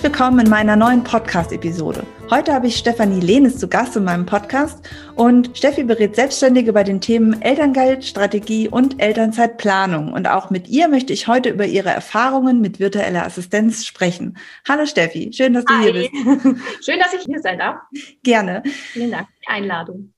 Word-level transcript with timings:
Herzlich 0.00 0.18
willkommen 0.18 0.46
in 0.46 0.50
meiner 0.50 0.76
neuen 0.76 1.04
Podcast-Episode. 1.04 2.06
Heute 2.30 2.54
habe 2.54 2.68
ich 2.68 2.76
Stefanie 2.76 3.20
Lehnes 3.20 3.58
zu 3.58 3.68
Gast 3.68 3.96
in 3.96 4.04
meinem 4.04 4.24
Podcast 4.24 4.88
und 5.14 5.54
Steffi 5.54 5.84
berät 5.84 6.16
Selbstständige 6.16 6.72
bei 6.72 6.84
den 6.84 7.02
Themen 7.02 7.42
Elterngeld, 7.42 8.06
Strategie 8.06 8.66
und 8.66 9.02
Elternzeitplanung. 9.02 10.14
Und 10.14 10.26
auch 10.26 10.48
mit 10.48 10.68
ihr 10.68 10.88
möchte 10.88 11.12
ich 11.12 11.28
heute 11.28 11.50
über 11.50 11.66
ihre 11.66 11.90
Erfahrungen 11.90 12.62
mit 12.62 12.80
virtueller 12.80 13.26
Assistenz 13.26 13.84
sprechen. 13.84 14.38
Hallo 14.66 14.86
Steffi, 14.86 15.32
schön, 15.34 15.52
dass 15.52 15.66
du 15.66 15.74
Hi. 15.74 15.82
hier 15.82 15.92
bist. 15.92 16.12
Schön, 16.82 16.98
dass 16.98 17.12
ich 17.12 17.26
hier 17.26 17.40
sein 17.40 17.58
darf. 17.58 17.76
Gerne. 18.22 18.62
Vielen 18.64 19.10
Dank 19.10 19.28
für 19.28 19.40
die 19.42 19.48
Einladung. 19.48 20.14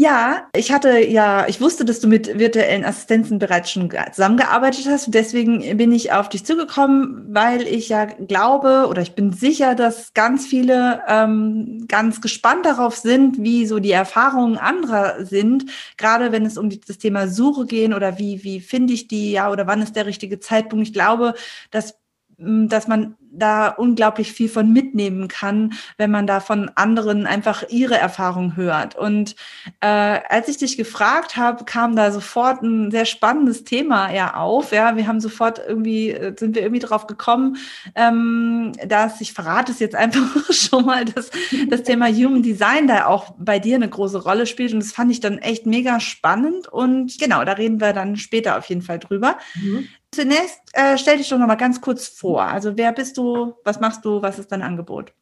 Ja, 0.00 0.48
ich 0.56 0.72
hatte 0.72 0.98
ja, 0.98 1.46
ich 1.46 1.60
wusste, 1.60 1.84
dass 1.84 2.00
du 2.00 2.08
mit 2.08 2.38
virtuellen 2.38 2.86
Assistenzen 2.86 3.38
bereits 3.38 3.70
schon 3.70 3.92
zusammengearbeitet 4.12 4.86
hast. 4.88 5.12
deswegen 5.12 5.76
bin 5.76 5.92
ich 5.92 6.10
auf 6.10 6.30
dich 6.30 6.46
zugekommen, 6.46 7.26
weil 7.28 7.66
ich 7.66 7.90
ja 7.90 8.06
glaube 8.06 8.86
oder 8.88 9.02
ich 9.02 9.14
bin 9.14 9.34
sicher, 9.34 9.74
dass 9.74 10.14
ganz 10.14 10.46
viele 10.46 11.02
ähm, 11.06 11.84
ganz 11.86 12.22
gespannt 12.22 12.64
darauf 12.64 12.96
sind, 12.96 13.42
wie 13.42 13.66
so 13.66 13.78
die 13.78 13.90
Erfahrungen 13.90 14.56
anderer 14.56 15.26
sind, 15.26 15.66
gerade 15.98 16.32
wenn 16.32 16.46
es 16.46 16.56
um 16.56 16.70
das 16.70 16.96
Thema 16.96 17.28
Suche 17.28 17.66
gehen 17.66 17.92
oder 17.92 18.18
wie, 18.18 18.42
wie 18.42 18.60
finde 18.60 18.94
ich 18.94 19.06
die, 19.06 19.32
ja, 19.32 19.50
oder 19.50 19.66
wann 19.66 19.82
ist 19.82 19.96
der 19.96 20.06
richtige 20.06 20.40
Zeitpunkt. 20.40 20.86
Ich 20.86 20.94
glaube, 20.94 21.34
dass 21.70 22.00
dass 22.40 22.88
man 22.88 23.16
da 23.32 23.68
unglaublich 23.68 24.32
viel 24.32 24.48
von 24.48 24.72
mitnehmen 24.72 25.28
kann, 25.28 25.74
wenn 25.96 26.10
man 26.10 26.26
da 26.26 26.40
von 26.40 26.70
anderen 26.74 27.26
einfach 27.26 27.64
ihre 27.68 27.96
Erfahrung 27.96 28.56
hört. 28.56 28.96
Und 28.96 29.36
äh, 29.80 29.86
als 29.86 30.48
ich 30.48 30.58
dich 30.58 30.76
gefragt 30.76 31.36
habe, 31.36 31.64
kam 31.64 31.94
da 31.94 32.10
sofort 32.10 32.62
ein 32.62 32.90
sehr 32.90 33.04
spannendes 33.04 33.64
Thema 33.64 34.12
ja 34.12 34.34
auf. 34.34 34.72
Ja, 34.72 34.96
wir 34.96 35.06
haben 35.06 35.20
sofort 35.20 35.60
irgendwie, 35.64 36.10
äh, 36.10 36.34
sind 36.36 36.56
wir 36.56 36.62
irgendwie 36.62 36.80
drauf 36.80 37.06
gekommen, 37.06 37.56
ähm, 37.94 38.72
dass 38.86 39.20
ich 39.20 39.32
verrate 39.32 39.72
es 39.72 39.78
jetzt 39.78 39.94
einfach 39.94 40.20
schon 40.52 40.86
mal, 40.86 41.04
dass 41.04 41.30
das 41.68 41.82
Thema 41.84 42.08
Human 42.08 42.42
Design 42.42 42.88
da 42.88 43.06
auch 43.06 43.34
bei 43.38 43.58
dir 43.58 43.76
eine 43.76 43.88
große 43.88 44.22
Rolle 44.22 44.46
spielt. 44.46 44.72
Und 44.72 44.80
das 44.80 44.92
fand 44.92 45.12
ich 45.12 45.20
dann 45.20 45.38
echt 45.38 45.66
mega 45.66 46.00
spannend. 46.00 46.68
Und 46.68 47.18
genau, 47.18 47.44
da 47.44 47.52
reden 47.52 47.80
wir 47.80 47.92
dann 47.92 48.16
später 48.16 48.58
auf 48.58 48.66
jeden 48.66 48.82
Fall 48.82 48.98
drüber. 48.98 49.36
Mhm. 49.54 49.88
Zunächst 50.12 50.60
äh, 50.72 50.98
stell 50.98 51.18
dich 51.18 51.28
doch 51.28 51.38
noch 51.38 51.46
mal 51.46 51.54
ganz 51.54 51.80
kurz 51.80 52.08
vor. 52.08 52.42
Also 52.42 52.76
wer 52.76 52.92
bist 52.92 53.16
du, 53.16 53.54
was 53.64 53.78
machst 53.80 54.04
du, 54.04 54.20
was 54.20 54.38
ist 54.38 54.50
dein 54.50 54.62
Angebot? 54.62 55.12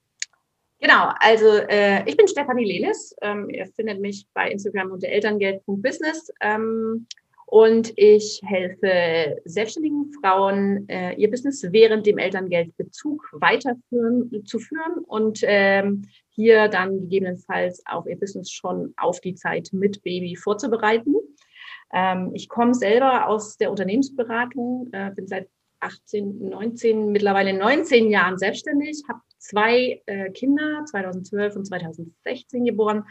Genau, 0.80 1.10
also 1.18 1.46
äh, 1.68 2.08
ich 2.08 2.16
bin 2.16 2.28
Stefanie 2.28 2.64
Lelis. 2.64 3.14
Ähm, 3.20 3.50
ihr 3.50 3.66
findet 3.66 4.00
mich 4.00 4.26
bei 4.32 4.50
Instagram 4.50 4.92
unter 4.92 5.08
elterngeld.business 5.08 6.32
ähm, 6.40 7.06
und 7.46 7.92
ich 7.96 8.40
helfe 8.44 9.40
selbstständigen 9.44 10.12
Frauen, 10.22 10.88
äh, 10.88 11.14
ihr 11.14 11.30
Business 11.30 11.66
während 11.70 12.06
dem 12.06 12.18
Elterngeldbezug 12.18 13.28
weiterführen 13.32 14.44
zu 14.46 14.58
führen 14.60 15.04
und 15.06 15.40
ähm, 15.42 16.06
hier 16.28 16.68
dann 16.68 17.00
gegebenenfalls 17.00 17.82
auch 17.86 18.06
ihr 18.06 18.18
Business 18.18 18.50
schon 18.50 18.94
auf 18.96 19.20
die 19.20 19.34
Zeit 19.34 19.70
mit 19.72 20.02
Baby 20.04 20.36
vorzubereiten. 20.36 21.14
Ähm, 21.92 22.30
ich 22.34 22.48
komme 22.48 22.74
selber 22.74 23.28
aus 23.28 23.56
der 23.56 23.70
Unternehmensberatung, 23.70 24.88
äh, 24.92 25.10
bin 25.14 25.26
seit 25.26 25.48
18, 25.80 26.48
19, 26.48 27.12
mittlerweile 27.12 27.52
19 27.52 28.10
Jahren 28.10 28.38
selbstständig, 28.38 29.02
habe 29.08 29.20
zwei 29.38 30.02
äh, 30.06 30.30
Kinder, 30.30 30.84
2012 30.86 31.56
und 31.56 31.64
2016 31.66 32.64
geboren 32.64 33.04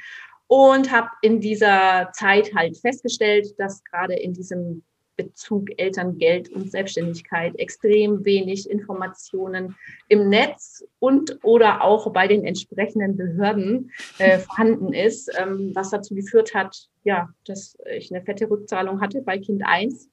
und 0.47 0.91
habe 0.91 1.09
in 1.21 1.39
dieser 1.39 2.09
Zeit 2.13 2.53
halt 2.55 2.77
festgestellt, 2.77 3.47
dass 3.57 3.83
gerade 3.83 4.15
in 4.15 4.33
diesem 4.33 4.83
Bezug 5.17 5.69
Elterngeld 5.77 6.49
und 6.49 6.71
Selbstständigkeit 6.71 7.57
extrem 7.59 8.23
wenig 8.23 8.69
Informationen 8.69 9.75
im 10.07 10.29
Netz 10.29 10.85
und 10.99 11.39
oder 11.43 11.83
auch 11.83 12.13
bei 12.13 12.27
den 12.27 12.45
entsprechenden 12.45 13.17
Behörden 13.17 13.91
äh, 14.19 14.37
vorhanden 14.39 14.93
ist, 14.93 15.29
ähm, 15.37 15.71
was 15.73 15.89
dazu 15.89 16.15
geführt 16.15 16.53
hat, 16.53 16.87
ja, 17.03 17.29
dass 17.45 17.75
ich 17.91 18.13
eine 18.13 18.23
fette 18.23 18.49
Rückzahlung 18.49 19.01
hatte 19.01 19.21
bei 19.21 19.37
Kind 19.37 19.63
1. 19.65 20.09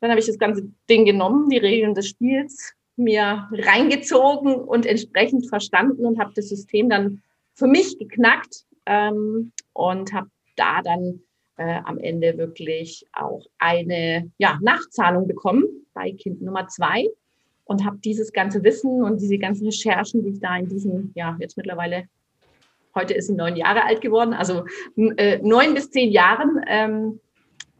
Dann 0.00 0.10
habe 0.10 0.20
ich 0.20 0.26
das 0.26 0.38
ganze 0.38 0.68
Ding 0.88 1.04
genommen, 1.04 1.50
die 1.50 1.58
Regeln 1.58 1.94
des 1.94 2.08
Spiels 2.08 2.74
mir 2.96 3.48
reingezogen 3.50 4.54
und 4.54 4.86
entsprechend 4.86 5.48
verstanden 5.48 6.06
und 6.06 6.20
habe 6.20 6.32
das 6.34 6.48
System 6.48 6.88
dann 6.88 7.22
für 7.54 7.66
mich 7.66 7.98
geknackt 7.98 8.64
ähm, 8.86 9.52
und 9.72 10.12
habe 10.12 10.28
da 10.56 10.82
dann 10.82 11.20
äh, 11.56 11.80
am 11.84 11.98
Ende 11.98 12.36
wirklich 12.36 13.06
auch 13.12 13.44
eine 13.58 14.30
ja, 14.38 14.58
Nachzahlung 14.62 15.26
bekommen 15.26 15.64
bei 15.94 16.12
Kind 16.12 16.42
Nummer 16.42 16.68
zwei 16.68 17.08
und 17.64 17.84
habe 17.84 17.98
dieses 17.98 18.32
ganze 18.32 18.62
Wissen 18.62 19.02
und 19.02 19.20
diese 19.20 19.38
ganzen 19.38 19.66
Recherchen, 19.66 20.22
die 20.22 20.30
ich 20.30 20.40
da 20.40 20.56
in 20.56 20.68
diesen, 20.68 21.12
ja, 21.14 21.36
jetzt 21.40 21.56
mittlerweile, 21.56 22.08
heute 22.94 23.14
ist 23.14 23.28
sie 23.28 23.34
neun 23.34 23.56
Jahre 23.56 23.84
alt 23.84 24.00
geworden, 24.00 24.34
also 24.34 24.64
äh, 24.96 25.38
neun 25.42 25.74
bis 25.74 25.90
zehn 25.90 26.10
Jahren 26.10 26.60
ähm, 26.66 27.20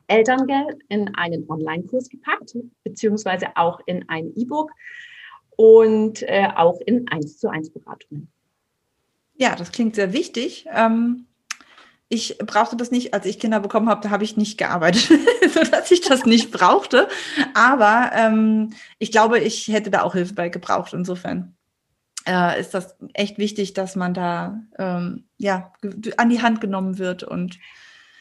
Elterngeld 0.07 0.83
in 0.89 1.15
einen 1.15 1.49
Online-Kurs 1.49 2.09
gepackt, 2.09 2.57
beziehungsweise 2.83 3.49
auch 3.57 3.81
in 3.87 4.09
ein 4.09 4.33
E-Book 4.37 4.71
und 5.57 6.23
äh, 6.23 6.49
auch 6.55 6.81
in 6.85 7.09
eins 7.09 7.39
zu 7.39 7.49
eins 7.49 7.71
Beratungen. 7.71 8.29
Ja, 9.37 9.57
das 9.57 9.73
klingt 9.73 9.95
sehr 9.95 10.13
wichtig. 10.13 10.67
Ähm, 10.73 11.27
ich 12.09 12.39
brauchte 12.39 12.77
das 12.77 12.91
nicht, 12.91 13.15
als 13.15 13.27
ich 13.27 13.39
Kinder 13.39 13.61
bekommen 13.61 13.89
habe, 13.89 14.01
da 14.03 14.11
habe 14.11 14.25
ich 14.25 14.37
nicht 14.37 14.59
gearbeitet, 14.59 15.09
sodass 15.53 15.91
ich 15.91 16.03
das 16.03 16.25
nicht 16.27 16.51
brauchte. 16.51 17.09
Aber 17.55 18.11
ähm, 18.15 18.71
ich 18.99 19.11
glaube, 19.11 19.39
ich 19.39 19.69
hätte 19.69 19.91
da 19.91 20.03
auch 20.03 20.15
Hilfe 20.15 20.35
bei 20.35 20.49
gebraucht. 20.49 20.93
Insofern 20.93 21.57
äh, 22.27 22.61
ist 22.61 22.75
das 22.75 22.97
echt 23.15 23.39
wichtig, 23.39 23.73
dass 23.73 23.97
man 23.97 24.15
da 24.15 24.61
ähm, 24.79 25.25
ja 25.39 25.73
an 26.17 26.29
die 26.29 26.43
Hand 26.43 26.61
genommen 26.61 26.99
wird 26.99 27.23
und 27.23 27.59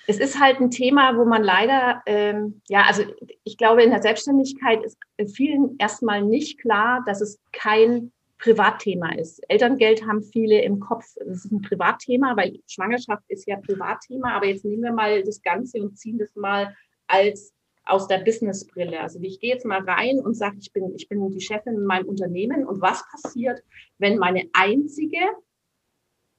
es 0.06 0.18
ist 0.18 0.40
halt 0.40 0.60
ein 0.60 0.70
Thema, 0.70 1.18
wo 1.18 1.24
man 1.24 1.44
leider, 1.44 2.02
ähm, 2.06 2.62
ja, 2.68 2.84
also 2.84 3.04
ich 3.46 3.58
glaube, 3.58 3.84
in 3.84 3.90
der 3.90 4.02
Selbstständigkeit 4.02 4.84
ist 4.84 4.98
vielen 5.34 5.78
erstmal 5.80 6.22
nicht 6.22 6.60
klar, 6.60 7.04
dass 7.06 7.22
es 7.22 7.40
kein 7.54 8.12
Privatthema 8.44 9.16
ist. 9.16 9.42
Elterngeld 9.50 10.06
haben 10.06 10.22
viele 10.22 10.62
im 10.64 10.82
Kopf, 10.82 11.06
das 11.16 11.46
ist 11.46 11.52
ein 11.52 11.62
Privatthema, 11.62 12.36
weil 12.36 12.60
Schwangerschaft 12.68 13.24
ist 13.30 13.48
ja 13.48 13.56
Privatthema, 13.56 14.34
aber 14.34 14.48
jetzt 14.48 14.66
nehmen 14.66 14.84
wir 14.84 14.92
mal 14.92 15.24
das 15.24 15.42
Ganze 15.42 15.82
und 15.82 15.98
ziehen 15.98 16.18
das 16.18 16.36
mal 16.36 16.76
als 17.08 17.54
aus 17.86 18.08
der 18.08 18.18
Businessbrille. 18.20 19.00
Also 19.00 19.20
ich 19.22 19.40
gehe 19.40 19.54
jetzt 19.54 19.66
mal 19.66 19.82
rein 19.82 20.20
und 20.20 20.36
sage, 20.36 20.58
ich 20.60 20.74
bin, 20.74 20.94
ich 20.96 21.08
bin 21.08 21.30
die 21.32 21.40
Chefin 21.40 21.76
in 21.76 21.86
meinem 21.86 22.08
Unternehmen 22.10 22.68
und 22.68 22.82
was 22.82 23.06
passiert, 23.10 23.64
wenn 23.98 24.18
meine 24.18 24.50
einzige 24.52 25.20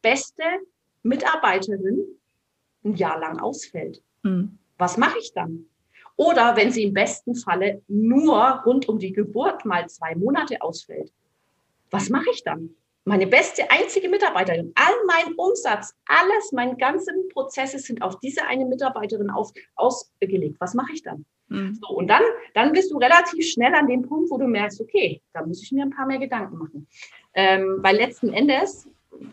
beste 0.03 0.43
Mitarbeiterin 1.03 2.05
ein 2.85 2.97
Jahr 2.97 3.19
lang 3.19 3.41
ausfällt? 3.41 4.03
Mhm. 4.23 4.59
Was 4.77 4.99
mache 4.99 5.19
ich 5.19 5.33
dann? 5.33 5.67
Oder 6.17 6.55
wenn 6.57 6.71
sie 6.71 6.85
im 6.85 6.93
besten 6.93 7.35
Falle 7.35 7.83
nur 7.89 8.63
rund 8.67 8.89
um 8.91 8.99
die 8.99 9.13
Geburt 9.13 9.65
mal 9.65 9.89
zwei 9.89 10.15
Monate 10.15 10.61
ausfällt 10.61 11.11
was 11.91 12.09
mache 12.11 12.31
ich 12.33 12.43
dann? 12.45 12.71
Meine 13.07 13.27
beste, 13.27 13.71
einzige 13.71 14.09
Mitarbeiterin, 14.09 14.73
all 14.77 14.95
mein 15.07 15.35
Umsatz, 15.35 15.95
alles, 16.07 16.53
meine 16.53 16.75
ganzen 16.77 17.29
Prozesse 17.29 17.79
sind 17.79 18.01
auf 18.01 18.19
diese 18.21 18.47
eine 18.47 18.65
Mitarbeiterin 18.65 19.29
auf, 19.29 19.53
ausgelegt. 19.75 20.57
Was 20.59 20.73
mache 20.73 20.93
ich 20.95 21.03
dann? 21.03 21.27
Mhm. 21.49 21.75
So, 21.75 21.89
und 21.89 22.09
dann, 22.09 22.23
dann 22.55 22.73
bist 22.73 22.91
du 22.91 22.97
relativ 22.97 23.47
schnell 23.47 23.75
an 23.75 23.89
dem 23.89 24.03
Punkt, 24.03 24.31
wo 24.31 24.39
du 24.39 24.47
merkst, 24.47 24.81
okay, 24.81 25.21
da 25.35 25.45
muss 25.45 25.63
ich 25.63 25.71
mir 25.73 25.85
ein 25.85 25.91
paar 25.91 26.07
mehr 26.07 26.19
Gedanken 26.19 26.57
machen. 26.57 26.89
Ähm, 27.35 27.79
weil 27.81 27.97
letzten 27.97 28.33
Endes, 28.33 28.89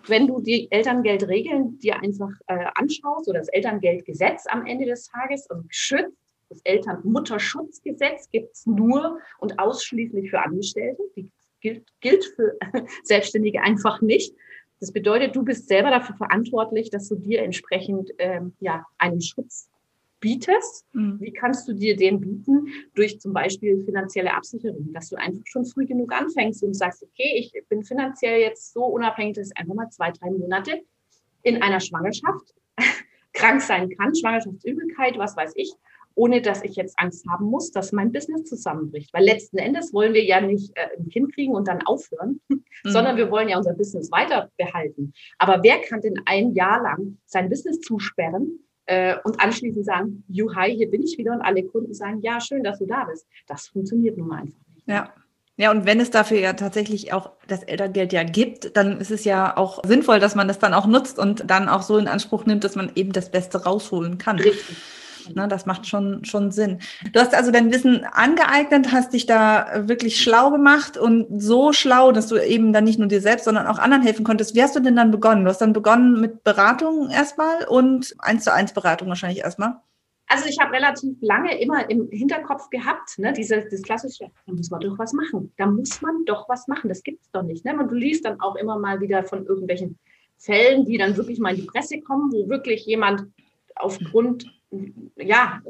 wenn 0.07 0.27
du 0.27 0.41
die 0.41 0.69
Elterngeldregeln 0.69 1.79
dir 1.79 1.99
einfach 2.01 2.31
äh, 2.47 2.65
anschaust 2.75 3.29
oder 3.29 3.39
das 3.39 3.47
Elterngeldgesetz 3.49 4.45
am 4.49 4.65
Ende 4.65 4.85
des 4.85 5.09
Tages, 5.09 5.49
also 5.49 5.63
geschützt, 5.63 6.17
das 6.49 6.59
Elternmutterschutzgesetz 6.65 8.29
gibt 8.29 8.51
es 8.53 8.65
nur 8.65 9.19
und 9.39 9.57
ausschließlich 9.57 10.29
für 10.29 10.41
Angestellte. 10.41 11.01
Die 11.15 11.31
gilt, 11.61 11.87
gilt 12.01 12.25
für 12.35 12.57
Selbstständige 13.03 13.61
einfach 13.61 14.01
nicht. 14.01 14.35
Das 14.79 14.91
bedeutet, 14.91 15.35
du 15.35 15.43
bist 15.43 15.67
selber 15.67 15.91
dafür 15.91 16.15
verantwortlich, 16.15 16.89
dass 16.89 17.07
du 17.07 17.15
dir 17.15 17.43
entsprechend 17.43 18.11
ähm, 18.17 18.53
ja, 18.59 18.85
einen 18.97 19.21
Schutz 19.21 19.69
bietest. 20.19 20.85
Mhm. 20.93 21.19
Wie 21.19 21.33
kannst 21.33 21.67
du 21.67 21.73
dir 21.73 21.95
den 21.95 22.21
bieten? 22.21 22.67
Durch 22.95 23.19
zum 23.19 23.33
Beispiel 23.33 23.83
finanzielle 23.83 24.33
Absicherung, 24.33 24.93
dass 24.93 25.09
du 25.09 25.17
einfach 25.17 25.41
schon 25.45 25.65
früh 25.65 25.85
genug 25.85 26.13
anfängst 26.13 26.63
und 26.63 26.73
sagst, 26.73 27.03
okay, 27.03 27.33
ich 27.35 27.53
bin 27.69 27.83
finanziell 27.83 28.39
jetzt 28.39 28.73
so 28.73 28.85
unabhängig, 28.85 29.35
dass 29.35 29.47
ich 29.47 29.57
einfach 29.57 29.73
mal 29.73 29.89
zwei, 29.89 30.11
drei 30.11 30.31
Monate 30.31 30.81
in 31.43 31.61
einer 31.61 31.79
Schwangerschaft 31.79 32.53
krank 33.33 33.61
sein 33.61 33.89
kann, 33.97 34.15
Schwangerschaftsübelkeit, 34.15 35.17
was 35.17 35.35
weiß 35.35 35.53
ich, 35.55 35.73
ohne 36.15 36.41
dass 36.41 36.63
ich 36.63 36.75
jetzt 36.75 36.97
Angst 36.97 37.25
haben 37.29 37.45
muss, 37.45 37.71
dass 37.71 37.91
mein 37.91 38.11
Business 38.11 38.43
zusammenbricht. 38.45 39.13
Weil 39.13 39.25
letzten 39.25 39.57
Endes 39.57 39.93
wollen 39.93 40.13
wir 40.13 40.23
ja 40.23 40.41
nicht 40.41 40.75
äh, 40.75 40.97
ein 40.97 41.09
Kind 41.09 41.33
kriegen 41.33 41.53
und 41.53 41.67
dann 41.67 41.81
aufhören, 41.83 42.41
mhm. 42.49 42.61
sondern 42.83 43.17
wir 43.17 43.31
wollen 43.31 43.49
ja 43.49 43.57
unser 43.57 43.73
Business 43.73 44.11
weiter 44.11 44.49
behalten. 44.57 45.13
Aber 45.37 45.63
wer 45.63 45.79
kann 45.79 46.01
denn 46.01 46.21
ein 46.25 46.53
Jahr 46.53 46.81
lang 46.81 47.17
sein 47.25 47.49
Business 47.49 47.79
zusperren 47.81 48.59
äh, 48.85 49.15
und 49.23 49.39
anschließend 49.39 49.85
sagen, 49.85 50.23
Juhai, 50.27 50.71
hier 50.71 50.89
bin 50.89 51.03
ich 51.03 51.17
wieder 51.17 51.33
und 51.33 51.41
alle 51.41 51.63
Kunden 51.63 51.93
sagen, 51.93 52.21
ja, 52.21 52.39
schön, 52.41 52.63
dass 52.63 52.79
du 52.79 52.85
da 52.85 53.05
bist. 53.05 53.27
Das 53.47 53.67
funktioniert 53.67 54.17
nun 54.17 54.27
mal 54.27 54.41
einfach 54.41 54.59
nicht. 54.75 54.87
Ja. 54.87 55.13
Ja, 55.57 55.69
und 55.69 55.85
wenn 55.85 55.99
es 55.99 56.09
dafür 56.09 56.39
ja 56.39 56.53
tatsächlich 56.53 57.13
auch 57.13 57.33
das 57.47 57.61
Elterngeld 57.61 58.13
ja 58.13 58.23
gibt, 58.23 58.75
dann 58.75 58.99
ist 58.99 59.11
es 59.11 59.25
ja 59.25 59.55
auch 59.55 59.83
sinnvoll, 59.85 60.19
dass 60.19 60.33
man 60.33 60.47
das 60.47 60.57
dann 60.57 60.73
auch 60.73 60.87
nutzt 60.87 61.19
und 61.19 61.51
dann 61.51 61.69
auch 61.69 61.83
so 61.83 61.99
in 61.99 62.07
Anspruch 62.07 62.45
nimmt, 62.45 62.63
dass 62.63 62.75
man 62.75 62.91
eben 62.95 63.11
das 63.11 63.29
Beste 63.29 63.63
rausholen 63.63 64.17
kann. 64.17 64.39
Richtig. 64.39 64.77
Ne, 65.33 65.47
das 65.47 65.65
macht 65.65 65.87
schon, 65.87 66.23
schon 66.25 66.51
Sinn. 66.51 66.79
Du 67.13 67.19
hast 67.19 67.33
also 67.33 67.51
dein 67.51 67.71
Wissen 67.71 68.03
angeeignet, 68.03 68.91
hast 68.91 69.13
dich 69.13 69.25
da 69.25 69.87
wirklich 69.87 70.21
schlau 70.21 70.51
gemacht 70.51 70.97
und 70.97 71.41
so 71.41 71.73
schlau, 71.73 72.11
dass 72.11 72.27
du 72.27 72.37
eben 72.37 72.73
dann 72.73 72.83
nicht 72.83 72.99
nur 72.99 73.07
dir 73.07 73.21
selbst, 73.21 73.45
sondern 73.45 73.67
auch 73.67 73.79
anderen 73.79 74.03
helfen 74.03 74.25
konntest. 74.25 74.55
Wie 74.55 74.63
hast 74.63 74.75
du 74.75 74.79
denn 74.79 74.95
dann 74.95 75.11
begonnen? 75.11 75.43
Du 75.43 75.49
hast 75.49 75.59
dann 75.59 75.73
begonnen 75.73 76.19
mit 76.19 76.43
Beratung 76.43 77.09
erstmal 77.09 77.65
und 77.67 78.15
eins 78.19 78.43
zu 78.43 78.53
eins 78.53 78.73
Beratung 78.73 79.07
wahrscheinlich 79.07 79.39
erstmal. 79.39 79.81
Also 80.27 80.45
ich 80.47 80.57
habe 80.61 80.71
relativ 80.71 81.17
lange 81.19 81.59
immer 81.59 81.89
im 81.89 82.07
Hinterkopf 82.09 82.69
gehabt, 82.69 83.19
ne, 83.19 83.33
dieses 83.33 83.67
das 83.69 83.81
klassische, 83.81 84.31
da 84.45 84.53
muss 84.53 84.69
man 84.69 84.79
doch 84.79 84.97
was 84.97 85.11
machen. 85.11 85.51
Da 85.57 85.65
muss 85.65 86.01
man 86.01 86.23
doch 86.25 86.47
was 86.47 86.69
machen. 86.69 86.87
Das 86.87 87.03
gibt 87.03 87.21
es 87.21 87.31
doch 87.31 87.43
nicht. 87.43 87.65
Ne? 87.65 87.77
Und 87.77 87.91
du 87.91 87.95
liest 87.95 88.23
dann 88.23 88.39
auch 88.39 88.55
immer 88.55 88.79
mal 88.79 89.01
wieder 89.01 89.25
von 89.25 89.45
irgendwelchen 89.45 89.99
Fällen, 90.37 90.85
die 90.85 90.97
dann 90.97 91.17
wirklich 91.17 91.39
mal 91.39 91.53
in 91.53 91.61
die 91.61 91.67
Presse 91.67 91.99
kommen, 91.99 92.31
wo 92.31 92.47
wirklich 92.47 92.85
jemand 92.85 93.25
aufgrund 93.75 94.45
ja, 95.17 95.61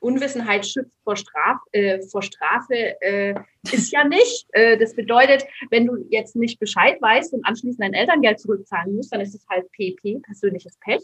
Unwissenheit 0.00 0.66
schützt 0.66 0.96
vor, 1.04 1.16
Straf, 1.16 1.58
äh, 1.72 2.00
vor 2.02 2.22
Strafe 2.22 3.00
äh, 3.02 3.34
ist 3.70 3.92
ja 3.92 4.04
nicht. 4.04 4.46
Äh, 4.52 4.78
das 4.78 4.94
bedeutet, 4.94 5.44
wenn 5.70 5.86
du 5.86 6.06
jetzt 6.08 6.34
nicht 6.34 6.58
Bescheid 6.58 7.00
weißt 7.00 7.34
und 7.34 7.44
anschließend 7.44 7.82
dein 7.82 7.94
Elterngeld 7.94 8.40
zurückzahlen 8.40 8.96
musst, 8.96 9.12
dann 9.12 9.20
ist 9.20 9.34
es 9.34 9.46
halt 9.48 9.70
PP, 9.72 10.20
persönliches 10.20 10.78
Pech. 10.78 11.02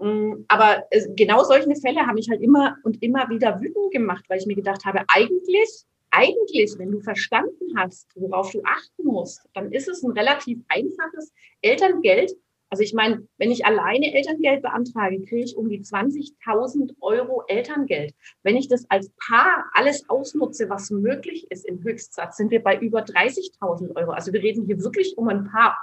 Ähm, 0.00 0.44
aber 0.48 0.84
äh, 0.90 1.06
genau 1.14 1.44
solche 1.44 1.74
Fälle 1.76 2.06
haben 2.06 2.14
mich 2.14 2.30
halt 2.30 2.40
immer 2.40 2.76
und 2.84 3.02
immer 3.02 3.28
wieder 3.28 3.60
wütend 3.60 3.92
gemacht, 3.92 4.24
weil 4.28 4.38
ich 4.38 4.46
mir 4.46 4.56
gedacht 4.56 4.84
habe, 4.84 5.04
eigentlich, 5.08 5.84
eigentlich, 6.10 6.74
wenn 6.78 6.90
du 6.90 7.00
verstanden 7.00 7.76
hast, 7.76 8.08
worauf 8.14 8.50
du 8.50 8.62
achten 8.64 9.04
musst, 9.04 9.42
dann 9.52 9.72
ist 9.72 9.88
es 9.88 10.02
ein 10.02 10.12
relativ 10.12 10.58
einfaches 10.68 11.32
Elterngeld 11.60 12.32
also 12.74 12.82
ich 12.82 12.92
meine, 12.92 13.24
wenn 13.38 13.52
ich 13.52 13.64
alleine 13.64 14.12
Elterngeld 14.12 14.62
beantrage, 14.62 15.22
kriege 15.22 15.44
ich 15.44 15.56
um 15.56 15.68
die 15.68 15.78
20.000 15.78 16.96
Euro 17.00 17.44
Elterngeld. 17.46 18.16
Wenn 18.42 18.56
ich 18.56 18.66
das 18.66 18.90
als 18.90 19.10
Paar 19.10 19.66
alles 19.74 20.10
ausnutze, 20.10 20.68
was 20.68 20.90
möglich 20.90 21.46
ist 21.52 21.66
im 21.66 21.84
Höchstsatz, 21.84 22.36
sind 22.36 22.50
wir 22.50 22.64
bei 22.64 22.76
über 22.76 23.04
30.000 23.04 23.94
Euro. 23.94 24.10
Also 24.10 24.32
wir 24.32 24.42
reden 24.42 24.66
hier 24.66 24.80
wirklich 24.82 25.16
um 25.16 25.28
ein 25.28 25.44
paar, 25.44 25.78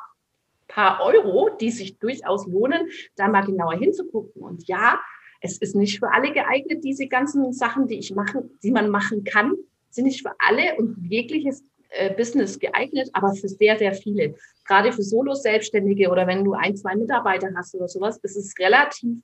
paar 0.67 1.01
Euro, 1.01 1.49
die 1.61 1.71
sich 1.71 1.97
durchaus 1.97 2.45
lohnen, 2.45 2.89
da 3.15 3.29
mal 3.29 3.45
genauer 3.45 3.75
hinzugucken. 3.75 4.41
Und 4.41 4.67
ja, 4.67 4.99
es 5.39 5.59
ist 5.59 5.77
nicht 5.77 5.99
für 5.99 6.11
alle 6.11 6.33
geeignet, 6.33 6.83
diese 6.83 7.07
ganzen 7.07 7.53
Sachen, 7.53 7.87
die 7.87 7.99
ich 7.99 8.13
machen, 8.13 8.59
die 8.63 8.71
man 8.71 8.89
machen 8.89 9.23
kann, 9.23 9.55
sind 9.91 10.03
nicht 10.03 10.23
für 10.23 10.35
alle 10.39 10.75
und 10.75 10.97
jegliches 11.09 11.63
äh, 11.91 12.13
Business 12.13 12.57
geeignet, 12.57 13.09
aber 13.13 13.33
für 13.33 13.49
sehr, 13.49 13.77
sehr 13.77 13.93
viele. 13.93 14.35
Gerade 14.65 14.91
für 14.91 15.03
Solo-Selbstständige 15.03 16.09
oder 16.09 16.25
wenn 16.27 16.43
du 16.43 16.53
ein, 16.53 16.75
zwei 16.75 16.95
Mitarbeiter 16.95 17.49
hast 17.55 17.75
oder 17.75 17.87
sowas, 17.87 18.17
ist 18.23 18.37
es 18.37 18.53
relativ 18.59 19.17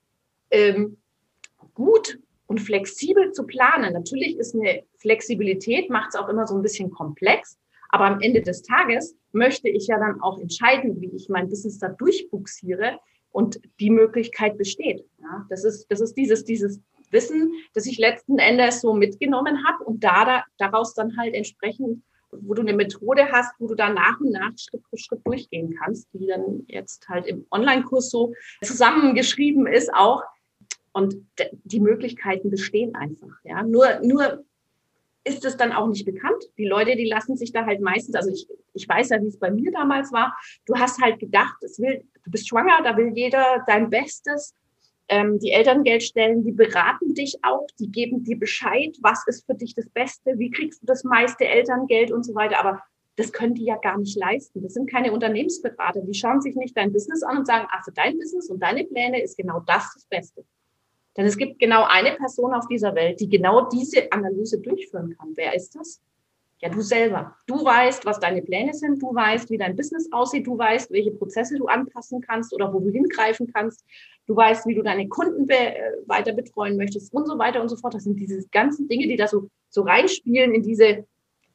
ähm, 0.51 0.97
gut 1.73 2.19
und 2.47 2.59
flexibel 2.59 3.31
zu 3.31 3.45
planen. 3.45 3.93
Natürlich 3.93 4.37
ist 4.37 4.55
eine 4.55 4.83
Flexibilität, 4.97 5.89
macht 5.89 6.09
es 6.09 6.19
auch 6.19 6.29
immer 6.29 6.47
so 6.47 6.55
ein 6.55 6.61
bisschen 6.61 6.91
komplex, 6.91 7.57
aber 7.89 8.05
am 8.05 8.19
Ende 8.19 8.41
des 8.41 8.63
Tages 8.63 9.15
möchte 9.31 9.69
ich 9.69 9.87
ja 9.87 9.97
dann 9.97 10.21
auch 10.21 10.39
entscheiden, 10.39 10.99
wie 10.99 11.11
ich 11.15 11.29
mein 11.29 11.49
Business 11.49 11.79
da 11.79 11.89
durchbuxiere 11.89 12.99
und 13.31 13.61
die 13.79 13.89
Möglichkeit 13.89 14.57
besteht. 14.57 15.05
Ja, 15.19 15.45
das 15.49 15.63
ist, 15.63 15.87
das 15.89 16.01
ist 16.01 16.15
dieses, 16.15 16.43
dieses 16.43 16.81
Wissen, 17.11 17.53
das 17.73 17.85
ich 17.85 17.97
letzten 17.97 18.39
Endes 18.39 18.81
so 18.81 18.93
mitgenommen 18.93 19.65
habe 19.65 19.83
und 19.85 20.03
da, 20.03 20.25
da 20.25 20.43
daraus 20.57 20.93
dann 20.93 21.17
halt 21.17 21.33
entsprechend 21.33 22.03
wo 22.31 22.53
du 22.53 22.61
eine 22.61 22.73
Methode 22.73 23.31
hast, 23.31 23.53
wo 23.59 23.67
du 23.67 23.75
da 23.75 23.89
nach 23.89 24.19
und 24.19 24.31
nach 24.31 24.51
Schritt 24.57 24.83
für 24.89 24.97
Schritt 24.97 25.25
durchgehen 25.25 25.75
kannst, 25.79 26.07
die 26.13 26.27
dann 26.27 26.63
jetzt 26.67 27.07
halt 27.09 27.25
im 27.25 27.45
Online-Kurs 27.51 28.09
so 28.09 28.33
zusammengeschrieben 28.63 29.67
ist 29.67 29.93
auch. 29.93 30.23
Und 30.91 31.15
die 31.63 31.79
Möglichkeiten 31.79 32.49
bestehen 32.49 32.95
einfach. 32.95 33.37
Ja, 33.43 33.61
nur, 33.61 33.99
nur 34.01 34.43
ist 35.23 35.45
es 35.45 35.57
dann 35.57 35.71
auch 35.71 35.87
nicht 35.87 36.05
bekannt. 36.05 36.43
Die 36.57 36.65
Leute, 36.65 36.95
die 36.95 37.07
lassen 37.07 37.37
sich 37.37 37.51
da 37.51 37.65
halt 37.65 37.81
meistens, 37.81 38.15
also 38.15 38.31
ich, 38.31 38.47
ich 38.73 38.87
weiß 38.87 39.09
ja, 39.09 39.21
wie 39.21 39.27
es 39.27 39.37
bei 39.37 39.51
mir 39.51 39.71
damals 39.71 40.11
war. 40.11 40.35
Du 40.65 40.75
hast 40.75 41.01
halt 41.01 41.19
gedacht, 41.19 41.61
es 41.61 41.79
will, 41.79 42.03
du 42.23 42.31
bist 42.31 42.47
schwanger, 42.47 42.81
da 42.83 42.97
will 42.97 43.11
jeder 43.13 43.63
dein 43.67 43.89
Bestes 43.89 44.55
ähm, 45.09 45.39
die 45.39 45.51
Elterngeldstellen, 45.51 46.43
die 46.43 46.51
beraten 46.51 47.13
dich 47.13 47.39
auch, 47.43 47.67
die 47.79 47.89
geben 47.89 48.23
dir 48.23 48.37
Bescheid, 48.37 48.97
was 49.01 49.25
ist 49.27 49.45
für 49.45 49.55
dich 49.55 49.73
das 49.73 49.87
Beste, 49.89 50.37
wie 50.37 50.51
kriegst 50.51 50.81
du 50.81 50.85
das 50.85 51.03
meiste 51.03 51.45
Elterngeld 51.45 52.11
und 52.11 52.25
so 52.25 52.35
weiter. 52.35 52.59
Aber 52.59 52.81
das 53.15 53.31
können 53.31 53.55
die 53.55 53.65
ja 53.65 53.77
gar 53.77 53.97
nicht 53.97 54.17
leisten. 54.17 54.61
Das 54.61 54.73
sind 54.73 54.89
keine 54.89 55.11
Unternehmensberater. 55.11 56.01
Die 56.01 56.13
schauen 56.13 56.41
sich 56.41 56.55
nicht 56.55 56.77
dein 56.77 56.91
Business 56.91 57.23
an 57.23 57.37
und 57.37 57.47
sagen, 57.47 57.67
ach, 57.71 57.83
für 57.83 57.91
dein 57.91 58.17
Business 58.17 58.49
und 58.49 58.61
deine 58.61 58.83
Pläne 58.83 59.21
ist 59.21 59.37
genau 59.37 59.59
das 59.61 59.91
das 59.93 60.05
Beste. 60.05 60.45
Denn 61.15 61.25
es 61.25 61.37
gibt 61.37 61.57
genau 61.57 61.83
eine 61.85 62.15
Person 62.15 62.53
auf 62.53 62.67
dieser 62.67 62.93
Welt, 62.93 63.19
die 63.19 63.27
genau 63.27 63.67
diese 63.69 64.11
Analyse 64.11 64.59
durchführen 64.59 65.15
kann. 65.17 65.31
Wer 65.35 65.55
ist 65.55 65.75
das? 65.75 65.99
Ja, 66.59 66.69
du 66.69 66.81
selber. 66.81 67.35
Du 67.45 67.63
weißt, 67.63 68.05
was 68.05 68.19
deine 68.19 68.41
Pläne 68.41 68.73
sind, 68.73 69.01
du 69.01 69.13
weißt, 69.13 69.51
wie 69.51 69.59
dein 69.59 69.75
Business 69.75 70.11
aussieht, 70.11 70.47
du 70.47 70.57
weißt, 70.57 70.91
welche 70.91 71.11
Prozesse 71.11 71.55
du 71.57 71.67
anpassen 71.67 72.19
kannst 72.21 72.51
oder 72.53 72.73
wo 72.73 72.79
du 72.79 72.89
hingreifen 72.89 73.51
kannst. 73.53 73.85
Du 74.25 74.35
weißt, 74.35 74.65
wie 74.65 74.73
du 74.73 74.81
deine 74.81 75.07
Kunden 75.07 75.45
be 75.45 75.53
äh, 75.53 75.91
weiter 76.07 76.33
betreuen 76.33 76.75
möchtest 76.75 77.13
und 77.13 77.27
so 77.27 77.37
weiter 77.37 77.61
und 77.61 77.69
so 77.69 77.77
fort. 77.77 77.93
Das 77.93 78.05
sind 78.05 78.19
diese 78.19 78.47
ganzen 78.49 78.87
Dinge, 78.87 79.07
die 79.07 79.17
da 79.17 79.27
so, 79.27 79.49
so 79.69 79.83
reinspielen 79.83 80.55
in 80.55 80.63
diese 80.63 81.05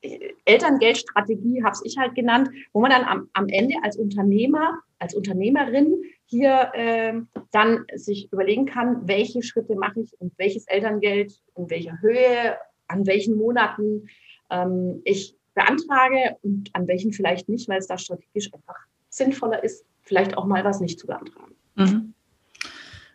äh, 0.02 0.34
Elterngeldstrategie, 0.44 1.64
habe 1.64 1.76
ich 1.82 1.98
halt 1.98 2.14
genannt, 2.14 2.50
wo 2.72 2.80
man 2.80 2.92
dann 2.92 3.04
am, 3.04 3.28
am 3.32 3.48
Ende 3.48 3.74
als 3.82 3.96
Unternehmer, 3.96 4.78
als 5.00 5.14
Unternehmerin 5.14 6.00
hier 6.26 6.70
äh, 6.74 7.14
dann 7.50 7.86
sich 7.96 8.32
überlegen 8.32 8.66
kann, 8.66 9.08
welche 9.08 9.42
Schritte 9.42 9.74
mache 9.74 10.00
ich 10.00 10.12
und 10.20 10.32
welches 10.38 10.66
Elterngeld 10.68 11.34
in 11.56 11.68
welcher 11.70 12.00
Höhe, 12.00 12.56
an 12.86 13.04
welchen 13.06 13.36
Monaten 13.36 14.08
ähm, 14.52 15.00
ich 15.04 15.36
beantrage 15.54 16.36
und 16.42 16.70
an 16.74 16.86
welchen 16.86 17.12
vielleicht 17.12 17.48
nicht, 17.48 17.68
weil 17.68 17.78
es 17.78 17.86
da 17.86 17.98
strategisch 17.98 18.52
einfach 18.54 18.78
sinnvoller 19.08 19.62
ist, 19.62 19.84
vielleicht 20.02 20.36
auch 20.36 20.46
mal 20.46 20.64
was 20.64 20.80
nicht 20.80 20.98
zu 20.98 21.06
beantragen. 21.06 21.54
Mhm. 21.74 22.14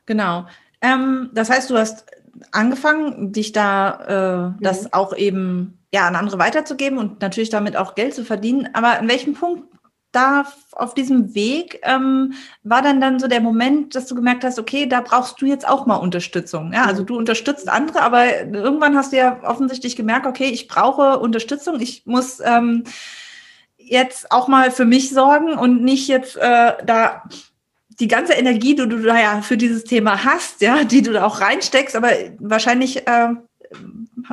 Genau. 0.05 0.45
Ähm, 0.81 1.29
das 1.33 1.49
heißt, 1.49 1.69
du 1.69 1.77
hast 1.77 2.05
angefangen, 2.51 3.31
dich 3.31 3.51
da 3.51 4.55
äh, 4.57 4.63
das 4.63 4.83
mhm. 4.83 4.89
auch 4.91 5.15
eben 5.15 5.79
ja 5.93 6.07
an 6.07 6.15
andere 6.15 6.39
weiterzugeben 6.39 6.97
und 6.97 7.21
natürlich 7.21 7.49
damit 7.49 7.75
auch 7.75 7.95
Geld 7.95 8.13
zu 8.13 8.23
verdienen. 8.23 8.69
Aber 8.73 8.99
an 8.99 9.07
welchem 9.07 9.33
Punkt 9.33 9.65
da 10.11 10.45
auf 10.71 10.93
diesem 10.93 11.35
Weg 11.35 11.79
ähm, 11.83 12.33
war 12.63 12.81
dann 12.81 13.01
dann 13.01 13.19
so 13.19 13.27
der 13.27 13.41
Moment, 13.41 13.93
dass 13.95 14.07
du 14.07 14.15
gemerkt 14.15 14.43
hast, 14.43 14.57
okay, 14.57 14.87
da 14.87 15.01
brauchst 15.01 15.41
du 15.41 15.45
jetzt 15.45 15.67
auch 15.67 15.85
mal 15.85 15.97
Unterstützung. 15.97 16.71
Ja, 16.73 16.85
also 16.85 17.03
du 17.03 17.17
unterstützt 17.17 17.69
andere, 17.69 18.01
aber 18.01 18.45
irgendwann 18.45 18.95
hast 18.95 19.11
du 19.11 19.17
ja 19.17 19.39
offensichtlich 19.43 19.95
gemerkt, 19.95 20.25
okay, 20.25 20.49
ich 20.49 20.67
brauche 20.67 21.19
Unterstützung, 21.19 21.79
ich 21.79 22.05
muss 22.05 22.39
ähm, 22.39 22.83
jetzt 23.77 24.31
auch 24.31 24.47
mal 24.47 24.71
für 24.71 24.85
mich 24.85 25.09
sorgen 25.09 25.57
und 25.57 25.83
nicht 25.83 26.07
jetzt 26.07 26.37
äh, 26.37 26.73
da 26.85 27.23
die 27.99 28.07
ganze 28.07 28.33
Energie, 28.33 28.75
die 28.75 28.87
du 28.87 29.01
da 29.01 29.19
ja 29.19 29.41
für 29.41 29.57
dieses 29.57 29.83
Thema 29.83 30.23
hast, 30.23 30.61
ja, 30.61 30.83
die 30.83 31.01
du 31.01 31.13
da 31.13 31.25
auch 31.25 31.41
reinsteckst, 31.41 31.95
aber 31.95 32.11
wahrscheinlich 32.39 33.07
äh, 33.07 33.29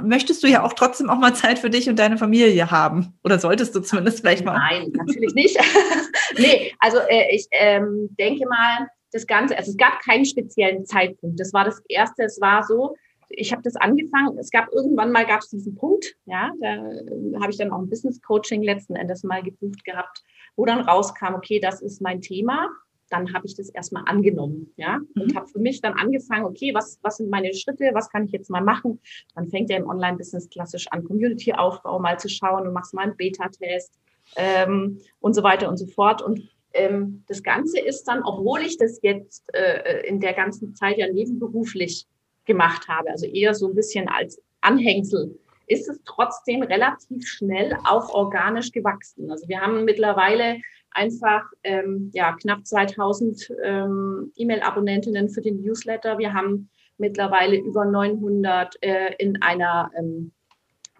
möchtest 0.02 0.42
du 0.42 0.46
ja 0.46 0.62
auch 0.62 0.72
trotzdem 0.72 1.10
auch 1.10 1.18
mal 1.18 1.34
Zeit 1.34 1.58
für 1.58 1.70
dich 1.70 1.88
und 1.88 1.98
deine 1.98 2.16
Familie 2.16 2.70
haben. 2.70 3.18
Oder 3.22 3.38
solltest 3.38 3.74
du 3.74 3.80
zumindest 3.80 4.20
vielleicht 4.20 4.44
mal? 4.44 4.58
Nein, 4.58 4.92
natürlich 4.94 5.34
nicht. 5.34 5.58
nee, 6.38 6.72
also 6.78 6.98
äh, 7.08 7.34
ich 7.34 7.46
ähm, 7.52 8.08
denke 8.18 8.46
mal, 8.46 8.88
das 9.12 9.26
Ganze, 9.26 9.56
also 9.56 9.70
es 9.70 9.76
gab 9.76 10.00
keinen 10.00 10.24
speziellen 10.24 10.84
Zeitpunkt. 10.86 11.38
Das 11.38 11.52
war 11.52 11.64
das 11.64 11.82
Erste. 11.88 12.24
Es 12.24 12.40
war 12.40 12.64
so, 12.64 12.96
ich 13.28 13.52
habe 13.52 13.62
das 13.62 13.76
angefangen, 13.76 14.38
es 14.38 14.50
gab 14.50 14.72
irgendwann 14.72 15.12
mal 15.12 15.26
gab 15.26 15.40
es 15.40 15.50
diesen 15.50 15.74
Punkt, 15.76 16.16
ja, 16.26 16.50
da 16.60 16.74
äh, 16.74 17.40
habe 17.40 17.50
ich 17.50 17.58
dann 17.58 17.70
auch 17.70 17.78
ein 17.78 17.88
Business 17.88 18.20
Coaching 18.22 18.62
letzten 18.62 18.96
Endes 18.96 19.22
mal 19.22 19.42
gebucht 19.42 19.84
gehabt, 19.84 20.22
wo 20.56 20.64
dann 20.64 20.80
rauskam, 20.80 21.34
okay, 21.34 21.60
das 21.60 21.80
ist 21.80 22.00
mein 22.00 22.20
Thema 22.20 22.68
dann 23.10 23.32
habe 23.34 23.46
ich 23.46 23.54
das 23.54 23.68
erstmal 23.68 24.04
angenommen, 24.06 24.72
ja, 24.76 25.00
und 25.14 25.32
mhm. 25.32 25.36
habe 25.36 25.46
für 25.46 25.58
mich 25.58 25.80
dann 25.80 25.94
angefangen, 25.94 26.44
okay, 26.44 26.74
was, 26.74 26.98
was 27.02 27.18
sind 27.18 27.30
meine 27.30 27.52
Schritte, 27.54 27.90
was 27.92 28.10
kann 28.10 28.24
ich 28.24 28.32
jetzt 28.32 28.50
mal 28.50 28.62
machen? 28.62 29.00
Dann 29.34 29.48
fängt 29.48 29.70
ja 29.70 29.76
im 29.76 29.88
Online-Business 29.88 30.48
klassisch 30.50 30.86
an, 30.88 31.04
Community-Aufbau 31.04 31.98
mal 31.98 32.18
zu 32.18 32.28
schauen, 32.28 32.64
du 32.64 32.70
machst 32.70 32.94
mal 32.94 33.02
einen 33.02 33.16
Beta-Test 33.16 33.98
ähm, 34.36 35.00
und 35.20 35.34
so 35.34 35.42
weiter 35.42 35.68
und 35.68 35.76
so 35.76 35.86
fort. 35.86 36.22
Und 36.22 36.48
ähm, 36.72 37.24
das 37.28 37.42
Ganze 37.42 37.80
ist 37.80 38.04
dann, 38.04 38.22
obwohl 38.22 38.60
ich 38.60 38.78
das 38.78 39.00
jetzt 39.02 39.44
äh, 39.54 40.06
in 40.06 40.20
der 40.20 40.32
ganzen 40.32 40.74
Zeit 40.74 40.98
ja 40.98 41.10
nebenberuflich 41.10 42.06
gemacht 42.44 42.88
habe, 42.88 43.10
also 43.10 43.26
eher 43.26 43.54
so 43.54 43.68
ein 43.68 43.74
bisschen 43.74 44.08
als 44.08 44.40
Anhängsel, 44.60 45.38
ist 45.66 45.88
es 45.88 46.00
trotzdem 46.04 46.62
relativ 46.62 47.26
schnell 47.26 47.76
auch 47.84 48.10
organisch 48.10 48.70
gewachsen. 48.72 49.30
Also 49.30 49.48
wir 49.48 49.60
haben 49.60 49.84
mittlerweile 49.84 50.58
einfach 50.94 51.44
ähm, 51.62 52.10
ja, 52.14 52.32
knapp 52.32 52.66
2000 52.66 53.52
ähm, 53.62 54.32
E-Mail-Abonnentinnen 54.36 55.28
für 55.28 55.42
den 55.42 55.60
Newsletter. 55.60 56.18
Wir 56.18 56.32
haben 56.32 56.70
mittlerweile 56.98 57.56
über 57.56 57.84
900 57.84 58.76
äh, 58.82 59.14
in 59.18 59.42
einer 59.42 59.90
ähm, 59.98 60.32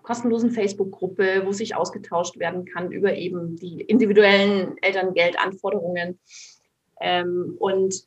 kostenlosen 0.02 0.50
Facebook-Gruppe, 0.50 1.42
wo 1.44 1.52
sich 1.52 1.74
ausgetauscht 1.74 2.38
werden 2.38 2.64
kann 2.66 2.92
über 2.92 3.14
eben 3.14 3.56
die 3.56 3.80
individuellen 3.80 4.76
Elterngeldanforderungen. 4.82 6.18
Ähm, 7.00 7.56
und 7.58 8.04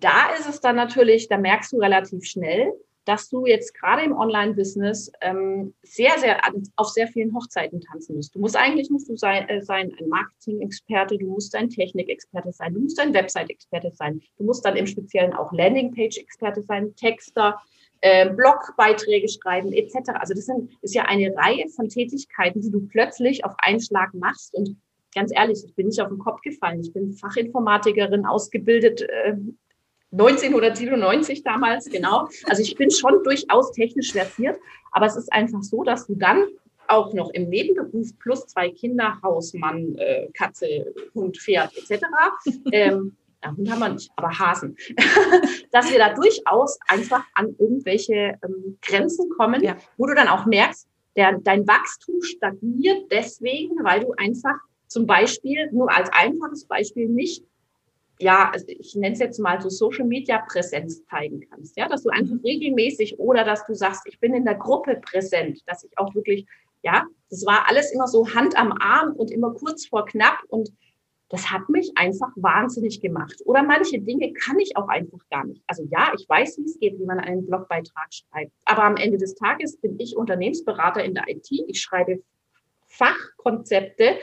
da 0.00 0.34
ist 0.38 0.48
es 0.48 0.60
dann 0.60 0.76
natürlich, 0.76 1.28
da 1.28 1.38
merkst 1.38 1.72
du 1.72 1.78
relativ 1.78 2.24
schnell, 2.24 2.72
dass 3.06 3.30
du 3.30 3.46
jetzt 3.46 3.72
gerade 3.72 4.02
im 4.02 4.12
Online-Business 4.12 5.10
ähm, 5.20 5.74
sehr, 5.82 6.18
sehr 6.18 6.40
auf 6.74 6.88
sehr 6.88 7.06
vielen 7.06 7.34
Hochzeiten 7.34 7.80
tanzen 7.80 8.16
musst. 8.16 8.34
Du 8.34 8.40
musst 8.40 8.56
eigentlich 8.56 8.90
musst 8.90 9.08
du 9.08 9.16
sein, 9.16 9.48
äh, 9.48 9.62
sein 9.62 9.92
ein 9.98 10.08
Marketing-Experte, 10.08 11.16
du 11.16 11.26
musst 11.26 11.54
ein 11.54 11.70
Technik-Experte 11.70 12.52
sein, 12.52 12.74
du 12.74 12.80
musst 12.80 13.00
ein 13.00 13.14
Website-Experte 13.14 13.92
sein, 13.92 14.20
du 14.38 14.44
musst 14.44 14.64
dann 14.64 14.76
im 14.76 14.88
Speziellen 14.88 15.32
auch 15.32 15.52
Landing-Page-Experte 15.52 16.62
sein, 16.62 16.94
Texter, 16.96 17.60
äh, 18.00 18.28
Blogbeiträge 18.28 19.28
schreiben 19.28 19.72
etc. 19.72 20.10
Also 20.18 20.34
das 20.34 20.46
sind, 20.46 20.72
ist 20.82 20.94
ja 20.94 21.04
eine 21.04 21.34
Reihe 21.36 21.68
von 21.68 21.88
Tätigkeiten, 21.88 22.60
die 22.60 22.70
du 22.70 22.86
plötzlich 22.88 23.44
auf 23.44 23.54
einen 23.58 23.80
Schlag 23.80 24.12
machst 24.14 24.52
und 24.52 24.76
ganz 25.14 25.32
ehrlich, 25.32 25.62
ich 25.64 25.74
bin 25.74 25.86
nicht 25.86 26.00
auf 26.00 26.08
den 26.08 26.18
Kopf 26.18 26.42
gefallen. 26.42 26.80
Ich 26.80 26.92
bin 26.92 27.14
Fachinformatikerin, 27.14 28.26
ausgebildet, 28.26 29.00
äh, 29.02 29.36
1997 30.18 31.42
damals, 31.42 31.90
genau. 31.90 32.28
Also 32.44 32.62
ich 32.62 32.74
bin 32.76 32.90
schon 32.90 33.22
durchaus 33.22 33.72
technisch 33.72 34.12
versiert, 34.12 34.58
aber 34.92 35.06
es 35.06 35.16
ist 35.16 35.32
einfach 35.32 35.62
so, 35.62 35.82
dass 35.84 36.06
du 36.06 36.14
dann 36.14 36.44
auch 36.88 37.12
noch 37.12 37.30
im 37.30 37.48
Nebenberuf 37.48 38.16
plus 38.18 38.46
zwei 38.46 38.70
Kinder, 38.70 39.18
Hausmann, 39.22 39.94
äh, 39.96 40.28
Katze, 40.32 40.94
Hund, 41.14 41.36
Pferd 41.36 41.76
etc. 41.76 42.04
Ähm, 42.72 43.16
ja, 43.44 43.54
Hund 43.56 43.70
haben 43.70 43.78
wir 43.80 43.88
nicht, 43.90 44.10
aber 44.16 44.38
Hasen. 44.38 44.76
dass 45.70 45.90
wir 45.90 45.98
da 45.98 46.14
durchaus 46.14 46.78
einfach 46.88 47.24
an 47.34 47.54
irgendwelche 47.58 48.38
ähm, 48.42 48.78
Grenzen 48.80 49.28
kommen, 49.30 49.62
ja. 49.62 49.76
wo 49.96 50.06
du 50.06 50.14
dann 50.14 50.28
auch 50.28 50.46
merkst, 50.46 50.88
der, 51.16 51.38
dein 51.38 51.66
Wachstum 51.66 52.22
stagniert 52.22 53.10
deswegen, 53.10 53.82
weil 53.82 54.00
du 54.00 54.12
einfach 54.16 54.56
zum 54.86 55.06
Beispiel, 55.06 55.70
nur 55.72 55.94
als 55.94 56.10
einfaches 56.12 56.64
Beispiel, 56.64 57.08
nicht 57.08 57.44
ja, 58.18 58.50
also 58.52 58.66
ich 58.68 58.94
nenne 58.94 59.14
es 59.14 59.20
jetzt 59.20 59.38
mal 59.38 59.60
so 59.60 59.68
Social 59.68 60.06
Media 60.06 60.38
Präsenz 60.48 61.04
zeigen 61.06 61.40
kannst, 61.50 61.76
ja, 61.76 61.88
dass 61.88 62.02
du 62.02 62.10
einfach 62.10 62.34
mhm. 62.34 62.40
regelmäßig 62.44 63.18
oder 63.18 63.44
dass 63.44 63.64
du 63.66 63.74
sagst, 63.74 64.02
ich 64.06 64.18
bin 64.20 64.34
in 64.34 64.44
der 64.44 64.54
Gruppe 64.54 65.00
präsent, 65.02 65.60
dass 65.66 65.84
ich 65.84 65.98
auch 65.98 66.14
wirklich, 66.14 66.46
ja, 66.82 67.04
das 67.30 67.44
war 67.44 67.68
alles 67.68 67.92
immer 67.92 68.06
so 68.06 68.34
Hand 68.34 68.56
am 68.56 68.72
Arm 68.72 69.12
und 69.12 69.30
immer 69.30 69.52
kurz 69.52 69.86
vor 69.86 70.06
knapp 70.06 70.38
und 70.48 70.72
das 71.28 71.50
hat 71.50 71.68
mich 71.68 71.90
einfach 71.96 72.30
wahnsinnig 72.36 73.00
gemacht. 73.00 73.42
Oder 73.46 73.64
manche 73.64 73.98
Dinge 73.98 74.32
kann 74.32 74.60
ich 74.60 74.76
auch 74.76 74.88
einfach 74.88 75.18
gar 75.28 75.44
nicht. 75.44 75.60
Also 75.66 75.84
ja, 75.90 76.12
ich 76.16 76.28
weiß, 76.28 76.58
wie 76.58 76.64
es 76.64 76.78
geht, 76.78 76.98
wie 77.00 77.04
man 77.04 77.18
einen 77.18 77.44
Blogbeitrag 77.44 78.14
schreibt. 78.14 78.52
Aber 78.64 78.84
am 78.84 78.96
Ende 78.96 79.18
des 79.18 79.34
Tages 79.34 79.76
bin 79.78 79.98
ich 79.98 80.16
Unternehmensberater 80.16 81.02
in 81.02 81.14
der 81.14 81.24
IT. 81.28 81.48
Ich 81.66 81.80
schreibe 81.80 82.22
Fachkonzepte, 82.86 84.18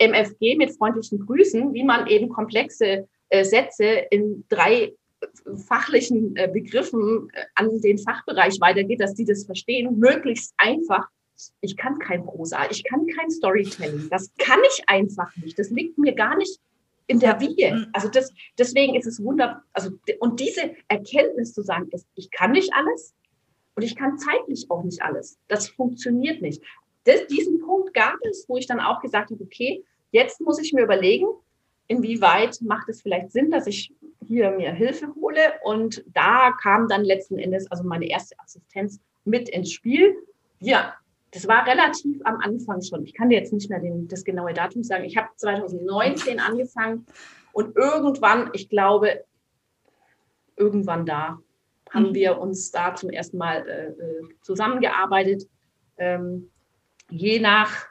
MFG 0.00 0.56
mit 0.56 0.76
freundlichen 0.76 1.24
Grüßen, 1.24 1.72
wie 1.74 1.84
man 1.84 2.08
eben 2.08 2.28
komplexe 2.28 3.08
äh, 3.30 3.44
Sätze 3.44 3.84
in 4.10 4.44
drei 4.48 4.94
fachlichen 5.66 6.36
äh, 6.36 6.48
Begriffen 6.52 7.28
äh, 7.32 7.42
an 7.54 7.80
den 7.80 7.98
Fachbereich 7.98 8.60
weitergeht, 8.60 9.00
dass 9.00 9.14
die 9.14 9.24
das 9.24 9.44
verstehen, 9.44 9.98
möglichst 9.98 10.54
einfach. 10.56 11.08
Ich 11.60 11.76
kann 11.76 11.98
kein 11.98 12.24
Prosa, 12.24 12.68
ich 12.70 12.82
kann 12.84 13.06
kein 13.06 13.30
Storytelling. 13.30 14.08
Das 14.10 14.32
kann 14.38 14.58
ich 14.68 14.82
einfach 14.88 15.34
nicht. 15.36 15.58
Das 15.58 15.70
liegt 15.70 15.96
mir 15.96 16.12
gar 16.14 16.36
nicht 16.36 16.58
in 17.06 17.20
der 17.20 17.40
Wiege. 17.40 17.74
Mhm. 17.74 17.86
Also 17.92 18.08
das, 18.08 18.32
deswegen 18.58 18.94
ist 18.94 19.06
es 19.06 19.22
wunderbar. 19.22 19.64
Also, 19.72 19.90
und 20.20 20.40
diese 20.40 20.74
Erkenntnis 20.88 21.52
zu 21.52 21.62
sagen, 21.62 21.88
ist, 21.92 22.06
ich 22.14 22.30
kann 22.30 22.52
nicht 22.52 22.72
alles 22.74 23.14
und 23.76 23.82
ich 23.82 23.94
kann 23.94 24.18
zeitlich 24.18 24.66
auch 24.68 24.82
nicht 24.82 25.02
alles. 25.02 25.38
Das 25.48 25.68
funktioniert 25.68 26.42
nicht. 26.42 26.62
Das, 27.04 27.26
diesen 27.28 27.60
Punkt 27.60 27.94
gab 27.94 28.16
es, 28.28 28.44
wo 28.48 28.56
ich 28.56 28.66
dann 28.66 28.80
auch 28.80 29.00
gesagt 29.00 29.30
habe, 29.30 29.42
okay, 29.42 29.84
jetzt 30.10 30.40
muss 30.40 30.60
ich 30.60 30.72
mir 30.72 30.82
überlegen, 30.82 31.26
inwieweit 31.88 32.60
macht 32.62 32.88
es 32.88 33.02
vielleicht 33.02 33.32
Sinn, 33.32 33.50
dass 33.50 33.66
ich 33.66 33.92
hier 34.26 34.50
mir 34.52 34.72
Hilfe 34.72 35.12
hole. 35.14 35.40
Und 35.64 36.04
da 36.06 36.52
kam 36.52 36.88
dann 36.88 37.02
letzten 37.02 37.38
Endes 37.38 37.70
also 37.70 37.82
meine 37.82 38.08
erste 38.08 38.38
Assistenz 38.38 39.00
mit 39.24 39.48
ins 39.48 39.72
Spiel. 39.72 40.16
Ja, 40.60 40.94
das 41.32 41.48
war 41.48 41.66
relativ 41.66 42.20
am 42.24 42.36
Anfang 42.36 42.82
schon. 42.82 43.04
Ich 43.04 43.14
kann 43.14 43.28
dir 43.28 43.38
jetzt 43.38 43.52
nicht 43.52 43.68
mehr 43.68 43.80
den, 43.80 44.08
das 44.08 44.24
genaue 44.24 44.54
Datum 44.54 44.82
sagen. 44.82 45.04
Ich 45.04 45.16
habe 45.16 45.28
2019 45.36 46.40
angefangen 46.40 47.06
und 47.52 47.76
irgendwann, 47.76 48.50
ich 48.52 48.68
glaube, 48.68 49.24
irgendwann 50.56 51.06
da 51.06 51.38
haben 51.90 52.10
mhm. 52.10 52.14
wir 52.14 52.38
uns 52.38 52.70
da 52.70 52.94
zum 52.94 53.10
ersten 53.10 53.38
Mal 53.38 53.66
äh, 53.66 53.86
äh 53.88 54.22
zusammengearbeitet. 54.42 55.48
Ähm, 55.96 56.50
je 57.10 57.40
nach 57.40 57.86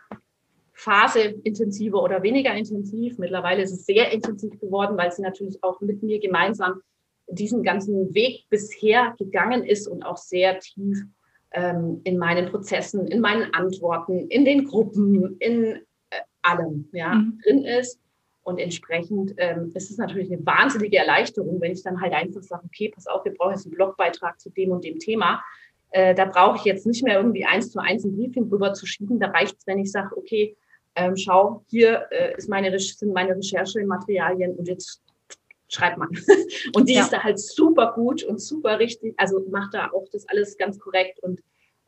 Phase 0.77 1.21
intensiver 1.43 2.03
oder 2.03 2.21
weniger 2.21 2.53
intensiv. 2.53 3.17
Mittlerweile 3.17 3.63
ist 3.63 3.71
es 3.71 3.85
sehr 3.87 4.11
intensiv 4.11 4.59
geworden, 4.59 4.95
weil 4.95 5.11
sie 5.11 5.23
natürlich 5.23 5.63
auch 5.63 5.81
mit 5.81 6.03
mir 6.03 6.19
gemeinsam 6.19 6.81
diesen 7.27 7.63
ganzen 7.63 8.13
Weg 8.13 8.45
bisher 8.49 9.15
gegangen 9.17 9.65
ist 9.65 9.87
und 9.87 10.03
auch 10.03 10.17
sehr 10.17 10.59
tief 10.59 11.03
ähm, 11.51 12.01
in 12.03 12.19
meinen 12.19 12.49
Prozessen, 12.51 13.07
in 13.07 13.21
meinen 13.21 13.51
Antworten, 13.55 14.27
in 14.27 14.45
den 14.45 14.65
Gruppen, 14.65 15.37
in 15.39 15.77
äh, 16.11 16.21
allem 16.43 16.87
ja, 16.93 17.15
mhm. 17.15 17.39
drin 17.43 17.65
ist. 17.65 17.99
Und 18.43 18.59
entsprechend 18.59 19.33
ähm, 19.37 19.71
ist 19.73 19.89
es 19.89 19.97
natürlich 19.97 20.31
eine 20.31 20.45
wahnsinnige 20.45 20.97
Erleichterung, 20.97 21.59
wenn 21.59 21.71
ich 21.71 21.81
dann 21.81 21.99
halt 21.99 22.13
einfach 22.13 22.43
sage, 22.43 22.63
okay, 22.65 22.89
pass 22.93 23.07
auf, 23.07 23.25
wir 23.25 23.33
brauchen 23.33 23.53
jetzt 23.53 23.65
einen 23.65 23.75
Blogbeitrag 23.75 24.39
zu 24.39 24.51
dem 24.51 24.69
und 24.69 24.85
dem 24.85 24.99
Thema. 24.99 25.43
Äh, 25.89 26.13
da 26.13 26.25
brauche 26.25 26.57
ich 26.57 26.65
jetzt 26.65 26.85
nicht 26.85 27.03
mehr 27.03 27.17
irgendwie 27.17 27.45
eins 27.45 27.71
zu 27.71 27.79
eins 27.79 28.05
ein 28.05 28.15
Briefing 28.15 28.47
rüber 28.49 28.73
zu 28.73 28.85
schieben. 28.85 29.19
Da 29.19 29.27
reicht 29.27 29.57
es, 29.57 29.65
wenn 29.65 29.79
ich 29.79 29.91
sage, 29.91 30.15
okay, 30.15 30.55
ähm, 30.97 31.15
schau, 31.15 31.63
hier 31.67 32.07
äh, 32.11 32.35
ist 32.35 32.49
meine, 32.49 32.77
sind 32.79 33.13
meine 33.13 33.35
Recherchematerialien 33.35 34.55
und 34.55 34.67
jetzt 34.67 35.01
schreibt 35.69 35.97
man. 35.97 36.09
und 36.75 36.89
die 36.89 36.95
ja. 36.95 37.01
ist 37.01 37.13
da 37.13 37.23
halt 37.23 37.39
super 37.39 37.93
gut 37.93 38.23
und 38.23 38.41
super 38.41 38.79
richtig, 38.79 39.13
also 39.17 39.45
macht 39.51 39.75
da 39.75 39.91
auch 39.91 40.07
das 40.11 40.27
alles 40.27 40.57
ganz 40.57 40.79
korrekt 40.79 41.19
und 41.21 41.39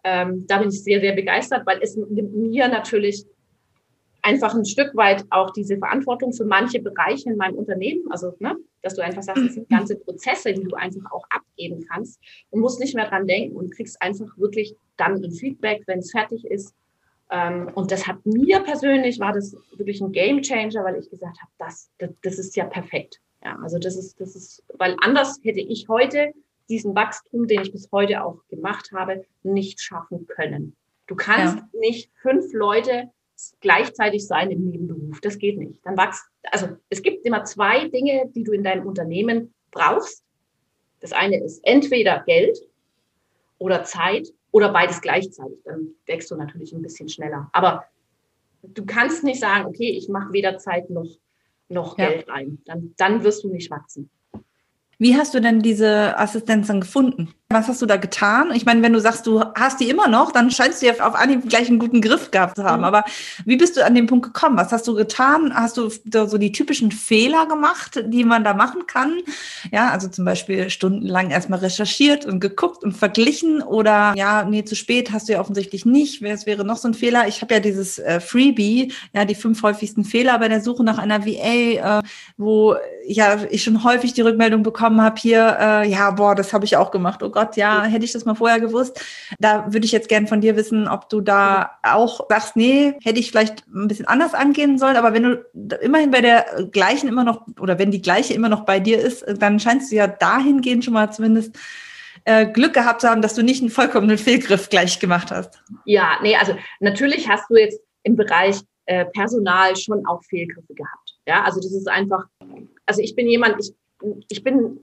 ähm, 0.03 0.45
da 0.47 0.59
bin 0.59 0.69
ich 0.69 0.83
sehr, 0.83 1.01
sehr 1.01 1.13
begeistert, 1.13 1.65
weil 1.65 1.79
es 1.81 1.97
mir 1.97 2.67
natürlich 2.67 3.25
einfach 4.21 4.53
ein 4.53 4.65
Stück 4.65 4.95
weit 4.95 5.25
auch 5.31 5.51
diese 5.51 5.77
Verantwortung 5.77 6.31
für 6.31 6.45
manche 6.45 6.79
Bereiche 6.79 7.31
in 7.31 7.37
meinem 7.37 7.55
Unternehmen, 7.55 8.03
also 8.11 8.35
ne, 8.39 8.55
dass 8.83 8.93
du 8.93 9.03
einfach 9.03 9.23
sagst, 9.23 9.43
das 9.43 9.53
sind 9.55 9.69
ganze 9.69 9.95
Prozesse, 9.95 10.53
die 10.53 10.63
du 10.63 10.75
einfach 10.75 11.11
auch 11.11 11.25
abgeben 11.31 11.83
kannst 11.89 12.19
und 12.51 12.61
musst 12.61 12.79
nicht 12.79 12.95
mehr 12.95 13.09
dran 13.09 13.27
denken 13.27 13.55
und 13.55 13.73
kriegst 13.73 14.01
einfach 14.01 14.37
wirklich 14.37 14.75
dann 14.97 15.23
ein 15.23 15.31
Feedback, 15.31 15.83
wenn 15.87 15.99
es 15.99 16.11
fertig 16.11 16.45
ist 16.45 16.75
und 17.31 17.91
das 17.91 18.07
hat 18.07 18.25
mir 18.25 18.59
persönlich, 18.61 19.19
war 19.19 19.33
das 19.33 19.55
wirklich 19.75 20.01
ein 20.01 20.11
Game 20.11 20.41
Changer, 20.41 20.83
weil 20.83 20.97
ich 20.97 21.09
gesagt 21.09 21.39
habe, 21.39 21.51
das, 21.59 21.89
das, 21.99 22.09
das 22.23 22.39
ist 22.39 22.55
ja 22.55 22.65
perfekt. 22.65 23.21
Ja, 23.43 23.57
also 23.61 23.77
das 23.77 23.95
ist, 23.95 24.19
das 24.19 24.35
ist, 24.35 24.63
weil 24.77 24.95
anders 25.01 25.39
hätte 25.43 25.59
ich 25.59 25.87
heute 25.87 26.33
diesen 26.69 26.95
Wachstum, 26.95 27.47
den 27.47 27.61
ich 27.61 27.71
bis 27.71 27.89
heute 27.91 28.23
auch 28.23 28.39
gemacht 28.49 28.91
habe, 28.93 29.25
nicht 29.43 29.79
schaffen 29.79 30.27
können. 30.27 30.75
Du 31.07 31.15
kannst 31.15 31.57
ja. 31.57 31.69
nicht 31.79 32.11
fünf 32.21 32.51
Leute 32.53 33.09
gleichzeitig 33.61 34.27
sein 34.27 34.51
im 34.51 34.65
Nebenberuf. 34.65 35.21
Das 35.21 35.37
geht 35.37 35.57
nicht. 35.57 35.79
Dann 35.85 35.97
wächst, 35.97 36.23
also 36.51 36.67
es 36.89 37.01
gibt 37.01 37.25
immer 37.25 37.43
zwei 37.45 37.87
Dinge, 37.87 38.29
die 38.35 38.43
du 38.43 38.51
in 38.51 38.63
deinem 38.63 38.85
Unternehmen 38.85 39.53
brauchst. 39.71 40.23
Das 40.99 41.13
eine 41.13 41.41
ist 41.41 41.61
entweder 41.63 42.23
Geld 42.25 42.59
oder 43.57 43.83
Zeit 43.83 44.27
oder 44.51 44.71
beides 44.71 45.01
gleichzeitig. 45.01 45.59
Dann 45.63 45.89
wächst 46.05 46.31
du 46.31 46.35
natürlich 46.35 46.73
ein 46.73 46.81
bisschen 46.81 47.09
schneller. 47.09 47.49
Aber 47.53 47.85
du 48.63 48.85
kannst 48.85 49.23
nicht 49.23 49.39
sagen, 49.39 49.65
okay, 49.65 49.89
ich 49.91 50.09
mache 50.09 50.33
weder 50.33 50.57
Zeit 50.57 50.89
noch, 50.89 51.17
noch 51.67 51.97
ja. 51.97 52.09
Geld 52.09 52.29
rein. 52.29 52.59
Dann, 52.65 52.93
dann 52.97 53.23
wirst 53.23 53.43
du 53.43 53.49
nicht 53.49 53.71
wachsen. 53.71 54.09
Wie 54.97 55.15
hast 55.15 55.33
du 55.33 55.39
denn 55.39 55.61
diese 55.61 56.17
Assistenz 56.17 56.67
dann 56.67 56.81
gefunden? 56.81 57.33
Was 57.51 57.67
hast 57.67 57.81
du 57.81 57.87
da 57.87 57.97
getan? 57.97 58.51
Ich 58.53 58.65
meine, 58.65 58.83
wenn 58.83 58.93
du 58.93 59.01
sagst, 59.01 59.25
du 59.25 59.43
hast 59.55 59.79
die 59.79 59.89
immer 59.89 60.07
noch, 60.07 60.31
dann 60.31 60.51
scheinst 60.51 60.83
du 60.83 60.85
ja 60.85 60.93
auf 60.99 61.15
Anhieb 61.15 61.49
gleich 61.49 61.67
einen 61.67 61.79
guten 61.79 61.99
Griff 61.99 62.29
gehabt 62.29 62.57
zu 62.57 62.63
haben. 62.63 62.81
Mhm. 62.81 62.85
Aber 62.85 63.03
wie 63.43 63.57
bist 63.57 63.75
du 63.75 63.83
an 63.83 63.95
den 63.95 64.05
Punkt 64.05 64.23
gekommen? 64.23 64.55
Was 64.55 64.71
hast 64.71 64.87
du 64.87 64.93
getan? 64.93 65.51
Hast 65.55 65.75
du 65.77 65.89
so 65.89 66.37
die 66.37 66.51
typischen 66.51 66.91
Fehler 66.91 67.47
gemacht, 67.47 68.03
die 68.05 68.23
man 68.23 68.43
da 68.43 68.53
machen 68.53 68.85
kann? 68.85 69.17
Ja, 69.71 69.89
also 69.89 70.09
zum 70.09 70.25
Beispiel 70.25 70.69
stundenlang 70.69 71.31
erstmal 71.31 71.57
recherchiert 71.57 72.23
und 72.23 72.39
geguckt 72.39 72.83
und 72.83 72.91
verglichen 72.91 73.63
oder 73.63 74.13
ja, 74.15 74.43
nee, 74.43 74.63
zu 74.63 74.75
spät 74.75 75.11
hast 75.11 75.27
du 75.27 75.33
ja 75.33 75.39
offensichtlich 75.39 75.87
nicht. 75.87 76.21
Es 76.21 76.45
wäre 76.45 76.63
noch 76.63 76.77
so 76.77 76.87
ein 76.87 76.93
Fehler. 76.93 77.27
Ich 77.27 77.41
habe 77.41 77.55
ja 77.55 77.59
dieses 77.59 77.97
äh, 77.97 78.19
Freebie, 78.19 78.93
ja, 79.15 79.25
die 79.25 79.33
fünf 79.33 79.63
häufigsten 79.63 80.05
Fehler 80.05 80.37
bei 80.37 80.49
der 80.49 80.61
Suche 80.61 80.83
nach 80.83 80.99
einer 80.99 81.25
VA, 81.25 81.99
äh, 81.99 82.03
wo 82.37 82.75
ja 83.07 83.37
ich 83.49 83.63
schon 83.63 83.83
häufig 83.83 84.13
die 84.13 84.21
Rückmeldung 84.21 84.61
bekommen 84.61 85.01
habe 85.01 85.19
hier, 85.19 85.57
äh, 85.59 85.89
ja, 85.89 86.11
boah, 86.11 86.35
das 86.35 86.53
habe 86.53 86.65
ich 86.65 86.77
auch 86.77 86.91
gemacht. 86.91 87.23
Oh 87.23 87.29
Gott, 87.29 87.38
ja, 87.55 87.83
hätte 87.83 88.05
ich 88.05 88.11
das 88.11 88.25
mal 88.25 88.35
vorher 88.35 88.59
gewusst. 88.59 89.03
Da 89.39 89.71
würde 89.71 89.85
ich 89.85 89.91
jetzt 89.91 90.09
gern 90.09 90.27
von 90.27 90.41
dir 90.41 90.55
wissen, 90.55 90.87
ob 90.87 91.09
du 91.09 91.21
da 91.21 91.71
auch 91.83 92.27
sagst, 92.29 92.55
nee, 92.55 92.95
hätte 93.03 93.19
ich 93.19 93.29
vielleicht 93.29 93.67
ein 93.67 93.87
bisschen 93.87 94.07
anders 94.07 94.33
angehen 94.33 94.77
sollen. 94.77 94.97
Aber 94.97 95.13
wenn 95.13 95.23
du 95.23 95.45
immerhin 95.81 96.11
bei 96.11 96.21
der 96.21 96.67
gleichen 96.71 97.07
immer 97.07 97.23
noch 97.23 97.45
oder 97.59 97.79
wenn 97.79 97.91
die 97.91 98.01
gleiche 98.01 98.33
immer 98.33 98.49
noch 98.49 98.65
bei 98.65 98.79
dir 98.79 98.99
ist, 98.99 99.25
dann 99.39 99.59
scheinst 99.59 99.91
du 99.91 99.95
ja 99.95 100.07
dahingehend 100.07 100.85
schon 100.85 100.93
mal 100.93 101.11
zumindest 101.11 101.57
äh, 102.25 102.47
Glück 102.47 102.73
gehabt 102.73 103.01
zu 103.01 103.09
haben, 103.09 103.21
dass 103.21 103.35
du 103.35 103.43
nicht 103.43 103.61
einen 103.61 103.71
vollkommenen 103.71 104.17
Fehlgriff 104.17 104.69
gleich 104.69 104.99
gemacht 104.99 105.31
hast. 105.31 105.61
Ja, 105.85 106.19
nee, 106.21 106.35
also 106.35 106.55
natürlich 106.79 107.27
hast 107.27 107.49
du 107.49 107.55
jetzt 107.55 107.79
im 108.03 108.15
Bereich 108.15 108.59
äh, 108.85 109.05
Personal 109.05 109.75
schon 109.75 110.05
auch 110.05 110.23
Fehlgriffe 110.23 110.73
gehabt. 110.73 111.17
Ja, 111.27 111.43
also 111.43 111.59
das 111.59 111.71
ist 111.71 111.87
einfach, 111.87 112.25
also 112.85 113.01
ich 113.01 113.15
bin 113.15 113.27
jemand, 113.27 113.57
ich, 113.59 113.73
ich 114.29 114.43
bin 114.43 114.79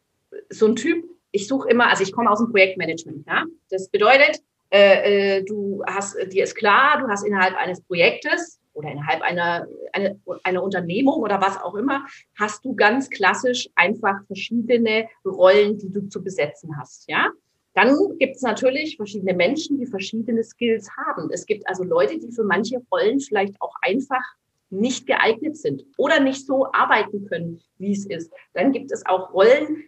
so 0.48 0.66
ein 0.66 0.76
Typ, 0.76 1.04
ich 1.36 1.46
suche 1.46 1.68
immer, 1.68 1.88
also 1.88 2.02
ich 2.02 2.12
komme 2.12 2.30
aus 2.30 2.38
dem 2.38 2.50
Projektmanagement. 2.50 3.26
Ja? 3.26 3.44
Das 3.70 3.88
bedeutet, 3.88 4.40
äh, 4.70 5.36
äh, 5.38 5.44
du 5.44 5.82
hast, 5.86 6.16
dir 6.32 6.44
ist 6.44 6.56
klar, 6.56 7.00
du 7.00 7.08
hast 7.08 7.24
innerhalb 7.24 7.54
eines 7.56 7.82
Projektes 7.82 8.58
oder 8.72 8.90
innerhalb 8.90 9.22
einer, 9.22 9.66
eine, 9.92 10.18
einer 10.42 10.62
Unternehmung 10.62 11.20
oder 11.20 11.40
was 11.40 11.62
auch 11.62 11.74
immer, 11.74 12.06
hast 12.38 12.64
du 12.64 12.74
ganz 12.74 13.10
klassisch 13.10 13.68
einfach 13.74 14.24
verschiedene 14.26 15.08
Rollen, 15.24 15.78
die 15.78 15.92
du 15.92 16.08
zu 16.08 16.24
besetzen 16.24 16.76
hast. 16.78 17.08
Ja? 17.08 17.30
Dann 17.74 17.94
gibt 18.18 18.36
es 18.36 18.42
natürlich 18.42 18.96
verschiedene 18.96 19.34
Menschen, 19.34 19.78
die 19.78 19.86
verschiedene 19.86 20.42
Skills 20.42 20.88
haben. 20.96 21.30
Es 21.30 21.44
gibt 21.44 21.68
also 21.68 21.84
Leute, 21.84 22.18
die 22.18 22.32
für 22.32 22.44
manche 22.44 22.80
Rollen 22.90 23.20
vielleicht 23.20 23.60
auch 23.60 23.74
einfach 23.82 24.24
nicht 24.70 25.06
geeignet 25.06 25.58
sind 25.58 25.84
oder 25.98 26.18
nicht 26.18 26.46
so 26.46 26.66
arbeiten 26.72 27.26
können, 27.26 27.60
wie 27.78 27.92
es 27.92 28.06
ist. 28.06 28.32
Dann 28.54 28.72
gibt 28.72 28.90
es 28.90 29.04
auch 29.04 29.32
Rollen, 29.32 29.84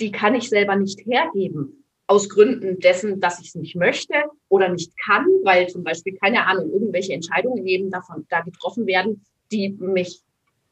die 0.00 0.12
kann 0.12 0.34
ich 0.34 0.48
selber 0.48 0.76
nicht 0.76 1.04
hergeben. 1.06 1.84
Aus 2.06 2.28
Gründen 2.28 2.78
dessen, 2.80 3.20
dass 3.20 3.40
ich 3.40 3.48
es 3.48 3.54
nicht 3.54 3.76
möchte 3.76 4.14
oder 4.48 4.68
nicht 4.68 4.92
kann, 5.04 5.26
weil 5.42 5.68
zum 5.68 5.84
Beispiel, 5.84 6.16
keine 6.16 6.46
Ahnung, 6.46 6.70
irgendwelche 6.70 7.12
Entscheidungen 7.12 7.66
eben 7.66 7.90
davon 7.90 8.26
da 8.30 8.40
getroffen 8.40 8.86
werden, 8.86 9.24
die 9.52 9.70
mich 9.78 10.22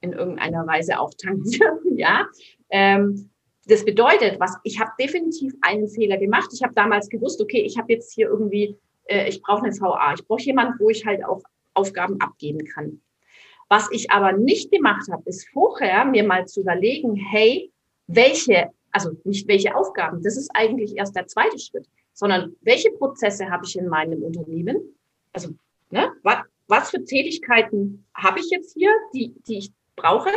in 0.00 0.12
irgendeiner 0.12 0.66
Weise 0.66 0.98
auch 0.98 1.12
tangieren, 1.14 1.78
ja. 1.96 2.26
Ähm, 2.70 3.30
das 3.66 3.84
bedeutet, 3.84 4.38
was 4.38 4.56
ich 4.62 4.80
habe 4.80 4.92
definitiv 4.98 5.52
einen 5.60 5.88
Fehler 5.88 6.18
gemacht. 6.18 6.50
Ich 6.54 6.62
habe 6.62 6.74
damals 6.74 7.08
gewusst, 7.08 7.40
okay, 7.40 7.62
ich 7.62 7.76
habe 7.76 7.92
jetzt 7.92 8.14
hier 8.14 8.28
irgendwie, 8.28 8.76
äh, 9.06 9.28
ich 9.28 9.42
brauche 9.42 9.64
eine 9.64 9.74
VA, 9.74 10.14
ich 10.14 10.26
brauche 10.26 10.42
jemanden, 10.42 10.78
wo 10.78 10.88
ich 10.88 11.04
halt 11.04 11.24
auch 11.24 11.42
Aufgaben 11.74 12.20
abgeben 12.20 12.64
kann. 12.64 13.02
Was 13.68 13.88
ich 13.90 14.10
aber 14.10 14.32
nicht 14.32 14.70
gemacht 14.70 15.08
habe, 15.10 15.22
ist 15.26 15.48
vorher 15.48 16.04
mir 16.04 16.22
mal 16.22 16.46
zu 16.46 16.60
überlegen, 16.60 17.16
hey, 17.16 17.72
welche 18.06 18.70
also 18.96 19.14
nicht 19.24 19.46
welche 19.46 19.76
Aufgaben, 19.76 20.22
das 20.22 20.38
ist 20.38 20.50
eigentlich 20.54 20.96
erst 20.96 21.14
der 21.14 21.26
zweite 21.26 21.58
Schritt, 21.58 21.86
sondern 22.14 22.56
welche 22.62 22.90
Prozesse 22.92 23.50
habe 23.50 23.66
ich 23.66 23.76
in 23.76 23.88
meinem 23.88 24.22
Unternehmen? 24.22 24.96
Also, 25.34 25.50
ne, 25.90 26.10
was, 26.22 26.38
was 26.66 26.90
für 26.90 27.04
Tätigkeiten 27.04 28.06
habe 28.14 28.40
ich 28.40 28.48
jetzt 28.48 28.72
hier, 28.72 28.90
die, 29.12 29.34
die 29.46 29.58
ich 29.58 29.72
brauche? 29.96 30.30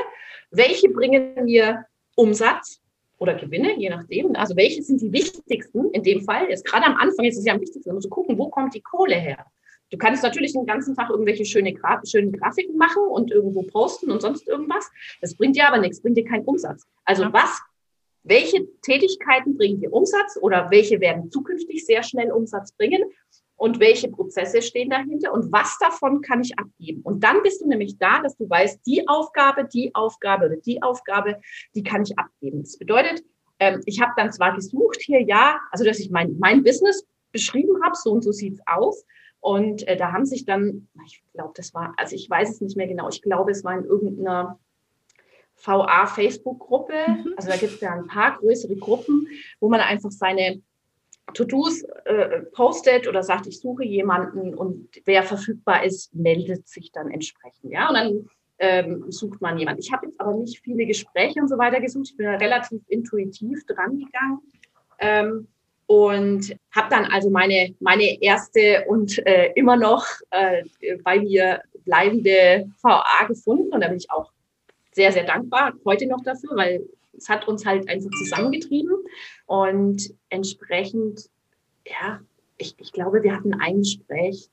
Welche 0.51 0.89
bringen 0.89 1.45
mir 1.45 1.85
Umsatz 2.15 2.81
oder 3.17 3.35
Gewinne, 3.35 3.79
je 3.79 3.89
nachdem? 3.89 4.35
Also, 4.35 4.57
welche 4.57 4.83
sind 4.83 5.01
die 5.01 5.13
wichtigsten 5.13 5.91
in 5.91 6.03
dem 6.03 6.21
Fall? 6.25 6.49
Jetzt 6.49 6.65
gerade 6.65 6.85
am 6.85 6.97
Anfang 6.97 7.23
ist 7.23 7.37
es 7.37 7.45
ja 7.45 7.53
am 7.53 7.61
wichtigsten, 7.61 7.91
um 7.91 8.01
zu 8.01 8.09
gucken, 8.09 8.37
wo 8.37 8.49
kommt 8.49 8.73
die 8.73 8.81
Kohle 8.81 9.15
her? 9.15 9.45
Du 9.89 9.97
kannst 9.97 10.21
natürlich 10.21 10.51
den 10.51 10.65
ganzen 10.65 10.95
Tag 10.95 11.09
irgendwelche 11.09 11.45
schöne 11.45 11.73
Gra 11.73 12.01
schönen 12.05 12.33
Grafiken 12.33 12.75
machen 12.75 13.03
und 13.03 13.31
irgendwo 13.31 13.63
posten 13.63 14.11
und 14.11 14.21
sonst 14.21 14.49
irgendwas. 14.49 14.91
Das 15.21 15.33
bringt 15.33 15.55
dir 15.55 15.65
aber 15.65 15.77
nichts, 15.77 16.01
bringt 16.01 16.17
dir 16.17 16.25
keinen 16.25 16.43
Umsatz. 16.43 16.85
Also 17.05 17.31
was 17.31 17.61
welche 18.23 18.67
Tätigkeiten 18.81 19.57
bringen 19.57 19.79
dir 19.79 19.93
Umsatz 19.93 20.37
oder 20.41 20.69
welche 20.71 20.99
werden 20.99 21.31
zukünftig 21.31 21.85
sehr 21.85 22.03
schnell 22.03 22.31
Umsatz 22.31 22.71
bringen 22.73 23.03
und 23.55 23.79
welche 23.79 24.09
Prozesse 24.09 24.61
stehen 24.61 24.89
dahinter 24.89 25.33
und 25.33 25.51
was 25.51 25.77
davon 25.79 26.21
kann 26.21 26.41
ich 26.41 26.57
abgeben. 26.57 27.01
Und 27.01 27.23
dann 27.23 27.43
bist 27.43 27.61
du 27.61 27.67
nämlich 27.67 27.97
da, 27.97 28.21
dass 28.21 28.37
du 28.37 28.49
weißt, 28.49 28.79
die 28.85 29.07
Aufgabe, 29.07 29.65
die 29.65 29.93
Aufgabe 29.93 30.45
oder 30.45 30.55
die 30.55 30.81
Aufgabe, 30.81 31.39
die 31.75 31.83
kann 31.83 32.03
ich 32.03 32.17
abgeben. 32.17 32.63
Das 32.63 32.77
bedeutet, 32.77 33.23
ähm, 33.59 33.81
ich 33.85 33.99
habe 34.01 34.13
dann 34.15 34.31
zwar 34.31 34.55
gesucht 34.55 35.01
hier, 35.01 35.21
ja, 35.21 35.59
also 35.71 35.83
dass 35.83 35.99
ich 35.99 36.09
mein, 36.09 36.37
mein 36.39 36.63
Business 36.63 37.05
beschrieben 37.31 37.83
habe, 37.83 37.95
so 37.95 38.11
und 38.11 38.23
so 38.23 38.31
sieht's 38.31 38.61
aus. 38.65 39.05
Und 39.41 39.87
äh, 39.87 39.97
da 39.97 40.11
haben 40.11 40.25
sich 40.25 40.45
dann, 40.45 40.87
ich 41.05 41.21
glaube, 41.33 41.53
das 41.55 41.73
war, 41.73 41.93
also 41.97 42.15
ich 42.15 42.29
weiß 42.29 42.49
es 42.49 42.61
nicht 42.61 42.77
mehr 42.77 42.87
genau, 42.87 43.09
ich 43.09 43.21
glaube, 43.21 43.51
es 43.51 43.63
war 43.63 43.77
in 43.77 43.85
irgendeiner 43.85 44.59
VA-Facebook-Gruppe. 45.63 46.93
Mhm. 47.07 47.33
Also 47.37 47.49
da 47.49 47.57
gibt 47.57 47.73
es 47.73 47.81
ja 47.81 47.93
ein 47.93 48.07
paar 48.07 48.37
größere 48.37 48.75
Gruppen, 48.75 49.27
wo 49.59 49.69
man 49.69 49.81
einfach 49.81 50.11
seine 50.11 50.61
To-Dos 51.33 51.83
äh, 52.05 52.41
postet 52.53 53.07
oder 53.07 53.23
sagt, 53.23 53.47
ich 53.47 53.59
suche 53.59 53.83
jemanden 53.83 54.55
und 54.55 54.89
wer 55.05 55.23
verfügbar 55.23 55.83
ist, 55.83 56.13
meldet 56.13 56.67
sich 56.67 56.91
dann 56.91 57.11
entsprechend. 57.11 57.71
Ja, 57.71 57.89
und 57.89 57.95
dann 57.95 58.29
ähm, 58.59 59.11
sucht 59.11 59.41
man 59.41 59.57
jemanden. 59.57 59.81
Ich 59.81 59.91
habe 59.91 60.07
jetzt 60.07 60.19
aber 60.19 60.33
nicht 60.33 60.59
viele 60.63 60.85
Gespräche 60.85 61.39
und 61.39 61.47
so 61.47 61.57
weiter 61.57 61.79
gesucht. 61.79 62.09
Ich 62.11 62.17
bin 62.17 62.25
da 62.25 62.35
relativ 62.35 62.81
intuitiv 62.87 63.65
dran 63.65 63.99
gegangen. 63.99 64.39
Ähm, 64.99 65.47
und 65.87 66.55
habe 66.69 66.87
dann 66.91 67.05
also 67.05 67.31
meine, 67.31 67.73
meine 67.79 68.21
erste 68.21 68.85
und 68.87 69.25
äh, 69.25 69.51
immer 69.55 69.75
noch 69.75 70.05
äh, 70.29 70.63
bei 71.03 71.19
mir 71.19 71.63
bleibende 71.83 72.69
VA 72.83 73.25
gefunden. 73.27 73.73
Und 73.73 73.81
da 73.81 73.87
bin 73.87 73.97
ich 73.97 74.11
auch 74.11 74.31
sehr, 74.91 75.11
sehr 75.11 75.23
dankbar 75.23 75.73
heute 75.85 76.07
noch 76.07 76.21
dafür, 76.23 76.55
weil 76.55 76.85
es 77.17 77.29
hat 77.29 77.47
uns 77.47 77.65
halt 77.65 77.87
einfach 77.89 78.09
zusammengetrieben. 78.23 78.95
Und 79.45 80.13
entsprechend, 80.29 81.29
ja, 81.85 82.21
ich, 82.57 82.75
ich 82.79 82.91
glaube, 82.91 83.23
wir 83.23 83.35
hatten 83.35 83.53
ein 83.53 83.79
Gespräch. 83.79 84.49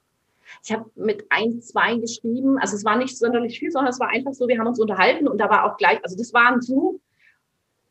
Ich 0.64 0.72
habe 0.72 0.90
mit 0.94 1.26
ein, 1.30 1.60
zwei 1.60 1.96
geschrieben. 1.96 2.58
Also 2.58 2.76
es 2.76 2.84
war 2.84 2.96
nicht 2.96 3.16
sonderlich 3.18 3.58
viel, 3.58 3.70
sondern 3.70 3.90
es 3.90 4.00
war 4.00 4.08
einfach 4.08 4.32
so, 4.32 4.48
wir 4.48 4.58
haben 4.58 4.66
uns 4.68 4.80
unterhalten 4.80 5.26
und 5.28 5.38
da 5.38 5.50
war 5.50 5.64
auch 5.64 5.76
gleich, 5.76 6.02
also 6.04 6.16
das 6.16 6.32
waren 6.32 6.60
so, 6.60 7.00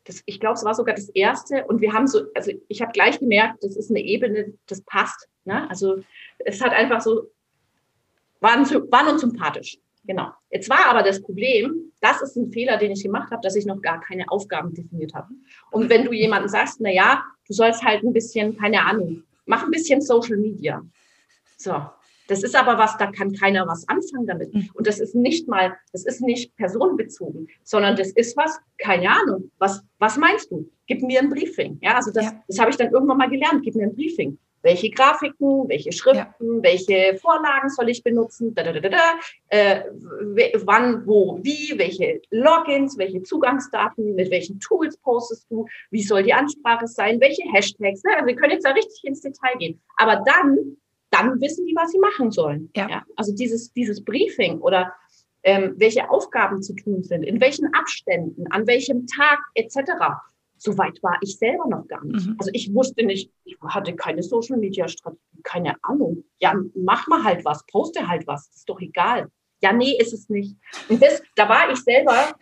das, 0.04 0.22
ich 0.24 0.40
glaube, 0.40 0.54
es 0.54 0.64
war 0.64 0.74
sogar 0.74 0.94
das 0.94 1.08
erste. 1.10 1.64
Und 1.66 1.80
wir 1.80 1.92
haben 1.92 2.06
so, 2.06 2.26
also 2.34 2.52
ich 2.68 2.80
habe 2.80 2.92
gleich 2.92 3.18
gemerkt, 3.18 3.62
das 3.62 3.76
ist 3.76 3.90
eine 3.90 4.00
Ebene, 4.00 4.54
das 4.66 4.80
passt. 4.82 5.28
Ne? 5.44 5.68
Also 5.68 6.02
es 6.38 6.62
hat 6.62 6.72
einfach 6.72 7.00
so, 7.00 7.30
waren, 8.40 8.64
waren 8.90 9.08
uns 9.08 9.20
sympathisch. 9.20 9.78
Genau. 10.06 10.30
Jetzt 10.50 10.70
war 10.70 10.86
aber 10.86 11.02
das 11.02 11.20
Problem, 11.20 11.92
das 12.00 12.22
ist 12.22 12.36
ein 12.36 12.52
Fehler, 12.52 12.76
den 12.76 12.92
ich 12.92 13.02
gemacht 13.02 13.30
habe, 13.30 13.42
dass 13.42 13.56
ich 13.56 13.66
noch 13.66 13.82
gar 13.82 14.00
keine 14.00 14.28
Aufgaben 14.28 14.72
definiert 14.72 15.14
habe. 15.14 15.28
Und 15.70 15.90
wenn 15.90 16.04
du 16.04 16.12
jemandem 16.12 16.48
sagst, 16.48 16.80
na 16.80 16.90
ja, 16.90 17.24
du 17.46 17.52
sollst 17.52 17.82
halt 17.82 18.04
ein 18.04 18.12
bisschen, 18.12 18.56
keine 18.56 18.84
Ahnung, 18.84 19.24
mach 19.46 19.64
ein 19.64 19.70
bisschen 19.70 20.00
Social 20.00 20.36
Media. 20.36 20.82
So. 21.56 21.74
Das 22.28 22.42
ist 22.42 22.56
aber 22.56 22.76
was, 22.76 22.96
da 22.96 23.06
kann 23.12 23.32
keiner 23.32 23.68
was 23.68 23.88
anfangen 23.88 24.26
damit. 24.26 24.52
Mhm. 24.52 24.68
Und 24.74 24.86
das 24.88 24.98
ist 24.98 25.14
nicht 25.14 25.46
mal, 25.46 25.76
das 25.92 26.04
ist 26.04 26.20
nicht 26.20 26.56
personenbezogen, 26.56 27.46
sondern 27.62 27.94
das 27.94 28.10
ist 28.10 28.36
was, 28.36 28.58
keine 28.78 29.10
Ahnung. 29.10 29.52
Was, 29.58 29.84
was 29.98 30.16
meinst 30.16 30.50
du? 30.50 30.68
Gib 30.88 31.02
mir 31.02 31.20
ein 31.20 31.30
Briefing. 31.30 31.78
Ja, 31.82 31.94
also 31.94 32.10
das, 32.10 32.24
ja. 32.24 32.42
das 32.48 32.58
habe 32.58 32.70
ich 32.70 32.76
dann 32.76 32.90
irgendwann 32.90 33.18
mal 33.18 33.30
gelernt. 33.30 33.62
Gib 33.62 33.76
mir 33.76 33.84
ein 33.84 33.94
Briefing 33.94 34.38
welche 34.66 34.90
Grafiken, 34.90 35.68
welche 35.68 35.92
Schriften, 35.92 36.56
ja. 36.56 36.62
welche 36.62 37.16
Vorlagen 37.18 37.70
soll 37.70 37.88
ich 37.88 38.02
benutzen, 38.02 38.54
da, 38.54 38.64
da, 38.64 38.72
da, 38.72 38.88
da, 38.88 39.14
äh, 39.48 39.84
wann, 40.64 41.06
wo, 41.06 41.38
wie, 41.42 41.78
welche 41.78 42.20
Logins, 42.30 42.98
welche 42.98 43.22
Zugangsdaten, 43.22 44.16
mit 44.16 44.30
welchen 44.30 44.58
Tools 44.58 44.98
postest 44.98 45.46
du, 45.50 45.66
wie 45.90 46.02
soll 46.02 46.24
die 46.24 46.34
Ansprache 46.34 46.88
sein, 46.88 47.20
welche 47.20 47.42
Hashtags. 47.52 48.02
Ne? 48.02 48.10
Also 48.14 48.26
wir 48.26 48.34
können 48.34 48.52
jetzt 48.52 48.66
da 48.66 48.72
richtig 48.72 49.04
ins 49.04 49.20
Detail 49.20 49.56
gehen. 49.58 49.80
Aber 49.96 50.22
dann, 50.26 50.76
dann 51.10 51.40
wissen 51.40 51.64
die, 51.66 51.76
was 51.76 51.92
sie 51.92 52.00
machen 52.00 52.32
sollen. 52.32 52.70
Ja. 52.76 52.88
ja? 52.88 53.02
Also 53.14 53.32
dieses, 53.34 53.72
dieses 53.72 54.04
Briefing 54.04 54.60
oder 54.60 54.92
ähm, 55.44 55.74
welche 55.76 56.10
Aufgaben 56.10 56.60
zu 56.60 56.74
tun 56.74 57.04
sind, 57.04 57.22
in 57.22 57.40
welchen 57.40 57.72
Abständen, 57.72 58.50
an 58.50 58.66
welchem 58.66 59.06
Tag 59.06 59.38
etc 59.54 59.92
so 60.58 60.76
weit 60.78 61.02
war 61.02 61.18
ich 61.20 61.38
selber 61.38 61.66
noch 61.68 61.86
gar 61.86 62.04
nicht. 62.04 62.26
Mhm. 62.26 62.36
Also 62.38 62.50
ich 62.52 62.72
wusste 62.74 63.04
nicht, 63.04 63.30
ich 63.44 63.56
hatte 63.62 63.94
keine 63.94 64.22
Social 64.22 64.56
Media 64.56 64.88
Strategie, 64.88 65.20
keine 65.42 65.76
Ahnung. 65.82 66.24
Ja, 66.40 66.54
mach 66.74 67.06
mal 67.08 67.24
halt 67.24 67.44
was, 67.44 67.64
poste 67.66 68.06
halt 68.08 68.26
was, 68.26 68.48
ist 68.54 68.68
doch 68.68 68.80
egal. 68.80 69.28
Ja, 69.62 69.72
nee, 69.72 69.96
ist 69.98 70.12
es 70.12 70.28
nicht. 70.28 70.56
Und 70.88 71.02
das, 71.02 71.22
da 71.34 71.48
war 71.48 71.70
ich 71.70 71.78
selber 71.78 72.34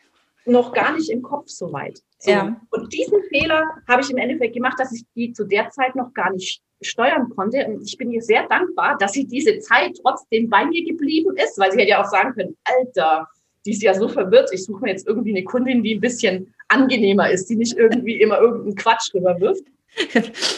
noch 0.46 0.72
gar 0.72 0.92
nicht 0.92 1.10
im 1.10 1.22
Kopf 1.22 1.48
so 1.48 1.72
weit. 1.72 2.00
So. 2.18 2.30
Ja. 2.30 2.60
Und 2.70 2.92
diesen 2.92 3.22
Fehler 3.30 3.64
habe 3.88 4.02
ich 4.02 4.10
im 4.10 4.18
Endeffekt 4.18 4.54
gemacht, 4.54 4.78
dass 4.78 4.92
ich 4.92 5.04
die 5.14 5.32
zu 5.32 5.44
der 5.44 5.70
Zeit 5.70 5.94
noch 5.94 6.12
gar 6.12 6.32
nicht 6.32 6.62
steuern 6.82 7.30
konnte. 7.30 7.66
Und 7.66 7.82
ich 7.82 7.96
bin 7.96 8.10
ihr 8.10 8.22
sehr 8.22 8.46
dankbar, 8.48 8.96
dass 8.98 9.12
sie 9.12 9.26
diese 9.26 9.58
Zeit 9.60 9.98
trotzdem 10.02 10.48
bei 10.48 10.64
mir 10.66 10.84
geblieben 10.84 11.34
ist, 11.36 11.58
weil 11.58 11.72
sie 11.72 11.78
hätte 11.78 11.90
ja 11.90 12.02
auch 12.02 12.10
sagen 12.10 12.34
können, 12.34 12.56
Alter, 12.64 13.28
die 13.64 13.72
ist 13.72 13.82
ja 13.82 13.94
so 13.94 14.08
verwirrt, 14.08 14.50
ich 14.52 14.64
suche 14.64 14.82
mir 14.82 14.90
jetzt 14.90 15.06
irgendwie 15.06 15.30
eine 15.30 15.44
Kundin, 15.44 15.82
die 15.82 15.94
ein 15.94 16.00
bisschen 16.00 16.53
angenehmer 16.74 17.30
ist, 17.30 17.48
die 17.48 17.56
nicht 17.56 17.76
irgendwie 17.76 18.20
immer 18.20 18.40
irgendeinen 18.40 18.74
Quatsch 18.76 19.14
rüberwirft. 19.14 19.64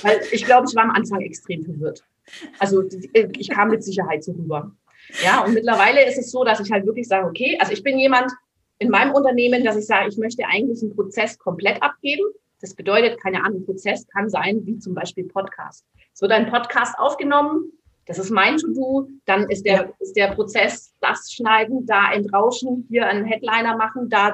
Weil 0.03 0.21
ich 0.33 0.45
glaube, 0.45 0.67
ich 0.69 0.75
war 0.75 0.85
am 0.85 0.91
Anfang 0.91 1.21
extrem 1.21 1.63
verwirrt. 1.63 2.03
Also 2.59 2.83
ich 3.13 3.49
kam 3.51 3.69
mit 3.69 3.85
Sicherheit 3.85 4.25
so 4.25 4.33
rüber. 4.33 4.73
Ja, 5.23 5.45
und 5.45 5.55
mittlerweile 5.55 6.05
ist 6.07 6.19
es 6.19 6.31
so, 6.31 6.43
dass 6.43 6.61
ich 6.61 6.73
halt 6.73 6.87
wirklich 6.87 7.07
sage, 7.07 7.27
okay, 7.27 7.57
also 7.61 7.73
ich 7.73 7.83
bin 7.83 7.99
jemand 7.99 8.33
in 8.79 8.91
meinem 8.91 9.15
Unternehmen, 9.15 9.65
dass 9.65 9.77
ich 9.77 9.87
sage, 9.87 10.09
ich 10.09 10.19
möchte 10.19 10.45
eigentlich 10.47 10.83
einen 10.83 10.95
Prozess 10.95 11.39
komplett 11.39 11.83
abgeben. 11.83 12.25
Das 12.61 12.75
bedeutet, 12.75 13.21
keine 13.21 13.45
Ahnung, 13.45 13.65
Prozess 13.65 14.07
kann 14.09 14.29
sein, 14.29 14.65
wie 14.65 14.79
zum 14.79 14.95
Beispiel 14.95 15.25
Podcast. 15.25 15.85
Es 16.13 16.23
wird 16.23 16.33
ein 16.33 16.51
Podcast 16.51 16.99
aufgenommen, 16.99 17.73
das 18.07 18.19
ist 18.19 18.31
mein 18.31 18.57
To-Do, 18.57 19.09
dann 19.25 19.51
ist 19.51 19.67
der, 19.67 19.93
ist 19.99 20.17
der 20.17 20.29
Prozess, 20.29 20.95
das 21.01 21.33
schneiden, 21.33 21.87
da 21.87 22.13
entrauschen, 22.13 22.87
hier 22.89 23.07
einen 23.07 23.25
Headliner 23.25 23.77
machen, 23.77 24.09
da, 24.09 24.31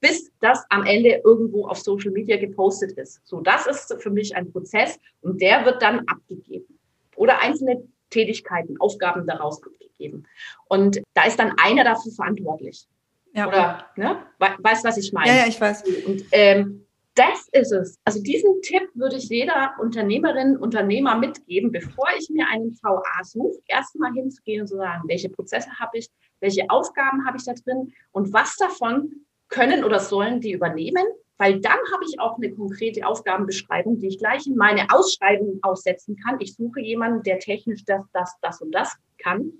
bis 0.00 0.30
das 0.40 0.64
am 0.70 0.84
Ende 0.84 1.20
irgendwo 1.24 1.66
auf 1.66 1.78
Social 1.78 2.10
Media 2.10 2.36
gepostet 2.36 2.92
ist. 2.92 3.20
So, 3.24 3.40
das 3.40 3.66
ist 3.66 3.94
für 4.00 4.10
mich 4.10 4.36
ein 4.36 4.50
Prozess 4.52 4.98
und 5.20 5.40
der 5.40 5.64
wird 5.64 5.82
dann 5.82 6.00
abgegeben. 6.06 6.78
Oder 7.16 7.40
einzelne 7.40 7.82
Tätigkeiten, 8.10 8.80
Aufgaben 8.80 9.26
daraus 9.26 9.62
abgegeben. 9.62 10.24
Und 10.68 11.02
da 11.14 11.24
ist 11.24 11.38
dann 11.38 11.52
einer 11.62 11.84
dafür 11.84 12.12
verantwortlich. 12.12 12.86
Ja. 13.34 13.48
Oder, 13.48 13.86
ne? 13.96 14.22
Weißt, 14.38 14.84
was 14.84 14.96
ich 14.96 15.12
meine? 15.12 15.28
Ja, 15.28 15.36
ja, 15.38 15.46
ich 15.46 15.60
weiß. 15.60 15.84
Und 16.06 16.24
ähm, 16.32 16.86
das 17.14 17.48
ist 17.50 17.72
es. 17.72 17.98
Also 18.04 18.22
diesen 18.22 18.62
Tipp 18.62 18.88
würde 18.94 19.16
ich 19.16 19.28
jeder 19.28 19.74
Unternehmerin, 19.80 20.56
Unternehmer 20.56 21.18
mitgeben, 21.18 21.72
bevor 21.72 22.06
ich 22.16 22.30
mir 22.30 22.46
einen 22.48 22.78
VA 22.80 23.24
suche, 23.24 23.58
erstmal 23.66 24.12
hinzugehen 24.12 24.60
und 24.62 24.68
zu 24.68 24.76
sagen, 24.76 25.02
welche 25.08 25.28
Prozesse 25.28 25.68
habe 25.80 25.98
ich, 25.98 26.08
welche 26.38 26.70
Aufgaben 26.70 27.26
habe 27.26 27.36
ich 27.36 27.44
da 27.44 27.54
drin 27.54 27.92
und 28.12 28.32
was 28.32 28.56
davon 28.56 29.26
können 29.48 29.84
oder 29.84 30.00
sollen 30.00 30.40
die 30.40 30.52
übernehmen, 30.52 31.04
weil 31.38 31.60
dann 31.60 31.78
habe 31.92 32.04
ich 32.08 32.20
auch 32.20 32.36
eine 32.36 32.52
konkrete 32.52 33.06
Aufgabenbeschreibung, 33.06 33.98
die 33.98 34.08
ich 34.08 34.18
gleich 34.18 34.46
in 34.46 34.56
meine 34.56 34.86
Ausschreibung 34.90 35.58
aussetzen 35.62 36.16
kann. 36.16 36.40
Ich 36.40 36.54
suche 36.54 36.80
jemanden, 36.80 37.22
der 37.22 37.38
technisch 37.38 37.84
das, 37.84 38.04
das, 38.12 38.34
das 38.42 38.60
und 38.60 38.72
das 38.72 38.96
kann 39.18 39.52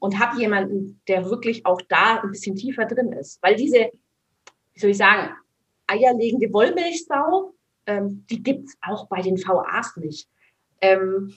und 0.00 0.18
habe 0.18 0.40
jemanden, 0.40 1.00
der 1.06 1.30
wirklich 1.30 1.64
auch 1.66 1.80
da 1.88 2.20
ein 2.20 2.32
bisschen 2.32 2.56
tiefer 2.56 2.86
drin 2.86 3.12
ist, 3.12 3.40
weil 3.42 3.54
diese, 3.54 3.90
wie 4.74 4.80
soll 4.80 4.90
ich 4.90 4.96
sagen, 4.96 5.34
eierlegende 5.86 6.52
Wollmilchsau, 6.52 7.54
ähm, 7.86 8.24
die 8.28 8.42
gibt's 8.42 8.76
auch 8.80 9.06
bei 9.08 9.22
den 9.22 9.36
VAs 9.36 9.96
nicht. 9.96 10.28
Ähm, 10.80 11.34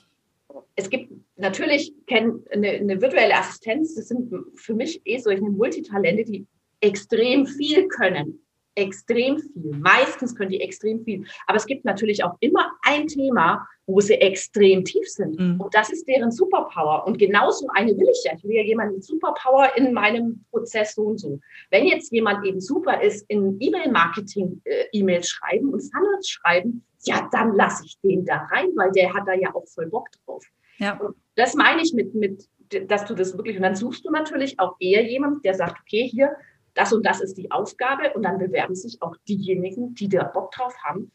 es 0.76 0.90
gibt 0.90 1.12
natürlich 1.36 1.94
eine, 2.10 2.42
eine 2.52 3.02
virtuelle 3.02 3.36
Assistenz, 3.36 3.96
das 3.96 4.08
sind 4.08 4.34
für 4.56 4.74
mich 4.74 5.02
eh 5.06 5.18
solche 5.18 5.42
Multitalente, 5.42 6.24
die 6.24 6.48
extrem 6.84 7.48
viel 7.48 7.88
können 7.88 8.44
extrem 8.76 9.40
viel. 9.40 9.72
Meistens 9.78 10.36
können 10.36 10.50
die 10.50 10.62
extrem 10.62 11.04
viel. 11.04 11.26
Aber 11.48 11.58
es 11.58 11.66
gibt 11.66 11.86
natürlich 11.86 12.24
auch 12.24 12.36
immer 12.40 12.72
ein 12.82 13.08
Thema, 13.08 13.68
wo 13.86 14.00
sie 14.00 14.16
extrem 14.16 14.84
tief 14.84 15.08
sind. 15.10 15.40
Mhm. 15.40 15.62
Und 15.62 15.74
das 15.76 15.92
ist 15.92 16.08
deren 16.08 16.32
Superpower. 16.32 17.06
Und 17.06 17.18
genauso 17.18 17.68
eine 17.74 17.92
will 17.98 18.10
ich 18.10 18.24
ja. 18.24 18.34
Ich 18.36 18.44
will 18.44 18.56
ja 18.56 18.64
jemanden 18.64 18.96
mit 18.96 19.04
Superpower 19.04 19.76
in 19.76 19.94
meinem 19.94 20.46
Prozess 20.50 20.96
so 20.96 21.04
und 21.04 21.20
so. 21.20 21.40
Wenn 21.70 21.86
jetzt 21.86 22.12
jemand 22.12 22.46
eben 22.46 22.62
super 22.62 23.02
ist 23.02 23.30
in 23.30 23.58
E-Mail-Marketing, 23.60 24.62
äh, 24.64 24.86
E-Mails 24.94 25.30
schreiben 25.30 25.74
und 25.74 25.82
Funnels 25.82 26.30
schreiben, 26.30 26.86
ja, 27.06 27.28
dann 27.32 27.56
lasse 27.56 27.86
ich 27.86 28.00
den 28.02 28.26
da 28.26 28.48
rein, 28.52 28.70
weil 28.76 28.92
der 28.92 29.14
hat 29.14 29.28
da 29.28 29.34
ja 29.34 29.54
auch 29.54 29.68
voll 29.68 29.88
Bock 29.88 30.08
drauf. 30.26 30.46
Ja. 30.78 30.98
Und 30.98 31.16
das 31.36 31.54
meine 31.54 31.82
ich 31.82 31.94
mit, 31.94 32.16
mit, 32.16 32.48
dass 32.88 33.06
du 33.06 33.14
das 33.14 33.36
wirklich, 33.38 33.58
und 33.58 33.64
dann 33.64 33.76
suchst 33.76 34.06
du 34.06 34.10
natürlich 34.10 34.58
auch 34.60 34.78
eher 34.80 35.04
jemanden, 35.04 35.42
der 35.42 35.54
sagt, 35.54 35.82
okay, 35.82 36.08
hier, 36.08 36.36
das 36.74 36.94
und 36.94 37.06
das 37.06 37.22
ist 37.22 37.38
die 37.38 37.52
Aufgabe 37.52 38.14
und 38.14 38.24
dann 38.24 38.38
bewerben 38.38 38.76
sich 38.76 39.02
auch 39.02 39.16
diejenigen, 39.28 39.94
die 39.94 40.10
da 40.10 40.24
Bock 40.24 40.52
drauf 40.52 40.76
haben 40.84 41.12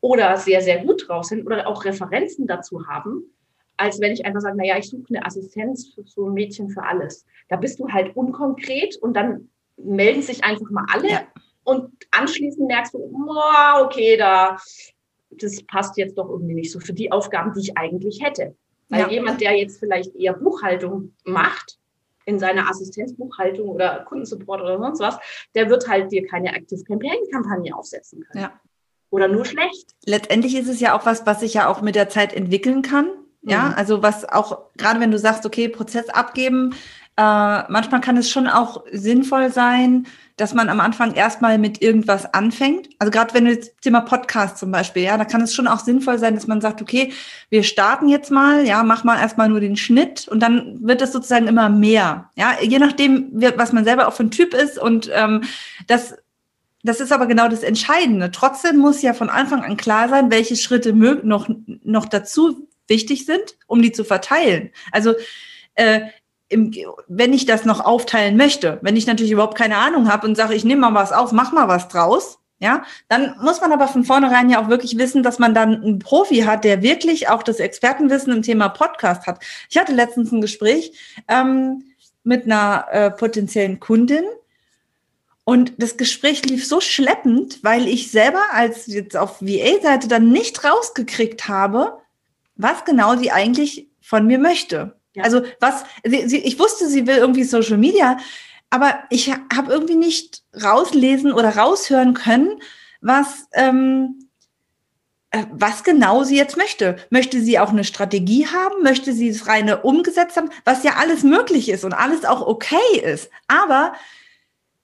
oder 0.00 0.36
sehr, 0.36 0.60
sehr 0.60 0.84
gut 0.84 1.08
drauf 1.08 1.24
sind 1.24 1.46
oder 1.46 1.66
auch 1.66 1.84
Referenzen 1.84 2.46
dazu 2.46 2.86
haben, 2.86 3.24
als 3.76 4.00
wenn 4.00 4.12
ich 4.12 4.24
einfach 4.24 4.40
sage, 4.40 4.56
naja, 4.56 4.76
ich 4.78 4.88
suche 4.88 5.04
eine 5.10 5.24
Assistenz 5.24 5.92
für 5.94 6.04
so 6.04 6.26
ein 6.26 6.34
Mädchen 6.34 6.70
für 6.70 6.82
alles. 6.82 7.26
Da 7.48 7.56
bist 7.56 7.78
du 7.78 7.88
halt 7.88 8.16
unkonkret 8.16 8.96
und 8.96 9.14
dann 9.14 9.48
melden 9.76 10.22
sich 10.22 10.44
einfach 10.44 10.70
mal 10.70 10.86
alle 10.92 11.08
ja. 11.08 11.22
und 11.64 11.90
anschließend 12.10 12.66
merkst 12.66 12.94
du, 12.94 12.98
oh, 12.98 13.84
okay, 13.84 14.16
da, 14.16 14.56
das 15.30 15.62
passt 15.64 15.96
jetzt 15.96 16.18
doch 16.18 16.28
irgendwie 16.28 16.54
nicht 16.54 16.72
so 16.72 16.80
für 16.80 16.92
die 16.92 17.12
Aufgaben, 17.12 17.52
die 17.54 17.60
ich 17.60 17.78
eigentlich 17.78 18.22
hätte. 18.22 18.56
Weil 18.88 19.00
ja. 19.00 19.10
jemand, 19.10 19.40
der 19.40 19.56
jetzt 19.56 19.78
vielleicht 19.78 20.14
eher 20.14 20.34
Buchhaltung 20.34 21.14
macht, 21.24 21.78
in 22.24 22.38
seiner 22.38 22.68
Assistenzbuchhaltung 22.68 23.68
oder 23.68 24.04
Kundensupport 24.04 24.62
oder 24.62 24.78
sonst 24.78 25.00
was, 25.00 25.18
der 25.54 25.68
wird 25.68 25.88
halt 25.88 26.12
dir 26.12 26.26
keine 26.26 26.54
Active 26.54 26.82
Campaign-Kampagne 26.84 27.74
aufsetzen 27.74 28.24
können. 28.24 28.44
Ja. 28.44 28.60
Oder 29.10 29.28
nur 29.28 29.44
schlecht. 29.44 29.90
Letztendlich 30.06 30.56
ist 30.56 30.68
es 30.68 30.80
ja 30.80 30.96
auch 30.96 31.04
was, 31.04 31.26
was 31.26 31.40
sich 31.40 31.54
ja 31.54 31.68
auch 31.68 31.82
mit 31.82 31.94
der 31.94 32.08
Zeit 32.08 32.32
entwickeln 32.32 32.82
kann. 32.82 33.10
Ja, 33.42 33.68
mhm. 33.68 33.74
also 33.74 34.02
was 34.02 34.24
auch, 34.24 34.70
gerade 34.76 35.00
wenn 35.00 35.10
du 35.10 35.18
sagst, 35.18 35.44
okay, 35.44 35.68
Prozess 35.68 36.08
abgeben, 36.08 36.74
äh, 37.16 37.62
manchmal 37.68 38.00
kann 38.00 38.16
es 38.16 38.30
schon 38.30 38.46
auch 38.46 38.84
sinnvoll 38.90 39.50
sein, 39.52 40.06
dass 40.36 40.54
man 40.54 40.70
am 40.70 40.80
Anfang 40.80 41.14
erstmal 41.14 41.58
mit 41.58 41.82
irgendwas 41.82 42.32
anfängt. 42.32 42.88
Also 42.98 43.10
gerade 43.10 43.34
wenn 43.34 43.44
du 43.44 43.50
jetzt 43.50 43.80
Thema 43.82 44.00
Podcast 44.00 44.56
zum 44.56 44.70
Beispiel, 44.70 45.02
ja, 45.02 45.18
da 45.18 45.26
kann 45.26 45.42
es 45.42 45.54
schon 45.54 45.68
auch 45.68 45.80
sinnvoll 45.80 46.18
sein, 46.18 46.34
dass 46.34 46.46
man 46.46 46.62
sagt, 46.62 46.80
okay, 46.80 47.12
wir 47.50 47.64
starten 47.64 48.08
jetzt 48.08 48.30
mal, 48.30 48.66
ja, 48.66 48.82
mach 48.82 49.04
mal 49.04 49.18
erstmal 49.18 49.50
nur 49.50 49.60
den 49.60 49.76
Schnitt 49.76 50.26
und 50.28 50.40
dann 50.40 50.78
wird 50.86 51.02
es 51.02 51.12
sozusagen 51.12 51.48
immer 51.48 51.68
mehr. 51.68 52.30
Ja, 52.36 52.56
je 52.62 52.78
nachdem, 52.78 53.30
was 53.56 53.72
man 53.72 53.84
selber 53.84 54.08
auch 54.08 54.14
für 54.14 54.24
ein 54.24 54.30
Typ 54.30 54.54
ist 54.54 54.78
und 54.78 55.10
ähm, 55.12 55.42
das 55.86 56.14
das 56.84 56.98
ist 56.98 57.12
aber 57.12 57.26
genau 57.26 57.46
das 57.46 57.62
Entscheidende. 57.62 58.32
Trotzdem 58.32 58.78
muss 58.78 59.02
ja 59.02 59.14
von 59.14 59.30
Anfang 59.30 59.62
an 59.62 59.76
klar 59.76 60.08
sein, 60.08 60.32
welche 60.32 60.56
Schritte 60.56 60.92
noch, 60.92 61.48
noch 61.84 62.06
dazu 62.06 62.68
wichtig 62.88 63.24
sind, 63.24 63.56
um 63.68 63.82
die 63.82 63.92
zu 63.92 64.04
verteilen. 64.04 64.70
Also 64.90 65.14
äh, 65.74 66.00
im, 66.52 66.72
wenn 67.08 67.32
ich 67.32 67.46
das 67.46 67.64
noch 67.64 67.80
aufteilen 67.84 68.36
möchte, 68.36 68.78
wenn 68.82 68.96
ich 68.96 69.06
natürlich 69.06 69.32
überhaupt 69.32 69.56
keine 69.56 69.78
Ahnung 69.78 70.10
habe 70.12 70.26
und 70.26 70.36
sage, 70.36 70.54
ich 70.54 70.64
nehme 70.64 70.82
mal 70.82 70.94
was 70.94 71.12
auf, 71.12 71.32
mach 71.32 71.52
mal 71.52 71.68
was 71.68 71.88
draus, 71.88 72.38
ja, 72.58 72.84
dann 73.08 73.34
muss 73.40 73.60
man 73.60 73.72
aber 73.72 73.88
von 73.88 74.04
vornherein 74.04 74.48
ja 74.48 74.62
auch 74.62 74.68
wirklich 74.68 74.96
wissen, 74.96 75.24
dass 75.24 75.40
man 75.40 75.52
dann 75.52 75.82
einen 75.82 75.98
Profi 75.98 76.42
hat, 76.42 76.62
der 76.62 76.82
wirklich 76.82 77.28
auch 77.28 77.42
das 77.42 77.58
Expertenwissen 77.58 78.32
im 78.32 78.42
Thema 78.42 78.68
Podcast 78.68 79.26
hat. 79.26 79.42
Ich 79.68 79.78
hatte 79.78 79.92
letztens 79.92 80.30
ein 80.30 80.40
Gespräch 80.40 80.92
ähm, 81.26 81.82
mit 82.22 82.44
einer 82.44 82.86
äh, 82.92 83.10
potenziellen 83.10 83.80
Kundin 83.80 84.22
und 85.44 85.72
das 85.78 85.96
Gespräch 85.96 86.44
lief 86.44 86.66
so 86.66 86.80
schleppend, 86.80 87.64
weil 87.64 87.88
ich 87.88 88.12
selber 88.12 88.42
als 88.52 88.86
jetzt 88.86 89.16
auf 89.16 89.42
VA-Seite 89.42 90.06
dann 90.06 90.30
nicht 90.30 90.62
rausgekriegt 90.64 91.48
habe, 91.48 91.98
was 92.54 92.84
genau 92.84 93.16
sie 93.16 93.32
eigentlich 93.32 93.88
von 94.00 94.26
mir 94.26 94.38
möchte. 94.38 94.94
Ja. 95.14 95.24
Also 95.24 95.42
was, 95.60 95.84
sie, 96.04 96.28
sie, 96.28 96.38
ich 96.38 96.58
wusste, 96.58 96.88
sie 96.88 97.06
will 97.06 97.16
irgendwie 97.16 97.44
Social 97.44 97.78
Media, 97.78 98.18
aber 98.70 99.00
ich 99.10 99.30
habe 99.30 99.70
irgendwie 99.72 99.96
nicht 99.96 100.42
rauslesen 100.62 101.32
oder 101.32 101.56
raushören 101.56 102.14
können, 102.14 102.60
was, 103.02 103.48
ähm, 103.52 104.28
äh, 105.30 105.44
was 105.50 105.84
genau 105.84 106.24
sie 106.24 106.36
jetzt 106.36 106.56
möchte. 106.56 106.96
Möchte 107.10 107.40
sie 107.42 107.58
auch 107.58 107.70
eine 107.70 107.84
Strategie 107.84 108.46
haben? 108.46 108.82
Möchte 108.82 109.12
sie 109.12 109.28
es 109.28 109.46
reine 109.46 109.82
umgesetzt 109.82 110.36
haben? 110.36 110.50
Was 110.64 110.84
ja 110.84 110.94
alles 110.96 111.22
möglich 111.22 111.68
ist 111.68 111.84
und 111.84 111.92
alles 111.92 112.24
auch 112.24 112.46
okay 112.46 113.00
ist. 113.02 113.30
Aber 113.48 113.94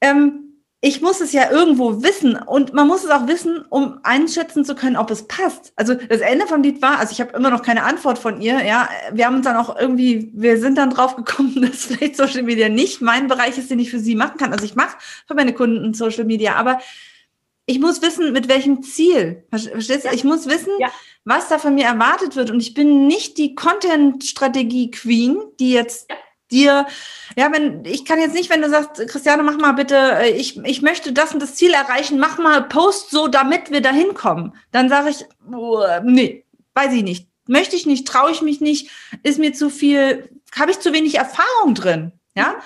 ähm, 0.01 0.48
ich 0.81 1.01
muss 1.01 1.21
es 1.21 1.33
ja 1.33 1.51
irgendwo 1.51 2.05
wissen 2.05 2.37
und 2.37 2.73
man 2.73 2.87
muss 2.87 3.03
es 3.03 3.11
auch 3.11 3.27
wissen, 3.27 3.65
um 3.69 3.99
einschätzen 4.05 4.65
zu 4.65 4.77
können, 4.77 4.97
ob 4.97 5.11
es 5.11 5.27
passt. 5.27 5.73
Also 5.75 5.95
das 5.95 6.21
Ende 6.21 6.47
vom 6.47 6.63
Lied 6.63 6.81
war, 6.81 7.01
also 7.01 7.11
ich 7.11 7.21
habe 7.21 7.37
immer 7.37 7.51
noch 7.51 7.63
keine 7.63 7.83
Antwort 7.83 8.17
von 8.19 8.41
ihr. 8.41 8.65
Ja, 8.65 8.89
wir 9.13 9.27
haben 9.27 9.37
uns 9.37 9.45
dann 9.45 9.57
auch 9.57 9.77
irgendwie, 9.77 10.31
wir 10.35 10.61
sind 10.61 10.79
dann 10.79 10.91
drauf 10.91 11.17
gekommen, 11.17 11.63
dass 11.63 11.87
vielleicht 11.87 12.17
Social 12.17 12.45
Media 12.45 12.69
nicht 12.69 13.01
mein 13.01 13.27
Bereich 13.27 13.59
ist, 13.59 13.71
den 13.71 13.81
ich 13.81 13.91
für 13.91 13.99
sie 13.99 14.15
machen 14.15 14.39
kann. 14.39 14.53
Also 14.53 14.65
ich 14.65 14.77
mache 14.77 14.97
für 15.27 15.35
meine 15.35 15.53
Kunden 15.53 15.95
Social 15.95 16.25
Media, 16.25 16.55
aber 16.55 16.79
ich 17.67 17.81
muss 17.81 18.01
wissen, 18.01 18.33
mit 18.33 18.49
welchem 18.49 18.83
Ziel. 18.83 19.45
Verstehst 19.51 20.05
du? 20.05 20.09
Ja. 20.09 20.15
Ich 20.15 20.23
muss 20.23 20.47
wissen, 20.47 20.73
ja. 20.79 20.91
was 21.25 21.49
da 21.49 21.59
von 21.59 21.75
mir 21.75 21.87
erwartet 21.87 22.37
wird. 22.37 22.51
Und 22.51 22.61
ich 22.61 22.73
bin 22.73 23.09
nicht 23.09 23.37
die 23.37 23.57
Content-Strategie-Queen, 23.57 25.39
die 25.59 25.73
jetzt 25.73 26.09
ja 26.09 26.17
dir, 26.51 26.87
ja, 27.37 27.53
wenn, 27.53 27.85
ich 27.85 28.05
kann 28.05 28.21
jetzt 28.21 28.35
nicht, 28.35 28.51
wenn 28.51 28.63
du 28.63 28.71
sagst, 28.71 29.07
Christiane, 29.09 29.43
mach 29.43 29.59
mal 29.59 29.73
bitte, 29.73 29.97
äh, 29.97 30.31
ich, 30.31 30.59
ich 30.65 30.83
möchte 30.83 31.13
das 31.13 31.33
und 31.33 31.41
das 31.41 31.55
Ziel 31.55 31.73
erreichen, 31.73 32.19
mach 32.19 32.39
mal 32.39 32.63
Post 32.63 33.11
so, 33.11 33.29
damit 33.29 33.71
wir 33.71 33.81
da 33.81 33.91
hinkommen. 33.91 34.55
Dann 34.73 34.89
sage 34.89 35.11
ich, 35.11 35.25
oh, 35.53 35.83
nee, 36.05 36.45
weiß 36.75 36.93
ich 36.93 37.03
nicht. 37.03 37.29
Möchte 37.47 37.77
ich 37.77 37.87
nicht, 37.87 38.07
traue 38.07 38.31
ich 38.31 38.43
mich 38.43 38.61
nicht, 38.61 38.91
ist 39.23 39.39
mir 39.39 39.55
zu 39.55 39.71
viel, 39.71 40.29
habe 40.59 40.71
ich 40.71 40.81
zu 40.81 40.93
wenig 40.93 41.15
Erfahrung 41.15 41.75
drin, 41.75 42.13
ja. 42.35 42.57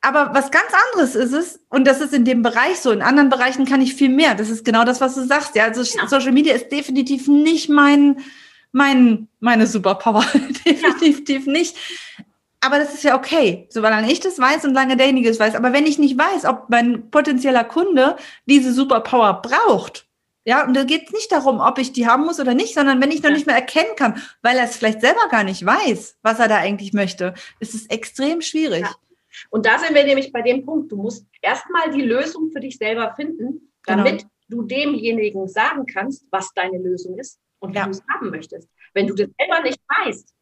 Aber 0.00 0.30
was 0.32 0.50
ganz 0.50 0.70
anderes 0.86 1.16
ist 1.16 1.32
es, 1.32 1.60
und 1.70 1.84
das 1.86 2.00
ist 2.00 2.14
in 2.14 2.24
dem 2.24 2.42
Bereich 2.42 2.78
so, 2.78 2.92
in 2.92 3.02
anderen 3.02 3.30
Bereichen 3.30 3.64
kann 3.64 3.82
ich 3.82 3.94
viel 3.94 4.08
mehr. 4.08 4.34
Das 4.36 4.48
ist 4.48 4.64
genau 4.64 4.84
das, 4.84 5.00
was 5.00 5.16
du 5.16 5.24
sagst. 5.26 5.56
Ja, 5.56 5.64
also 5.64 5.82
ja. 5.82 6.06
Social 6.06 6.32
Media 6.32 6.54
ist 6.54 6.70
definitiv 6.70 7.26
nicht 7.26 7.68
mein, 7.68 8.20
mein, 8.70 9.26
meine 9.40 9.66
Superpower. 9.66 10.24
definitiv 10.64 11.46
ja. 11.46 11.52
nicht. 11.52 11.76
Aber 12.60 12.78
das 12.78 12.92
ist 12.92 13.04
ja 13.04 13.16
okay, 13.16 13.68
solange 13.70 14.10
ich 14.10 14.20
das 14.20 14.38
weiß 14.38 14.64
und 14.64 14.74
lange 14.74 14.96
derjenige 14.96 15.28
es 15.28 15.38
weiß. 15.38 15.54
Aber 15.54 15.72
wenn 15.72 15.86
ich 15.86 15.98
nicht 15.98 16.18
weiß, 16.18 16.44
ob 16.44 16.68
mein 16.68 17.10
potenzieller 17.10 17.64
Kunde 17.64 18.16
diese 18.46 18.72
Superpower 18.72 19.42
braucht, 19.42 20.08
ja, 20.44 20.64
und 20.64 20.74
da 20.74 20.84
geht 20.84 21.06
es 21.06 21.12
nicht 21.12 21.30
darum, 21.30 21.60
ob 21.60 21.78
ich 21.78 21.92
die 21.92 22.06
haben 22.06 22.24
muss 22.24 22.40
oder 22.40 22.54
nicht, 22.54 22.72
sondern 22.72 23.02
wenn 23.02 23.10
ich 23.10 23.22
noch 23.22 23.30
nicht 23.30 23.46
mehr 23.46 23.54
erkennen 23.54 23.94
kann, 23.96 24.22
weil 24.40 24.56
er 24.56 24.64
es 24.64 24.76
vielleicht 24.76 25.02
selber 25.02 25.28
gar 25.30 25.44
nicht 25.44 25.64
weiß, 25.64 26.16
was 26.22 26.40
er 26.40 26.48
da 26.48 26.56
eigentlich 26.56 26.94
möchte, 26.94 27.34
ist 27.60 27.74
es 27.74 27.86
extrem 27.90 28.40
schwierig. 28.40 28.80
Ja. 28.80 28.94
Und 29.50 29.66
da 29.66 29.78
sind 29.78 29.94
wir 29.94 30.04
nämlich 30.04 30.32
bei 30.32 30.40
dem 30.40 30.64
Punkt, 30.64 30.90
du 30.90 30.96
musst 30.96 31.26
erstmal 31.42 31.90
die 31.90 32.00
Lösung 32.00 32.50
für 32.50 32.60
dich 32.60 32.78
selber 32.78 33.12
finden, 33.14 33.72
genau. 33.82 34.04
damit 34.04 34.20
genau. 34.20 34.30
du 34.48 34.62
demjenigen 34.62 35.48
sagen 35.48 35.84
kannst, 35.84 36.26
was 36.30 36.52
deine 36.54 36.78
Lösung 36.78 37.18
ist 37.18 37.38
und 37.58 37.74
wie 37.74 37.78
ja. 37.78 37.84
du 37.84 37.90
es 37.90 38.02
haben 38.12 38.30
möchtest. 38.30 38.70
Wenn 38.94 39.06
du 39.06 39.14
das 39.14 39.28
selber 39.38 39.62
nicht 39.62 39.80
weißt, 39.86 40.34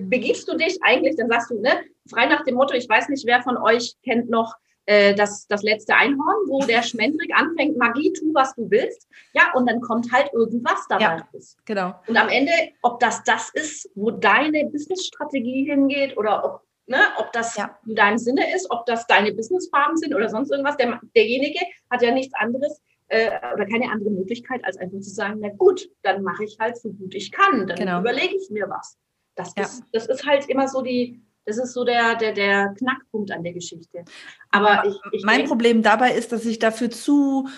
begibst 0.00 0.48
du 0.48 0.56
dich 0.56 0.78
eigentlich, 0.82 1.16
dann 1.16 1.28
sagst 1.28 1.50
du, 1.50 1.60
ne, 1.60 1.70
frei 2.08 2.26
nach 2.26 2.44
dem 2.44 2.54
Motto, 2.54 2.74
ich 2.74 2.88
weiß 2.88 3.08
nicht, 3.08 3.26
wer 3.26 3.42
von 3.42 3.56
euch 3.56 3.94
kennt 4.02 4.30
noch 4.30 4.54
äh, 4.86 5.14
das, 5.14 5.46
das 5.48 5.62
letzte 5.62 5.94
Einhorn, 5.94 6.48
wo 6.48 6.60
der 6.60 6.82
Schmendrick 6.82 7.34
anfängt, 7.34 7.76
Magie, 7.76 8.12
tu, 8.12 8.32
was 8.32 8.54
du 8.54 8.70
willst. 8.70 9.08
Ja, 9.32 9.52
und 9.54 9.68
dann 9.68 9.80
kommt 9.80 10.12
halt 10.12 10.32
irgendwas 10.32 10.86
dabei 10.88 11.02
ja, 11.02 11.26
raus. 11.32 11.56
Genau. 11.64 11.94
Und 12.06 12.16
am 12.16 12.28
Ende, 12.28 12.52
ob 12.82 13.00
das 13.00 13.22
das 13.24 13.50
ist, 13.50 13.90
wo 13.94 14.10
deine 14.12 14.66
Businessstrategie 14.66 15.64
hingeht 15.64 16.16
oder 16.16 16.44
ob, 16.44 16.62
ne, 16.86 16.98
ob 17.18 17.32
das 17.32 17.56
ja. 17.56 17.76
in 17.86 17.96
deinem 17.96 18.18
Sinne 18.18 18.54
ist, 18.54 18.70
ob 18.70 18.86
das 18.86 19.06
deine 19.08 19.32
Businessfarben 19.32 19.96
sind 19.96 20.14
oder 20.14 20.28
sonst 20.28 20.50
irgendwas, 20.50 20.76
der, 20.76 21.00
derjenige 21.16 21.60
hat 21.90 22.02
ja 22.02 22.12
nichts 22.12 22.34
anderes 22.34 22.80
äh, 23.08 23.30
oder 23.54 23.66
keine 23.66 23.90
andere 23.90 24.10
Möglichkeit, 24.10 24.64
als 24.64 24.76
einfach 24.76 25.00
zu 25.00 25.10
sagen, 25.10 25.40
na 25.40 25.48
gut, 25.48 25.90
dann 26.02 26.22
mache 26.22 26.44
ich 26.44 26.58
halt 26.60 26.76
so 26.76 26.90
gut 26.92 27.14
ich 27.14 27.32
kann, 27.32 27.66
dann 27.66 27.76
genau. 27.76 28.00
überlege 28.00 28.36
ich 28.36 28.50
mir 28.50 28.68
was. 28.68 28.96
Das, 29.36 29.52
ja. 29.56 29.62
ist, 29.64 29.84
das 29.92 30.06
ist 30.06 30.26
halt 30.26 30.48
immer 30.48 30.66
so 30.66 30.82
die, 30.82 31.22
das 31.44 31.58
ist 31.58 31.72
so 31.72 31.84
der, 31.84 32.16
der, 32.16 32.32
der 32.32 32.74
Knackpunkt 32.76 33.30
an 33.30 33.44
der 33.44 33.52
Geschichte. 33.52 34.04
Aber 34.50 34.84
ich, 34.86 34.96
ich 35.12 35.24
mein 35.24 35.36
denke, 35.36 35.50
Problem 35.50 35.82
dabei 35.82 36.12
ist, 36.12 36.32
dass 36.32 36.44
ich 36.44 36.58
dafür 36.58 36.90
zu, 36.90 37.48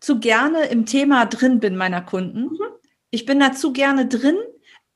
zu 0.00 0.20
gerne 0.20 0.66
im 0.66 0.84
Thema 0.84 1.24
drin 1.24 1.60
bin 1.60 1.76
meiner 1.76 2.02
Kunden. 2.02 2.42
Mhm. 2.42 2.58
Ich 3.10 3.24
bin 3.24 3.40
da 3.40 3.52
zu 3.52 3.72
gerne 3.72 4.06
drin 4.06 4.36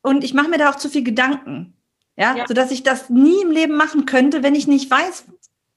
und 0.03 0.25
ich 0.25 0.35
mache 0.35 0.49
mir 0.49 0.59
da 0.59 0.71
auch 0.71 0.77
zu 0.77 0.91
viel 0.91 1.05
Gedanken. 1.05 1.77
Ja, 2.15 2.37
ja, 2.37 2.47
sodass 2.47 2.71
ich 2.71 2.83
das 2.83 3.09
nie 3.09 3.41
im 3.41 3.51
Leben 3.51 3.75
machen 3.75 4.05
könnte, 4.05 4.43
wenn 4.43 4.55
ich 4.55 4.67
nicht 4.67 4.91
weiß, 4.91 5.25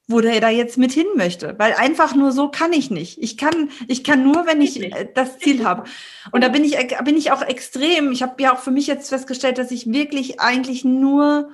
wo 0.07 0.21
der 0.21 0.39
da 0.39 0.49
jetzt 0.49 0.77
mit 0.77 0.91
hin 0.91 1.07
möchte. 1.15 1.55
Weil 1.57 1.73
einfach 1.73 2.15
nur 2.15 2.31
so 2.31 2.49
kann 2.49 2.73
ich 2.73 2.91
nicht. 2.91 3.21
Ich 3.21 3.37
kann, 3.37 3.69
ich 3.87 4.03
kann 4.03 4.23
nur, 4.23 4.45
wenn 4.45 4.61
ich 4.61 4.79
das 5.15 5.39
Ziel 5.39 5.65
habe. 5.65 5.85
Und 6.31 6.43
da 6.43 6.49
bin 6.49 6.63
ich, 6.63 6.77
äh, 6.77 6.87
bin 7.03 7.17
ich 7.17 7.31
auch 7.31 7.41
extrem. 7.41 8.11
Ich 8.11 8.21
habe 8.21 8.41
ja 8.41 8.53
auch 8.53 8.59
für 8.59 8.71
mich 8.71 8.87
jetzt 8.87 9.09
festgestellt, 9.09 9.57
dass 9.57 9.71
ich 9.71 9.91
wirklich 9.91 10.39
eigentlich 10.39 10.85
nur, 10.85 11.49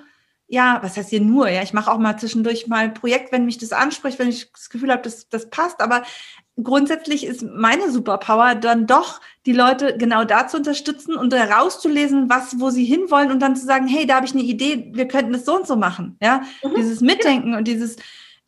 ja, 0.48 0.80
was 0.82 0.98
heißt 0.98 1.12
hier 1.12 1.22
nur? 1.22 1.50
Ja, 1.50 1.64
ich 1.64 1.72
mache 1.72 1.90
auch 1.90 1.98
mal 1.98 2.18
zwischendurch 2.18 2.68
mal 2.68 2.80
ein 2.80 2.94
Projekt, 2.94 3.32
wenn 3.32 3.46
mich 3.46 3.58
das 3.58 3.72
anspricht, 3.72 4.20
wenn 4.20 4.28
ich 4.28 4.52
das 4.52 4.70
Gefühl 4.70 4.92
habe, 4.92 5.04
das, 5.04 5.30
das 5.30 5.50
passt. 5.50 5.80
Aber 5.80 6.04
grundsätzlich 6.62 7.26
ist 7.26 7.44
meine 7.44 7.90
Superpower 7.90 8.56
dann 8.56 8.86
doch, 8.86 9.22
die 9.46 9.54
Leute 9.54 9.96
genau 9.98 10.26
da 10.26 10.48
zu 10.48 10.58
unterstützen 10.58 11.16
und 11.16 11.34
herauszulesen, 11.34 12.30
was, 12.30 12.60
wo 12.60 12.70
sie 12.70 12.84
hinwollen 12.84 13.32
und 13.32 13.40
dann 13.40 13.56
zu 13.56 13.66
sagen, 13.66 13.88
hey, 13.88 14.06
da 14.06 14.16
habe 14.16 14.26
ich 14.26 14.34
eine 14.34 14.44
Idee, 14.44 14.90
wir 14.94 15.08
könnten 15.08 15.34
es 15.34 15.46
so 15.46 15.56
und 15.56 15.68
so 15.68 15.78
machen. 15.78 16.18
Ja, 16.22 16.42
mhm. 16.62 16.76
dieses 16.76 17.00
Mitdenken 17.00 17.56
und 17.56 17.66
dieses, 17.70 17.96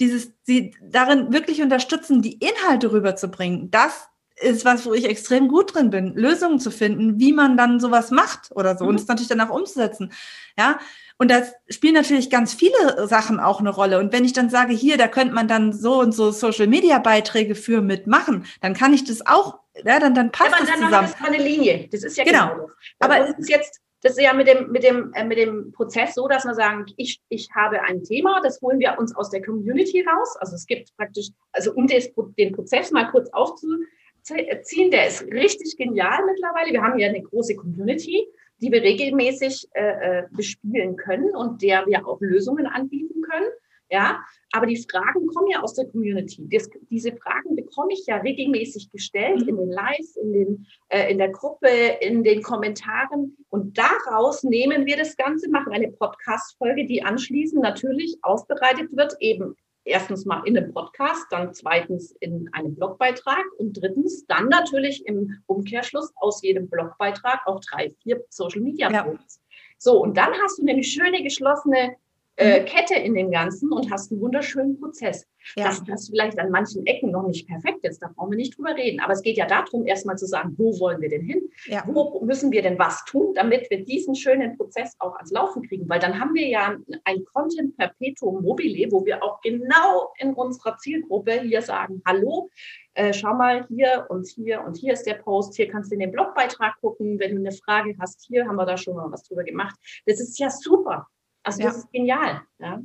dieses, 0.03 0.33
sie 0.43 0.75
darin 0.81 1.31
wirklich 1.31 1.61
unterstützen, 1.61 2.21
die 2.21 2.33
Inhalte 2.33 2.91
rüberzubringen, 2.91 3.71
das 3.71 4.09
ist 4.35 4.65
was, 4.65 4.85
wo 4.85 4.93
ich 4.93 5.05
extrem 5.05 5.47
gut 5.47 5.73
drin 5.73 5.89
bin, 5.89 6.13
Lösungen 6.15 6.59
zu 6.59 6.71
finden, 6.71 7.19
wie 7.19 7.33
man 7.33 7.55
dann 7.55 7.79
sowas 7.79 8.11
macht 8.11 8.51
oder 8.51 8.77
so 8.77 8.83
mhm. 8.83 8.91
und 8.91 8.99
es 8.99 9.07
natürlich 9.07 9.29
danach 9.29 9.49
umzusetzen. 9.49 10.11
Ja, 10.57 10.79
und 11.17 11.31
da 11.31 11.43
spielen 11.69 11.93
natürlich 11.93 12.29
ganz 12.29 12.53
viele 12.53 13.07
Sachen 13.07 13.39
auch 13.39 13.59
eine 13.59 13.69
Rolle. 13.69 13.99
Und 13.99 14.11
wenn 14.11 14.25
ich 14.25 14.33
dann 14.33 14.49
sage, 14.49 14.73
hier, 14.73 14.97
da 14.97 15.07
könnte 15.07 15.33
man 15.33 15.47
dann 15.47 15.71
so 15.71 15.99
und 16.01 16.11
so 16.11 16.31
Social 16.31 16.67
Media 16.67 16.99
Beiträge 16.99 17.55
für 17.55 17.81
mitmachen, 17.81 18.45
dann 18.61 18.73
kann 18.73 18.93
ich 18.93 19.05
das 19.05 19.25
auch, 19.25 19.59
ja, 19.85 19.99
dann, 19.99 20.15
dann 20.15 20.31
passt 20.31 20.49
ja, 20.49 20.57
aber 20.57 20.65
das 20.65 20.75
dann 20.75 20.85
zusammen. 20.85 21.07
Das 21.11 21.19
ist 21.19 21.25
eine 21.25 21.43
Linie. 21.43 21.87
Das 21.91 22.03
ist 22.03 22.17
ja 22.17 22.23
genau. 22.23 22.49
genau 22.49 22.67
aber 22.99 23.29
es 23.29 23.37
ist 23.37 23.49
jetzt 23.49 23.82
das 24.03 24.17
ist 24.17 24.21
ja 24.21 24.33
mit 24.33 24.47
dem, 24.47 24.69
mit 24.69 24.83
dem, 24.83 25.13
äh, 25.13 25.23
mit 25.23 25.37
dem 25.37 25.71
Prozess 25.71 26.15
so, 26.15 26.27
dass 26.27 26.43
wir 26.43 26.53
sagen, 26.53 26.85
ich, 26.97 27.21
ich 27.29 27.49
habe 27.55 27.81
ein 27.81 28.03
Thema, 28.03 28.41
das 28.43 28.61
holen 28.61 28.79
wir 28.79 28.97
uns 28.99 29.15
aus 29.15 29.29
der 29.29 29.41
Community 29.41 30.01
raus. 30.01 30.35
Also 30.39 30.55
es 30.55 30.67
gibt 30.67 30.95
praktisch, 30.97 31.29
also 31.53 31.73
um 31.73 31.87
des, 31.87 32.11
den 32.37 32.51
Prozess 32.51 32.91
mal 32.91 33.09
kurz 33.09 33.29
aufzuziehen, 33.31 34.91
der 34.91 35.07
ist 35.07 35.23
richtig 35.23 35.77
genial 35.77 36.25
mittlerweile. 36.25 36.73
Wir 36.73 36.81
haben 36.81 36.99
ja 36.99 37.07
eine 37.07 37.21
große 37.21 37.55
Community, 37.55 38.27
die 38.57 38.71
wir 38.73 38.81
regelmäßig 38.81 39.69
äh, 39.73 40.19
äh 40.19 40.23
bespielen 40.31 40.97
können 40.97 41.33
und 41.33 41.61
der 41.61 41.85
wir 41.85 42.05
auch 42.05 42.19
Lösungen 42.19 42.67
anbieten 42.67 43.21
können. 43.21 43.47
Ja, 43.93 44.25
aber 44.53 44.65
die 44.65 44.83
Fragen 44.89 45.27
kommen 45.27 45.51
ja 45.51 45.61
aus 45.61 45.75
der 45.75 45.85
Community. 45.85 46.49
Das, 46.49 46.67
diese 46.89 47.15
Fragen 47.15 47.55
bekomme 47.55 47.93
ich 47.93 48.07
ja 48.07 48.15
regelmäßig 48.15 48.91
gestellt 48.91 49.43
mhm. 49.43 49.49
in 49.49 49.57
den 49.57 49.69
Lives, 49.69 50.15
in, 50.15 50.33
den, 50.33 50.67
äh, 50.89 51.11
in 51.11 51.19
der 51.19 51.29
Gruppe, 51.29 51.67
in 52.01 52.23
den 52.23 52.41
Kommentaren. 52.41 53.37
Und 53.49 53.77
daraus 53.77 54.41
nehmen 54.41 54.87
wir 54.87 54.97
das 54.97 55.15
Ganze, 55.15 55.47
machen 55.47 55.73
eine 55.73 55.91
Podcast-Folge, 55.91 56.87
die 56.87 57.03
anschließend 57.03 57.61
natürlich 57.61 58.17
aufbereitet 58.23 58.89
wird, 58.97 59.15
eben 59.19 59.55
erstens 59.85 60.25
mal 60.25 60.41
in 60.47 60.57
einem 60.57 60.73
Podcast, 60.73 61.27
dann 61.29 61.53
zweitens 61.53 62.15
in 62.19 62.49
einem 62.53 62.73
Blogbeitrag 62.73 63.45
und 63.59 63.73
drittens 63.73 64.25
dann 64.25 64.49
natürlich 64.49 65.05
im 65.05 65.37
Umkehrschluss 65.45 66.11
aus 66.15 66.41
jedem 66.41 66.67
Blogbeitrag 66.67 67.41
auch 67.45 67.59
drei, 67.59 67.91
vier 68.01 68.23
Social 68.29 68.61
Media 68.61 68.89
Posts. 68.89 69.35
Ja. 69.35 69.57
So, 69.77 70.01
und 70.01 70.17
dann 70.17 70.33
hast 70.41 70.57
du 70.57 70.63
nämlich 70.63 70.91
schöne 70.91 71.21
geschlossene 71.21 71.97
äh, 72.35 72.61
mhm. 72.61 72.65
Kette 72.65 72.95
in 72.95 73.13
dem 73.13 73.31
Ganzen 73.31 73.71
und 73.71 73.91
hast 73.91 74.11
einen 74.11 74.21
wunderschönen 74.21 74.79
Prozess. 74.79 75.27
Ja. 75.55 75.65
Dass 75.65 75.83
das 75.83 76.09
vielleicht 76.09 76.39
an 76.39 76.51
manchen 76.51 76.85
Ecken 76.85 77.11
noch 77.11 77.27
nicht 77.27 77.47
perfekt 77.47 77.83
ist, 77.83 77.99
da 77.99 78.09
brauchen 78.15 78.31
wir 78.31 78.37
nicht 78.37 78.57
drüber 78.57 78.75
reden. 78.75 79.01
Aber 79.01 79.11
es 79.11 79.21
geht 79.21 79.35
ja 79.35 79.45
darum, 79.45 79.85
erstmal 79.85 80.17
zu 80.17 80.25
sagen, 80.25 80.55
wo 80.57 80.79
wollen 80.79 81.01
wir 81.01 81.09
denn 81.09 81.25
hin? 81.25 81.41
Ja. 81.65 81.83
Wo 81.85 82.21
müssen 82.23 82.51
wir 82.51 82.61
denn 82.61 82.79
was 82.79 83.03
tun, 83.05 83.33
damit 83.35 83.69
wir 83.69 83.83
diesen 83.83 84.15
schönen 84.15 84.55
Prozess 84.57 84.95
auch 84.99 85.15
ans 85.15 85.31
Laufen 85.31 85.67
kriegen? 85.67 85.87
Weil 85.89 85.99
dann 85.99 86.19
haben 86.19 86.33
wir 86.33 86.47
ja 86.47 86.77
ein 87.03 87.25
Content 87.25 87.75
Perpetuum 87.75 88.41
mobile, 88.41 88.89
wo 88.91 89.05
wir 89.05 89.21
auch 89.21 89.41
genau 89.41 90.13
in 90.17 90.33
unserer 90.33 90.77
Zielgruppe 90.77 91.41
hier 91.41 91.61
sagen, 91.61 92.01
hallo, 92.05 92.49
äh, 92.93 93.11
schau 93.11 93.33
mal 93.33 93.65
hier 93.67 94.05
und 94.09 94.27
hier 94.27 94.61
und 94.61 94.77
hier 94.77 94.93
ist 94.93 95.05
der 95.05 95.15
Post, 95.15 95.55
hier 95.55 95.67
kannst 95.67 95.91
du 95.91 95.95
in 95.95 95.99
den 95.99 96.11
Blogbeitrag 96.11 96.79
gucken, 96.79 97.19
wenn 97.19 97.35
du 97.35 97.41
eine 97.41 97.51
Frage 97.51 97.95
hast, 97.99 98.25
hier 98.27 98.47
haben 98.47 98.55
wir 98.55 98.65
da 98.65 98.77
schon 98.77 98.95
mal 98.95 99.11
was 99.11 99.23
drüber 99.23 99.43
gemacht. 99.43 99.75
Das 100.05 100.19
ist 100.21 100.39
ja 100.39 100.49
super. 100.49 101.07
Also 101.43 101.61
das 101.61 101.73
ja. 101.73 101.79
ist 101.79 101.91
genial. 101.91 102.41
Ja. 102.59 102.81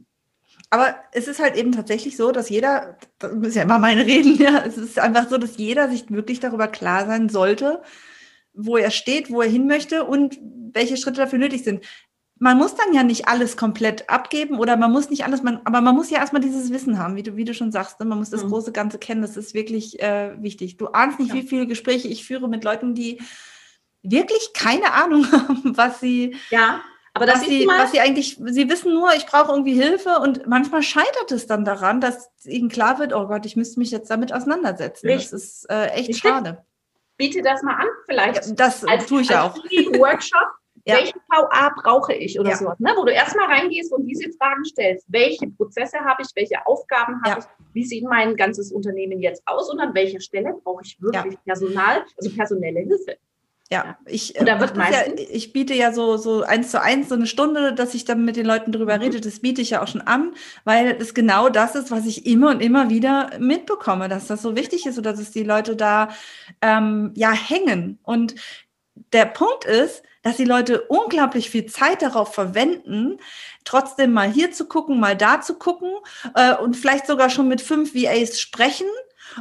Aber 0.71 0.97
es 1.13 1.29
ist 1.29 1.41
halt 1.41 1.57
eben 1.57 1.73
tatsächlich 1.73 2.17
so, 2.17 2.31
dass 2.31 2.51
jeder, 2.51 2.99
das 3.19 3.33
müssen 3.33 3.59
ja 3.59 3.65
immer 3.65 3.79
meine 3.79 4.05
reden, 4.05 4.37
ja, 4.37 4.65
es 4.67 4.77
ist 4.77 4.99
einfach 4.99 5.29
so, 5.29 5.39
dass 5.39 5.57
jeder 5.57 5.89
sich 5.89 6.11
wirklich 6.11 6.41
darüber 6.41 6.69
klar 6.69 7.07
sein 7.07 7.29
sollte, 7.29 7.83
wo 8.53 8.77
er 8.77 8.91
steht, 8.91 9.31
wo 9.31 9.41
er 9.41 9.49
hin 9.49 9.67
möchte 9.67 10.05
und 10.05 10.39
welche 10.73 10.97
Schritte 10.97 11.21
dafür 11.21 11.39
nötig 11.39 11.65
sind. 11.65 11.85
Man 12.41 12.57
muss 12.57 12.77
dann 12.77 12.95
ja 12.95 13.03
nicht 13.03 13.27
alles 13.27 13.57
komplett 13.57 14.09
abgeben 14.11 14.59
oder 14.59 14.77
man 14.77 14.93
muss 14.93 15.11
nicht 15.11 15.25
alles, 15.25 15.43
man, 15.43 15.61
aber 15.65 15.81
man 15.81 15.97
muss 15.97 16.11
ja 16.11 16.19
erstmal 16.19 16.43
dieses 16.43 16.71
Wissen 16.73 16.99
haben, 16.99 17.17
wie 17.17 17.25
du, 17.25 17.37
wie 17.37 17.45
du 17.45 17.53
schon 17.53 17.73
sagst. 17.73 17.99
Ne? 17.99 18.07
Man 18.07 18.19
muss 18.19 18.31
das 18.31 18.45
mhm. 18.45 18.51
große 18.51 18.73
Ganze 18.73 18.99
kennen, 18.99 19.23
das 19.23 19.37
ist 19.37 19.55
wirklich 19.55 20.01
äh, 20.01 20.41
wichtig. 20.41 20.77
Du 20.77 20.89
ahnst 20.89 21.19
nicht, 21.19 21.31
ja. 21.31 21.35
wie 21.35 21.43
viele 21.43 21.67
Gespräche 21.67 22.09
ich 22.09 22.27
führe 22.27 22.49
mit 22.49 22.63
Leuten, 22.63 22.95
die 22.95 23.21
wirklich 24.03 24.53
keine 24.55 24.93
Ahnung 24.93 25.27
haben, 25.33 25.77
was 25.77 25.99
sie, 26.01 26.37
ja 26.51 26.81
aber 27.19 27.27
das 27.27 27.41
was, 27.41 27.49
sie, 27.49 27.67
was 27.67 27.91
sie 27.91 28.01
eigentlich, 28.01 28.37
sie 28.37 28.71
wissen 28.71 28.95
nur, 28.95 29.13
ich 29.15 29.27
brauche 29.27 29.51
irgendwie 29.51 29.75
Hilfe 29.75 30.21
und 30.21 30.47
manchmal 30.47 30.83
scheitert 30.83 31.33
es 31.33 31.47
dann 31.47 31.65
daran, 31.65 32.01
dass 32.01 32.31
ihnen 32.45 32.69
klar 32.69 32.99
wird, 32.99 33.13
oh 33.13 33.27
Gott, 33.27 33.45
ich 33.45 33.57
müsste 33.57 33.81
mich 33.81 33.91
jetzt 33.91 34.09
damit 34.09 34.33
auseinandersetzen. 34.33 35.09
Richtig. 35.09 35.31
Das 35.31 35.43
ist 35.43 35.71
äh, 35.71 35.87
echt 35.87 36.09
Richtig. 36.11 36.19
schade. 36.19 36.65
Biete 37.17 37.43
das 37.43 37.63
mal 37.63 37.75
an, 37.75 37.89
vielleicht. 38.07 38.59
Das 38.59 38.85
als, 38.85 39.07
tue 39.07 39.23
ich 39.23 39.37
als 39.37 39.57
auch. 39.57 39.57
Workshop. 39.99 40.47
ja. 40.85 40.97
Welche 40.97 41.15
VA 41.29 41.75
brauche 41.83 42.15
ich 42.15 42.39
oder 42.39 42.51
ja. 42.51 42.57
so, 42.57 42.73
ne? 42.79 42.93
wo 42.97 43.05
du 43.05 43.13
erstmal 43.13 43.47
reingehst 43.47 43.93
und 43.93 44.07
diese 44.07 44.31
Fragen 44.39 44.65
stellst. 44.65 45.05
Welche 45.09 45.49
Prozesse 45.49 45.99
habe 45.99 46.23
ich, 46.23 46.29
welche 46.35 46.65
Aufgaben 46.67 47.21
habe 47.25 47.41
ja. 47.41 47.47
ich, 47.47 47.75
wie 47.75 47.85
sieht 47.85 48.05
mein 48.05 48.37
ganzes 48.37 48.71
Unternehmen 48.71 49.21
jetzt 49.21 49.43
aus 49.47 49.69
und 49.71 49.81
an 49.81 49.93
welcher 49.95 50.21
Stelle 50.21 50.55
brauche 50.63 50.83
ich 50.85 50.97
wirklich 51.03 51.37
Personal, 51.45 52.05
also 52.17 52.31
personelle 52.35 52.81
Hilfe. 52.81 53.19
Ja, 53.71 53.99
ich, 54.07 54.35
äh, 54.41 54.47
ja, 54.47 54.59
ich 55.31 55.53
biete 55.53 55.75
ja 55.75 55.93
so, 55.93 56.17
so 56.17 56.43
eins 56.43 56.71
zu 56.71 56.81
eins 56.81 57.11
so 57.11 57.15
eine 57.15 57.27
Stunde, 57.27 57.75
dass 57.75 57.93
ich 57.93 58.07
dann 58.07 58.25
mit 58.25 58.37
den 58.37 58.47
Leuten 58.47 58.73
drüber 58.73 58.97
mhm. 58.97 59.03
rede. 59.03 59.21
Das 59.21 59.41
biete 59.41 59.61
ich 59.61 59.71
ja 59.71 59.83
auch 59.83 59.89
schon 59.89 60.01
an, 60.01 60.33
weil 60.65 60.97
es 60.99 61.13
genau 61.13 61.51
das 61.51 61.75
ist, 61.75 61.91
was 61.91 62.07
ich 62.07 62.25
immer 62.25 62.49
und 62.49 62.63
immer 62.63 62.89
wieder 62.89 63.31
mitbekomme, 63.39 64.09
dass 64.09 64.27
das 64.27 64.41
so 64.41 64.57
wichtig 64.57 64.87
ist 64.87 64.99
oder 64.99 65.13
dass 65.13 65.33
die 65.33 65.43
Leute 65.43 65.77
da 65.77 66.09
ähm, 66.63 67.13
ja 67.15 67.31
hängen. 67.31 67.99
Und 68.05 68.37
der 69.13 69.27
Punkt 69.27 69.67
ist, 69.67 70.03
dass 70.23 70.39
die 70.39 70.47
Leute 70.47 70.83
unglaublich 70.89 71.51
viel 71.51 71.67
Zeit 71.67 72.01
darauf 72.01 72.33
verwenden, 72.33 73.19
trotzdem 73.65 74.13
mal 74.13 74.31
hier 74.31 74.51
zu 74.51 74.67
gucken, 74.67 74.99
mal 74.99 75.15
da 75.15 75.43
zu 75.43 75.55
gucken 75.59 75.93
äh, 76.35 76.55
und 76.55 76.75
vielleicht 76.75 77.07
sogar 77.07 77.29
schon 77.29 77.49
mit 77.49 77.61
fünf 77.61 77.95
VAs 77.95 78.41
sprechen 78.41 78.89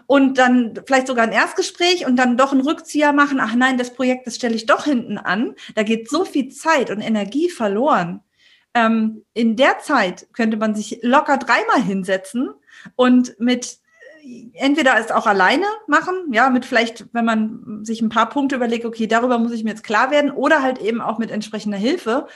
und 0.05 0.37
dann 0.37 0.79
vielleicht 0.85 1.07
sogar 1.07 1.25
ein 1.25 1.31
Erstgespräch 1.31 2.05
und 2.05 2.15
dann 2.17 2.37
doch 2.37 2.51
einen 2.51 2.61
Rückzieher 2.61 3.13
machen. 3.13 3.39
Ach 3.39 3.55
nein, 3.55 3.77
das 3.77 3.93
Projekt, 3.93 4.27
das 4.27 4.35
stelle 4.35 4.55
ich 4.55 4.65
doch 4.65 4.85
hinten 4.85 5.17
an. 5.17 5.55
Da 5.75 5.83
geht 5.83 6.09
so 6.09 6.25
viel 6.25 6.49
Zeit 6.49 6.89
und 6.89 7.01
Energie 7.01 7.49
verloren. 7.49 8.21
Ähm, 8.73 9.23
in 9.33 9.55
der 9.55 9.79
Zeit 9.79 10.27
könnte 10.33 10.57
man 10.57 10.75
sich 10.75 10.99
locker 11.01 11.37
dreimal 11.37 11.81
hinsetzen 11.81 12.49
und 12.95 13.39
mit 13.39 13.79
entweder 14.53 14.99
es 14.99 15.11
auch 15.11 15.25
alleine 15.25 15.65
machen, 15.87 16.31
ja, 16.31 16.49
mit 16.49 16.65
vielleicht, 16.65 17.05
wenn 17.13 17.25
man 17.25 17.85
sich 17.85 18.01
ein 18.01 18.09
paar 18.09 18.29
Punkte 18.29 18.55
überlegt, 18.55 18.85
okay, 18.85 19.07
darüber 19.07 19.37
muss 19.39 19.51
ich 19.51 19.63
mir 19.63 19.71
jetzt 19.71 19.83
klar 19.83 20.11
werden, 20.11 20.31
oder 20.31 20.61
halt 20.61 20.79
eben 20.79 21.01
auch 21.01 21.17
mit 21.17 21.31
entsprechender 21.31 21.77
Hilfe. 21.77 22.27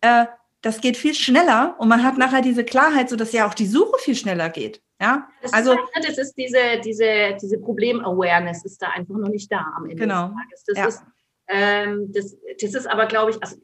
Äh, 0.00 0.26
das 0.62 0.80
geht 0.80 0.96
viel 0.96 1.14
schneller 1.14 1.76
und 1.78 1.88
man 1.88 2.02
hat 2.02 2.18
nachher 2.18 2.42
diese 2.42 2.64
Klarheit, 2.64 3.08
so 3.08 3.16
dass 3.16 3.32
ja 3.32 3.46
auch 3.46 3.54
die 3.54 3.66
Suche 3.66 3.98
viel 4.00 4.16
schneller 4.16 4.48
geht. 4.48 4.82
Ja, 5.00 5.28
das 5.42 5.52
also 5.52 5.72
ist, 5.72 5.94
halt, 5.94 6.08
das 6.08 6.18
ist 6.18 6.34
diese, 6.36 6.80
diese, 6.84 7.36
diese 7.40 7.58
Problem-Awareness 7.58 8.64
ist 8.64 8.82
da 8.82 8.88
einfach 8.88 9.16
noch 9.16 9.28
nicht 9.28 9.50
da 9.50 9.64
am 9.76 9.84
Ende 9.84 9.96
genau. 9.96 10.28
des 10.28 10.34
Tages. 10.34 10.64
Das 10.66 10.78
ja. 10.78 10.86
ist 10.86 11.02
ähm, 11.48 12.12
das, 12.12 12.36
das 12.60 12.74
ist 12.74 12.86
aber, 12.86 13.06
glaube 13.06 13.30
ich, 13.30 13.42
also, 13.42 13.56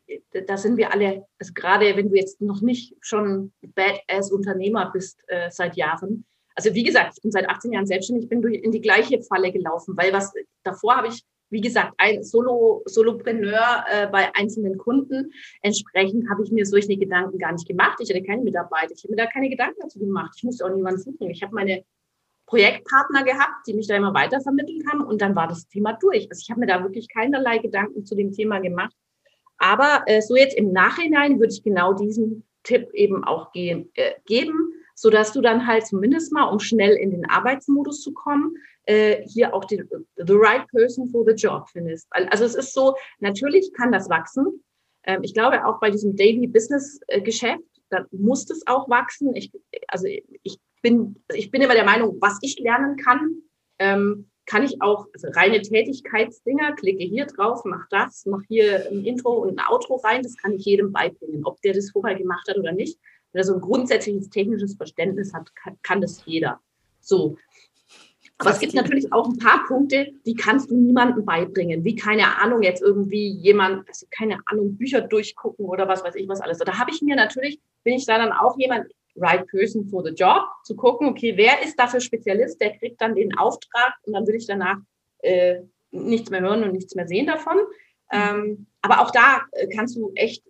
da 0.46 0.56
sind 0.56 0.78
wir 0.78 0.92
alle, 0.92 1.26
also 1.38 1.52
gerade 1.52 1.96
wenn 1.96 2.08
du 2.08 2.16
jetzt 2.16 2.40
noch 2.40 2.62
nicht 2.62 2.94
schon 3.00 3.52
Badass-Unternehmer 3.60 4.90
bist 4.90 5.20
äh, 5.26 5.50
seit 5.50 5.76
Jahren. 5.76 6.24
Also 6.54 6.72
wie 6.72 6.82
gesagt, 6.82 7.14
ich 7.16 7.22
bin 7.22 7.30
seit 7.30 7.48
18 7.48 7.72
Jahren 7.72 7.86
selbstständig, 7.86 8.24
ich 8.24 8.30
bin 8.30 8.40
durch, 8.40 8.54
in 8.54 8.72
die 8.72 8.80
gleiche 8.80 9.20
Falle 9.22 9.52
gelaufen, 9.52 9.96
weil 9.98 10.12
was 10.12 10.32
davor 10.62 10.96
habe 10.96 11.08
ich 11.08 11.22
wie 11.54 11.60
gesagt, 11.60 11.94
ein 11.98 12.24
Solo, 12.24 12.82
Solopreneur 12.84 13.84
äh, 13.88 14.08
bei 14.08 14.34
einzelnen 14.34 14.76
Kunden. 14.76 15.32
Entsprechend 15.62 16.28
habe 16.28 16.42
ich 16.42 16.50
mir 16.50 16.66
solche 16.66 16.96
Gedanken 16.96 17.38
gar 17.38 17.52
nicht 17.52 17.68
gemacht. 17.68 17.98
Ich 18.00 18.10
hatte 18.10 18.24
keine 18.24 18.42
Mitarbeiter. 18.42 18.92
Ich 18.92 19.04
habe 19.04 19.12
mir 19.12 19.22
da 19.22 19.26
keine 19.26 19.48
Gedanken 19.48 19.76
dazu 19.80 20.00
gemacht. 20.00 20.34
Ich 20.36 20.42
musste 20.42 20.64
auch 20.66 20.74
niemanden 20.74 21.00
suchen. 21.00 21.30
Ich 21.30 21.44
habe 21.44 21.54
meine 21.54 21.84
Projektpartner 22.46 23.22
gehabt, 23.22 23.68
die 23.68 23.74
mich 23.74 23.86
da 23.86 23.94
immer 23.94 24.12
weiter 24.12 24.40
vermitteln 24.40 24.82
haben 24.90 25.02
und 25.02 25.22
dann 25.22 25.36
war 25.36 25.46
das 25.46 25.68
Thema 25.68 25.92
durch. 25.92 26.28
Also 26.28 26.42
ich 26.42 26.50
habe 26.50 26.58
mir 26.58 26.66
da 26.66 26.82
wirklich 26.82 27.08
keinerlei 27.08 27.58
Gedanken 27.58 28.04
zu 28.04 28.16
dem 28.16 28.32
Thema 28.32 28.58
gemacht. 28.58 28.94
Aber 29.58 30.02
äh, 30.06 30.20
so 30.22 30.34
jetzt 30.34 30.56
im 30.56 30.72
Nachhinein 30.72 31.38
würde 31.38 31.52
ich 31.52 31.62
genau 31.62 31.92
diesen 31.92 32.44
Tipp 32.64 32.90
eben 32.94 33.22
auch 33.22 33.52
ge 33.52 33.86
äh, 33.94 34.14
geben, 34.26 34.72
so 34.96 35.08
dass 35.08 35.32
du 35.32 35.40
dann 35.40 35.68
halt 35.68 35.86
zumindest 35.86 36.32
mal, 36.32 36.44
um 36.44 36.58
schnell 36.58 36.96
in 36.96 37.12
den 37.12 37.30
Arbeitsmodus 37.30 38.02
zu 38.02 38.12
kommen, 38.12 38.56
äh, 38.86 39.26
hier 39.28 39.54
auch 39.54 39.64
den 39.64 39.88
the 40.16 40.34
right 40.34 40.66
person 40.68 41.08
for 41.08 41.24
the 41.24 41.32
job 41.32 41.68
findest. 41.70 42.06
Also 42.10 42.44
es 42.44 42.54
ist 42.54 42.74
so, 42.74 42.94
natürlich 43.20 43.72
kann 43.72 43.92
das 43.92 44.08
wachsen. 44.08 44.62
Ähm, 45.04 45.22
ich 45.22 45.34
glaube 45.34 45.64
auch 45.66 45.80
bei 45.80 45.90
diesem 45.90 46.16
Daily 46.16 46.46
Business 46.46 47.00
äh, 47.08 47.20
Geschäft, 47.20 47.62
da 47.90 48.04
muss 48.12 48.48
es 48.50 48.66
auch 48.66 48.88
wachsen. 48.88 49.34
Ich, 49.34 49.52
also 49.88 50.06
ich 50.06 50.58
bin, 50.82 51.22
ich 51.32 51.50
bin 51.50 51.62
immer 51.62 51.74
der 51.74 51.84
Meinung, 51.84 52.18
was 52.20 52.38
ich 52.42 52.58
lernen 52.58 52.96
kann, 52.96 53.42
ähm, 53.78 54.30
kann 54.46 54.62
ich 54.62 54.82
auch 54.82 55.06
also 55.14 55.28
reine 55.28 55.62
Tätigkeitsdinger, 55.62 56.74
klicke 56.74 57.04
hier 57.04 57.26
drauf, 57.26 57.62
mach 57.64 57.88
das, 57.88 58.26
mach 58.26 58.42
hier 58.48 58.86
ein 58.90 59.04
Intro 59.04 59.32
und 59.32 59.58
ein 59.58 59.66
Outro 59.66 59.96
rein, 59.96 60.22
das 60.22 60.36
kann 60.36 60.52
ich 60.52 60.64
jedem 60.66 60.92
beibringen, 60.92 61.44
ob 61.44 61.60
der 61.62 61.72
das 61.72 61.90
vorher 61.90 62.16
gemacht 62.16 62.46
hat 62.48 62.58
oder 62.58 62.72
nicht. 62.72 62.98
Wenn 63.32 63.40
er 63.40 63.44
so 63.44 63.54
ein 63.54 63.60
grundsätzliches 63.60 64.28
technisches 64.28 64.74
Verständnis 64.76 65.32
hat, 65.32 65.54
kann, 65.56 65.78
kann 65.82 66.00
das 66.00 66.22
jeder. 66.26 66.60
So. 67.00 67.36
Aber 68.38 68.50
es 68.50 68.58
gibt 68.58 68.74
natürlich 68.74 69.12
auch 69.12 69.28
ein 69.28 69.38
paar 69.38 69.64
Punkte, 69.66 70.12
die 70.26 70.34
kannst 70.34 70.70
du 70.70 70.76
niemandem 70.76 71.24
beibringen. 71.24 71.84
Wie, 71.84 71.94
keine 71.94 72.38
Ahnung, 72.38 72.62
jetzt 72.62 72.82
irgendwie 72.82 73.28
jemand, 73.28 73.88
also 73.88 74.06
keine 74.10 74.40
Ahnung, 74.46 74.76
Bücher 74.76 75.00
durchgucken 75.00 75.66
oder 75.66 75.86
was 75.86 76.02
weiß 76.02 76.16
ich 76.16 76.28
was 76.28 76.40
alles. 76.40 76.58
Da 76.58 76.78
habe 76.78 76.90
ich 76.90 77.00
mir 77.00 77.14
natürlich, 77.14 77.60
bin 77.84 77.94
ich 77.94 78.06
da 78.06 78.18
dann 78.18 78.32
auch 78.32 78.58
jemand, 78.58 78.88
right 79.16 79.46
person 79.46 79.86
for 79.88 80.02
the 80.04 80.10
job, 80.10 80.42
zu 80.64 80.74
gucken, 80.74 81.08
okay, 81.08 81.36
wer 81.36 81.62
ist 81.62 81.78
dafür 81.78 82.00
Spezialist, 82.00 82.60
der 82.60 82.76
kriegt 82.76 83.00
dann 83.00 83.14
den 83.14 83.36
Auftrag 83.38 83.94
und 84.02 84.12
dann 84.12 84.26
will 84.26 84.34
ich 84.34 84.46
danach 84.46 84.78
äh, 85.18 85.60
nichts 85.92 86.30
mehr 86.30 86.40
hören 86.40 86.64
und 86.64 86.72
nichts 86.72 86.94
mehr 86.94 87.06
sehen 87.06 87.26
davon. 87.26 87.58
Ähm, 88.10 88.66
aber 88.82 89.00
auch 89.00 89.10
da 89.10 89.42
äh, 89.52 89.68
kannst 89.68 89.96
du 89.96 90.10
echt 90.14 90.42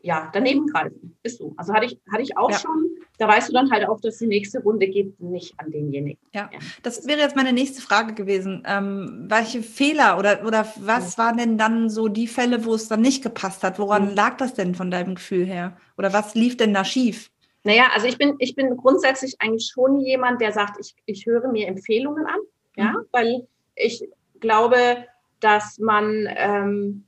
ja, 0.00 0.30
daneben 0.32 0.66
greifen. 0.66 1.16
Ist 1.22 1.38
so. 1.38 1.54
Also 1.56 1.72
hatte 1.72 1.86
ich, 1.86 2.00
hatte 2.10 2.22
ich 2.22 2.36
auch 2.36 2.50
ja. 2.50 2.58
schon. 2.58 2.90
Da 3.22 3.28
weißt 3.28 3.50
du 3.50 3.52
dann 3.52 3.70
halt 3.70 3.88
auch, 3.88 4.00
dass 4.00 4.18
die 4.18 4.26
nächste 4.26 4.60
Runde 4.60 4.88
geht 4.88 5.20
nicht 5.20 5.54
an 5.58 5.70
denjenigen. 5.70 6.18
Ja, 6.34 6.50
ja. 6.52 6.58
das 6.82 7.06
wäre 7.06 7.20
jetzt 7.20 7.36
meine 7.36 7.52
nächste 7.52 7.80
Frage 7.80 8.14
gewesen. 8.14 8.64
Ähm, 8.66 9.26
welche 9.28 9.62
Fehler 9.62 10.18
oder, 10.18 10.44
oder 10.44 10.66
was 10.80 11.16
ja. 11.16 11.22
waren 11.22 11.36
denn 11.36 11.56
dann 11.56 11.88
so 11.88 12.08
die 12.08 12.26
Fälle, 12.26 12.64
wo 12.64 12.74
es 12.74 12.88
dann 12.88 13.00
nicht 13.00 13.22
gepasst 13.22 13.62
hat? 13.62 13.78
Woran 13.78 14.08
mhm. 14.08 14.16
lag 14.16 14.38
das 14.38 14.54
denn 14.54 14.74
von 14.74 14.90
deinem 14.90 15.14
Gefühl 15.14 15.46
her? 15.46 15.76
Oder 15.96 16.12
was 16.12 16.34
lief 16.34 16.56
denn 16.56 16.74
da 16.74 16.84
schief? 16.84 17.30
Naja, 17.62 17.90
also 17.94 18.08
ich 18.08 18.18
bin, 18.18 18.34
ich 18.40 18.56
bin 18.56 18.76
grundsätzlich 18.76 19.36
eigentlich 19.38 19.70
schon 19.72 20.00
jemand, 20.00 20.40
der 20.40 20.50
sagt, 20.50 20.80
ich, 20.80 20.96
ich 21.06 21.24
höre 21.24 21.46
mir 21.46 21.68
Empfehlungen 21.68 22.26
an, 22.26 22.40
ja, 22.76 22.90
mhm. 22.90 23.06
weil 23.12 23.46
ich 23.76 24.02
glaube, 24.40 25.06
dass 25.38 25.78
man 25.78 26.28
ähm, 26.28 27.04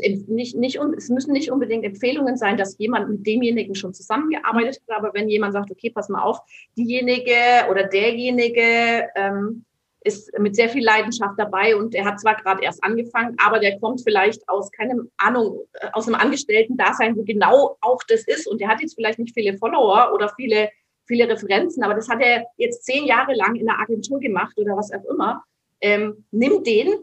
also 0.00 0.32
nicht, 0.32 0.56
nicht, 0.56 0.78
es 0.96 1.08
müssen 1.08 1.32
nicht 1.32 1.50
unbedingt 1.50 1.84
Empfehlungen 1.84 2.36
sein, 2.36 2.56
dass 2.56 2.78
jemand 2.78 3.08
mit 3.08 3.26
demjenigen 3.26 3.74
schon 3.74 3.94
zusammengearbeitet 3.94 4.80
hat, 4.88 4.98
aber 4.98 5.14
wenn 5.14 5.28
jemand 5.28 5.52
sagt, 5.52 5.70
okay, 5.70 5.90
pass 5.90 6.08
mal 6.08 6.22
auf, 6.22 6.38
diejenige 6.76 7.68
oder 7.70 7.84
derjenige 7.84 9.08
ähm, 9.14 9.64
ist 10.04 10.36
mit 10.38 10.56
sehr 10.56 10.68
viel 10.68 10.84
Leidenschaft 10.84 11.34
dabei 11.38 11.76
und 11.76 11.94
er 11.94 12.04
hat 12.04 12.20
zwar 12.20 12.34
gerade 12.36 12.62
erst 12.62 12.82
angefangen, 12.82 13.36
aber 13.44 13.60
der 13.60 13.78
kommt 13.78 14.02
vielleicht 14.02 14.48
aus 14.48 14.70
keinem 14.72 15.10
Ahnung, 15.16 15.60
äh, 15.74 15.88
aus 15.92 16.06
einem 16.06 16.16
Angestellten-Dasein, 16.16 17.16
wo 17.16 17.22
genau 17.22 17.76
auch 17.80 18.02
das 18.08 18.24
ist 18.26 18.46
und 18.46 18.60
der 18.60 18.68
hat 18.68 18.80
jetzt 18.80 18.94
vielleicht 18.94 19.18
nicht 19.18 19.34
viele 19.34 19.56
Follower 19.58 20.12
oder 20.14 20.32
viele, 20.36 20.70
viele 21.06 21.28
Referenzen, 21.28 21.82
aber 21.84 21.94
das 21.94 22.08
hat 22.08 22.20
er 22.20 22.46
jetzt 22.56 22.84
zehn 22.84 23.04
Jahre 23.06 23.34
lang 23.34 23.54
in 23.54 23.66
der 23.66 23.78
Agentur 23.78 24.18
gemacht 24.18 24.58
oder 24.58 24.76
was 24.76 24.92
auch 24.92 25.04
immer. 25.04 25.44
Ähm, 25.80 26.24
nimm 26.30 26.62
den 26.62 26.94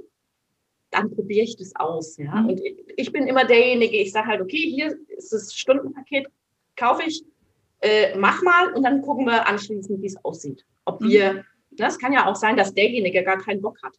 dann 0.92 1.14
probiere 1.14 1.44
ich 1.44 1.56
das 1.58 1.76
aus. 1.76 2.18
Ja? 2.18 2.36
Mhm. 2.36 2.50
Und 2.50 2.62
ich 2.98 3.12
bin 3.12 3.28
immer 3.28 3.46
derjenige, 3.46 3.98
ich 3.98 4.12
sage 4.12 4.28
halt, 4.28 4.42
okay, 4.42 4.58
hier 4.58 4.98
ist 5.08 5.32
das 5.32 5.54
Stundenpaket, 5.54 6.28
kaufe 6.76 7.04
ich, 7.06 7.24
äh, 7.82 8.18
mach 8.18 8.42
mal 8.42 8.74
und 8.74 8.84
dann 8.84 9.02
gucken 9.02 9.26
wir 9.26 9.48
anschließend, 9.48 10.02
wie 10.02 10.08
es 10.08 10.24
aussieht. 10.24 10.66
Ob 10.86 11.02
mhm. 11.02 11.10
wir, 11.10 11.46
das 11.72 11.96
ne, 11.96 12.00
kann 12.02 12.14
ja 12.14 12.26
auch 12.26 12.36
sein, 12.36 12.58
dass 12.58 12.74
derjenige 12.74 13.24
gar 13.24 13.38
keinen 13.38 13.62
Bock 13.62 13.82
hat. 13.84 13.94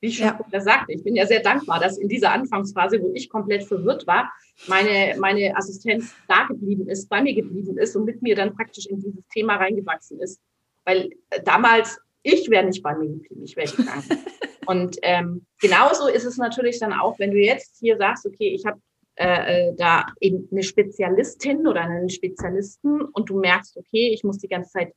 Wie 0.00 0.08
ich 0.08 0.18
schon 0.18 0.32
ja. 0.52 0.60
sagte, 0.60 0.92
ich 0.92 1.02
bin 1.02 1.16
ja 1.16 1.26
sehr 1.26 1.40
dankbar, 1.40 1.80
dass 1.80 1.98
in 1.98 2.08
dieser 2.08 2.32
Anfangsphase, 2.32 3.02
wo 3.02 3.10
ich 3.14 3.28
komplett 3.28 3.64
verwirrt 3.64 4.06
war, 4.06 4.32
meine, 4.68 5.18
meine 5.18 5.56
Assistenz 5.56 6.14
da 6.28 6.44
geblieben 6.44 6.88
ist, 6.88 7.08
bei 7.08 7.20
mir 7.20 7.34
geblieben 7.34 7.76
ist 7.78 7.96
und 7.96 8.04
mit 8.04 8.22
mir 8.22 8.36
dann 8.36 8.54
praktisch 8.54 8.86
in 8.86 9.00
dieses 9.00 9.26
Thema 9.32 9.56
reingewachsen 9.56 10.20
ist. 10.20 10.40
Weil 10.84 11.10
äh, 11.30 11.42
damals, 11.42 12.00
ich 12.22 12.48
wäre 12.48 12.64
nicht 12.64 12.82
bei 12.82 12.94
mir 12.94 13.08
geblieben, 13.08 13.42
ich 13.42 13.56
wäre 13.56 13.70
gegangen. 13.70 14.04
Und 14.68 14.98
ähm, 15.00 15.46
genauso 15.62 16.08
ist 16.08 16.26
es 16.26 16.36
natürlich 16.36 16.78
dann 16.78 16.92
auch, 16.92 17.18
wenn 17.18 17.30
du 17.30 17.38
jetzt 17.38 17.78
hier 17.78 17.96
sagst, 17.96 18.26
okay, 18.26 18.54
ich 18.54 18.66
habe 18.66 18.78
äh, 19.14 19.70
äh, 19.70 19.74
da 19.74 20.04
eben 20.20 20.46
eine 20.52 20.62
Spezialistin 20.62 21.66
oder 21.66 21.80
einen 21.80 22.10
Spezialisten 22.10 23.00
und 23.00 23.30
du 23.30 23.40
merkst, 23.40 23.78
okay, 23.78 24.10
ich 24.12 24.24
muss 24.24 24.36
die 24.36 24.48
ganze 24.48 24.72
Zeit 24.72 24.92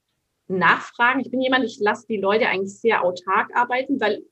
nachfragen. 0.50 1.22
Ich 1.22 1.32
bin 1.32 1.40
jemand, 1.40 1.64
ich 1.64 1.80
lasse 1.80 2.06
die 2.06 2.18
Leute 2.18 2.50
eigentlich 2.50 2.82
sehr 2.82 3.02
autark 3.02 3.56
arbeiten, 3.56 4.02
weil 4.02 4.26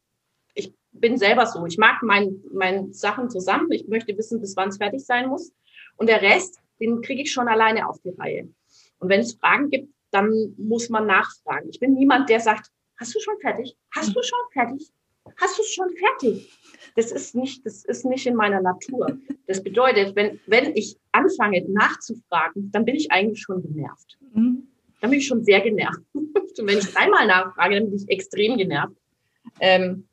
ich 0.55 0.73
bin 0.91 1.17
selber 1.17 1.45
so. 1.45 1.65
Ich 1.65 1.77
mag 1.77 2.03
meine 2.03 2.35
mein 2.51 2.91
Sachen 2.91 3.29
zusammen. 3.29 3.71
Ich 3.71 3.87
möchte 3.87 4.17
wissen, 4.17 4.41
bis 4.41 4.57
wann 4.57 4.67
es 4.67 4.77
fertig 4.77 5.05
sein 5.05 5.29
muss. 5.29 5.53
Und 5.95 6.09
der 6.09 6.21
Rest, 6.21 6.59
den 6.81 7.01
kriege 7.01 7.21
ich 7.21 7.31
schon 7.31 7.47
alleine 7.47 7.87
auf 7.87 8.01
die 8.01 8.09
Reihe. 8.09 8.49
Und 8.99 9.07
wenn 9.07 9.21
es 9.21 9.35
Fragen 9.35 9.69
gibt, 9.69 9.93
dann 10.11 10.53
muss 10.57 10.89
man 10.89 11.07
nachfragen. 11.07 11.69
Ich 11.69 11.79
bin 11.79 11.93
niemand, 11.93 12.29
der 12.29 12.41
sagt, 12.41 12.69
hast 12.97 13.15
du 13.15 13.21
schon 13.21 13.39
fertig? 13.39 13.77
Hast 13.95 14.13
du 14.13 14.21
schon 14.21 14.39
fertig? 14.51 14.91
Hast 15.37 15.57
du 15.57 15.61
es 15.61 15.73
schon 15.73 15.89
fertig? 15.95 16.51
Das 16.95 17.11
ist 17.11 17.35
nicht, 17.35 17.65
das 17.65 17.85
ist 17.85 18.05
nicht 18.05 18.25
in 18.25 18.35
meiner 18.35 18.61
Natur. 18.61 19.17
Das 19.47 19.63
bedeutet, 19.63 20.15
wenn, 20.15 20.39
wenn 20.47 20.75
ich 20.75 20.97
anfange 21.11 21.63
nachzufragen, 21.69 22.71
dann 22.71 22.85
bin 22.85 22.95
ich 22.95 23.11
eigentlich 23.11 23.41
schon 23.41 23.61
genervt. 23.61 24.17
Mhm. 24.33 24.67
Dann 25.01 25.09
bin 25.09 25.19
ich 25.19 25.27
schon 25.27 25.43
sehr 25.43 25.61
genervt. 25.61 26.01
Und 26.13 26.33
wenn 26.67 26.77
ich 26.77 26.93
dreimal 26.93 27.27
nachfrage, 27.27 27.75
dann 27.75 27.89
bin 27.89 27.95
ich 27.95 28.09
extrem 28.09 28.57
genervt. 28.57 28.95
Ähm, 29.59 30.05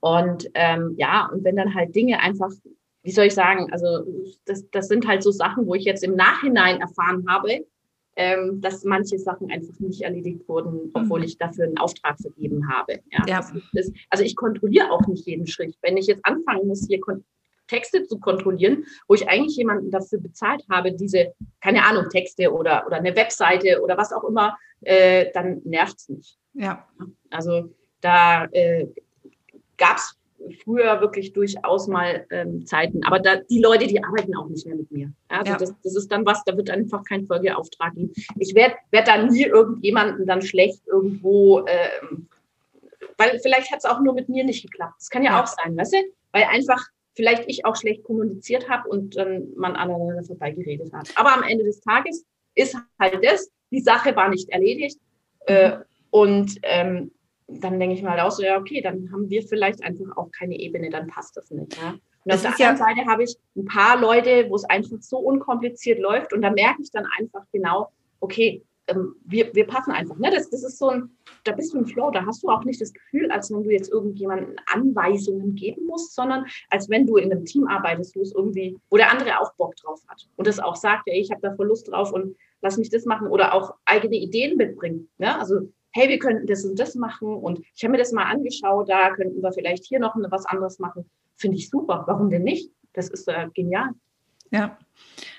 und 0.00 0.48
ähm, 0.54 0.94
ja, 0.98 1.28
und 1.32 1.42
wenn 1.44 1.56
dann 1.56 1.74
halt 1.74 1.94
Dinge 1.94 2.20
einfach, 2.20 2.50
wie 3.02 3.10
soll 3.10 3.26
ich 3.26 3.34
sagen, 3.34 3.72
also 3.72 4.06
das, 4.44 4.68
das 4.70 4.88
sind 4.88 5.06
halt 5.06 5.22
so 5.22 5.30
Sachen, 5.30 5.66
wo 5.66 5.74
ich 5.74 5.84
jetzt 5.84 6.04
im 6.04 6.14
Nachhinein 6.14 6.80
erfahren 6.80 7.24
habe, 7.28 7.66
ähm, 8.16 8.60
dass 8.60 8.84
manche 8.84 9.18
Sachen 9.18 9.50
einfach 9.50 9.78
nicht 9.78 10.02
erledigt 10.02 10.48
wurden, 10.48 10.90
obwohl 10.94 11.20
mhm. 11.20 11.26
ich 11.26 11.38
dafür 11.38 11.66
einen 11.66 11.78
Auftrag 11.78 12.18
vergeben 12.18 12.68
habe. 12.68 13.00
Ja, 13.12 13.24
ja. 13.26 13.50
Ist, 13.72 13.94
also 14.10 14.24
ich 14.24 14.34
kontrolliere 14.34 14.90
auch 14.90 15.06
nicht 15.06 15.26
jeden 15.26 15.46
Schritt. 15.46 15.76
Wenn 15.82 15.96
ich 15.96 16.06
jetzt 16.06 16.24
anfangen 16.24 16.66
muss, 16.66 16.86
hier 16.88 17.00
Texte 17.66 18.04
zu 18.04 18.18
kontrollieren, 18.18 18.84
wo 19.08 19.14
ich 19.14 19.28
eigentlich 19.28 19.56
jemanden 19.56 19.90
dafür 19.90 20.20
bezahlt 20.20 20.64
habe, 20.70 20.92
diese, 20.92 21.34
keine 21.60 21.84
Ahnung, 21.84 22.08
Texte 22.10 22.52
oder, 22.52 22.86
oder 22.86 22.96
eine 22.96 23.14
Webseite 23.14 23.82
oder 23.82 23.96
was 23.96 24.12
auch 24.12 24.24
immer, 24.24 24.56
äh, 24.82 25.26
dann 25.34 25.60
nervt 25.64 25.96
es 25.98 26.08
mich. 26.08 26.38
Ja. 26.54 26.88
Also 27.30 27.74
da 28.00 28.44
äh, 28.46 28.86
gab 29.76 29.96
es 29.96 30.16
früher 30.62 31.00
wirklich 31.00 31.32
durchaus 31.32 31.88
mal 31.88 32.26
ähm, 32.30 32.66
Zeiten. 32.66 33.04
Aber 33.04 33.18
da, 33.18 33.36
die 33.36 33.60
Leute, 33.60 33.86
die 33.86 34.02
arbeiten 34.02 34.34
auch 34.36 34.48
nicht 34.48 34.66
mehr 34.66 34.76
mit 34.76 34.90
mir. 34.90 35.12
Also 35.28 35.52
ja. 35.52 35.58
das, 35.58 35.74
das 35.82 35.96
ist 35.96 36.10
dann 36.10 36.26
was, 36.26 36.44
da 36.44 36.56
wird 36.56 36.70
einfach 36.70 37.04
kein 37.04 37.26
Folgeauftrag 37.26 37.94
geben. 37.94 38.12
Ich 38.38 38.54
werde 38.54 38.74
werd 38.90 39.08
da 39.08 39.22
nie 39.22 39.44
irgendjemanden 39.44 40.26
dann 40.26 40.42
schlecht 40.42 40.86
irgendwo, 40.86 41.64
ähm, 41.66 42.28
weil 43.18 43.38
vielleicht 43.40 43.70
hat 43.70 43.78
es 43.78 43.84
auch 43.84 44.00
nur 44.00 44.14
mit 44.14 44.28
mir 44.28 44.44
nicht 44.44 44.62
geklappt. 44.62 44.94
Das 44.98 45.10
kann 45.10 45.22
ja, 45.22 45.32
ja, 45.32 45.42
auch 45.42 45.46
sein, 45.46 45.76
weißt 45.76 45.94
du? 45.94 45.98
Weil 46.32 46.44
einfach 46.44 46.82
vielleicht 47.14 47.44
ich 47.46 47.64
auch 47.64 47.76
schlecht 47.76 48.04
kommuniziert 48.04 48.68
habe 48.68 48.88
und 48.88 49.16
dann 49.16 49.48
man 49.56 49.74
aneinander 49.74 50.22
vorbeigeredet 50.22 50.92
hat. 50.92 51.08
Aber 51.16 51.34
am 51.34 51.42
Ende 51.42 51.64
des 51.64 51.80
Tages 51.80 52.24
ist 52.54 52.76
halt 53.00 53.24
das, 53.24 53.50
die 53.70 53.80
Sache 53.80 54.14
war 54.16 54.28
nicht 54.28 54.50
erledigt. 54.50 54.98
Äh, 55.46 55.78
und 56.10 56.58
ähm, 56.62 57.10
dann 57.48 57.78
denke 57.78 57.94
ich 57.94 58.02
mal 58.02 58.18
auch 58.20 58.30
so, 58.30 58.42
ja, 58.42 58.58
okay, 58.58 58.80
dann 58.80 59.10
haben 59.12 59.30
wir 59.30 59.42
vielleicht 59.42 59.82
einfach 59.82 60.16
auch 60.16 60.30
keine 60.32 60.58
Ebene, 60.58 60.90
dann 60.90 61.06
passt 61.06 61.36
das 61.36 61.50
nicht. 61.50 61.76
Ja? 61.76 61.94
Und 62.24 62.32
auf 62.32 62.40
der 62.40 62.50
anderen 62.50 62.58
ja 62.58 62.76
Seite 62.76 63.06
habe 63.06 63.22
ich 63.22 63.36
ein 63.56 63.64
paar 63.66 64.00
Leute, 64.00 64.46
wo 64.48 64.56
es 64.56 64.64
einfach 64.64 64.96
so 65.00 65.18
unkompliziert 65.18 66.00
läuft 66.00 66.32
und 66.32 66.42
da 66.42 66.50
merke 66.50 66.82
ich 66.82 66.90
dann 66.90 67.06
einfach 67.18 67.44
genau, 67.52 67.92
okay, 68.20 68.64
ähm, 68.88 69.16
wir, 69.24 69.52
wir 69.54 69.66
passen 69.66 69.92
einfach. 69.92 70.16
Ne? 70.16 70.30
Das, 70.32 70.50
das 70.50 70.62
ist 70.64 70.78
so 70.78 70.88
ein, 70.88 71.10
da 71.44 71.52
bist 71.52 71.72
du 71.72 71.78
im 71.78 71.86
Flow, 71.86 72.10
da 72.10 72.24
hast 72.26 72.42
du 72.42 72.48
auch 72.48 72.64
nicht 72.64 72.80
das 72.80 72.92
Gefühl, 72.92 73.30
als 73.30 73.50
wenn 73.50 73.62
du 73.62 73.70
jetzt 73.70 73.92
irgendjemanden 73.92 74.56
Anweisungen 74.66 75.54
geben 75.54 75.86
musst, 75.86 76.14
sondern 76.14 76.46
als 76.70 76.88
wenn 76.88 77.06
du 77.06 77.16
in 77.16 77.30
einem 77.30 77.44
Team 77.44 77.66
arbeitest, 77.66 78.16
wo 78.16 78.22
es 78.22 78.32
irgendwie, 78.32 78.76
wo 78.90 78.96
der 78.96 79.10
andere 79.10 79.40
auch 79.40 79.54
Bock 79.54 79.76
drauf 79.76 80.00
hat 80.08 80.28
und 80.36 80.46
das 80.46 80.58
auch 80.58 80.76
sagt, 80.76 81.06
ja, 81.06 81.14
ich 81.14 81.30
habe 81.30 81.40
da 81.42 81.54
voll 81.54 81.66
Lust 81.66 81.90
drauf 81.90 82.12
und 82.12 82.36
lass 82.60 82.78
mich 82.78 82.90
das 82.90 83.04
machen 83.04 83.28
oder 83.28 83.54
auch 83.54 83.74
eigene 83.84 84.16
Ideen 84.16 84.56
mitbringen. 84.56 85.08
Ne? 85.18 85.38
Also 85.38 85.72
hey, 85.96 86.08
wir 86.08 86.18
könnten 86.18 86.46
das 86.46 86.64
und 86.64 86.78
das 86.78 86.94
machen 86.94 87.28
und 87.28 87.60
ich 87.74 87.82
habe 87.82 87.92
mir 87.92 87.98
das 87.98 88.12
mal 88.12 88.24
angeschaut, 88.24 88.88
da 88.88 89.14
könnten 89.14 89.42
wir 89.42 89.52
vielleicht 89.52 89.84
hier 89.84 89.98
noch 89.98 90.14
was 90.30 90.44
anderes 90.46 90.78
machen. 90.78 91.08
Finde 91.36 91.56
ich 91.56 91.70
super. 91.70 92.04
Warum 92.06 92.30
denn 92.30 92.42
nicht? 92.42 92.70
Das 92.92 93.08
ist 93.08 93.28
äh, 93.28 93.48
genial. 93.54 93.90
Ja. 94.50 94.76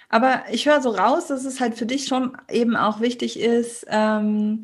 Aber 0.10 0.44
ich 0.52 0.68
höre 0.68 0.82
so 0.82 0.90
raus, 0.90 1.28
dass 1.28 1.46
es 1.46 1.60
halt 1.60 1.76
für 1.76 1.86
dich 1.86 2.06
schon 2.06 2.38
eben 2.50 2.76
auch 2.76 3.02
wichtig 3.02 3.40
ist, 3.40 3.86
ähm, 3.90 4.64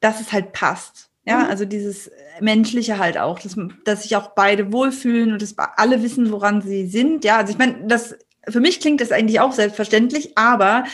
dass 0.00 0.20
es 0.20 0.32
halt 0.32 0.52
passt. 0.52 1.10
Ja, 1.26 1.40
mhm. 1.40 1.50
also 1.50 1.64
dieses 1.66 2.10
Menschliche 2.40 2.98
halt 2.98 3.18
auch, 3.18 3.38
dass, 3.38 3.56
dass 3.84 4.02
sich 4.04 4.16
auch 4.16 4.28
beide 4.28 4.72
wohlfühlen 4.72 5.32
und 5.32 5.42
dass 5.42 5.54
alle 5.58 6.02
wissen, 6.02 6.30
woran 6.32 6.62
sie 6.62 6.86
sind. 6.86 7.24
Ja, 7.24 7.36
also 7.38 7.52
ich 7.52 7.58
meine, 7.58 7.86
das 7.86 8.16
für 8.48 8.60
mich 8.60 8.80
klingt 8.80 9.00
das 9.00 9.12
eigentlich 9.12 9.40
auch 9.40 9.52
selbstverständlich, 9.52 10.38
aber 10.38 10.84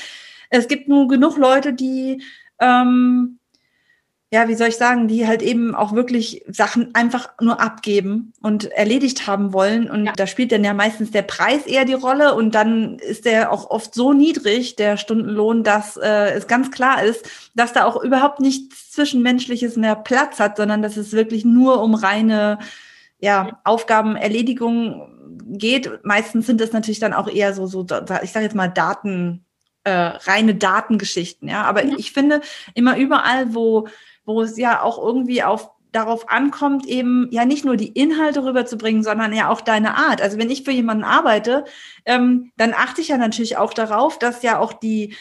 es 0.50 0.66
gibt 0.66 0.88
nur 0.88 1.06
genug 1.06 1.36
Leute, 1.36 1.72
die 1.72 2.22
ähm, 2.60 3.38
ja, 4.32 4.48
wie 4.48 4.56
soll 4.56 4.68
ich 4.68 4.76
sagen, 4.76 5.06
die 5.06 5.26
halt 5.26 5.40
eben 5.40 5.76
auch 5.76 5.92
wirklich 5.92 6.44
Sachen 6.48 6.94
einfach 6.96 7.28
nur 7.40 7.60
abgeben 7.60 8.32
und 8.42 8.64
erledigt 8.72 9.28
haben 9.28 9.52
wollen. 9.52 9.88
Und 9.88 10.06
ja. 10.06 10.12
da 10.16 10.26
spielt 10.26 10.50
dann 10.50 10.64
ja 10.64 10.74
meistens 10.74 11.12
der 11.12 11.22
Preis 11.22 11.64
eher 11.64 11.84
die 11.84 11.94
Rolle 11.94 12.34
und 12.34 12.52
dann 12.54 12.98
ist 12.98 13.24
der 13.24 13.52
auch 13.52 13.70
oft 13.70 13.94
so 13.94 14.12
niedrig, 14.12 14.74
der 14.74 14.96
Stundenlohn, 14.96 15.62
dass 15.62 15.96
äh, 15.96 16.32
es 16.32 16.48
ganz 16.48 16.72
klar 16.72 17.04
ist, 17.04 17.24
dass 17.54 17.72
da 17.72 17.84
auch 17.84 18.02
überhaupt 18.02 18.40
nichts 18.40 18.90
Zwischenmenschliches 18.90 19.76
mehr 19.76 19.94
Platz 19.94 20.40
hat, 20.40 20.56
sondern 20.56 20.82
dass 20.82 20.96
es 20.96 21.12
wirklich 21.12 21.44
nur 21.44 21.80
um 21.80 21.94
reine 21.94 22.58
ja, 23.20 23.60
Aufgabenerledigung 23.62 25.08
geht. 25.46 26.04
Meistens 26.04 26.46
sind 26.46 26.60
das 26.60 26.72
natürlich 26.72 26.98
dann 26.98 27.14
auch 27.14 27.28
eher 27.28 27.54
so, 27.54 27.66
so 27.66 27.86
ich 28.22 28.32
sage 28.32 28.44
jetzt 28.44 28.56
mal 28.56 28.68
Daten, 28.68 29.44
äh, 29.84 29.92
reine 29.92 30.56
Datengeschichten. 30.56 31.48
Ja, 31.48 31.62
aber 31.62 31.84
ja. 31.84 31.94
ich 31.96 32.10
finde 32.10 32.40
immer 32.74 32.96
überall, 32.96 33.54
wo 33.54 33.86
wo 34.26 34.42
es 34.42 34.58
ja 34.58 34.82
auch 34.82 35.02
irgendwie 35.02 35.42
auf 35.42 35.70
darauf 35.92 36.28
ankommt, 36.28 36.86
eben 36.86 37.28
ja 37.30 37.46
nicht 37.46 37.64
nur 37.64 37.76
die 37.76 37.88
Inhalte 37.88 38.44
rüberzubringen, 38.44 39.02
sondern 39.02 39.32
ja 39.32 39.48
auch 39.48 39.62
deine 39.62 39.96
Art. 39.96 40.20
Also 40.20 40.36
wenn 40.38 40.50
ich 40.50 40.62
für 40.62 40.72
jemanden 40.72 41.04
arbeite, 41.04 41.64
ähm, 42.04 42.52
dann 42.56 42.74
achte 42.74 43.00
ich 43.00 43.08
ja 43.08 43.16
natürlich 43.16 43.56
auch 43.56 43.72
darauf, 43.72 44.18
dass 44.18 44.42
ja 44.42 44.58
auch 44.58 44.74
die 44.74 45.16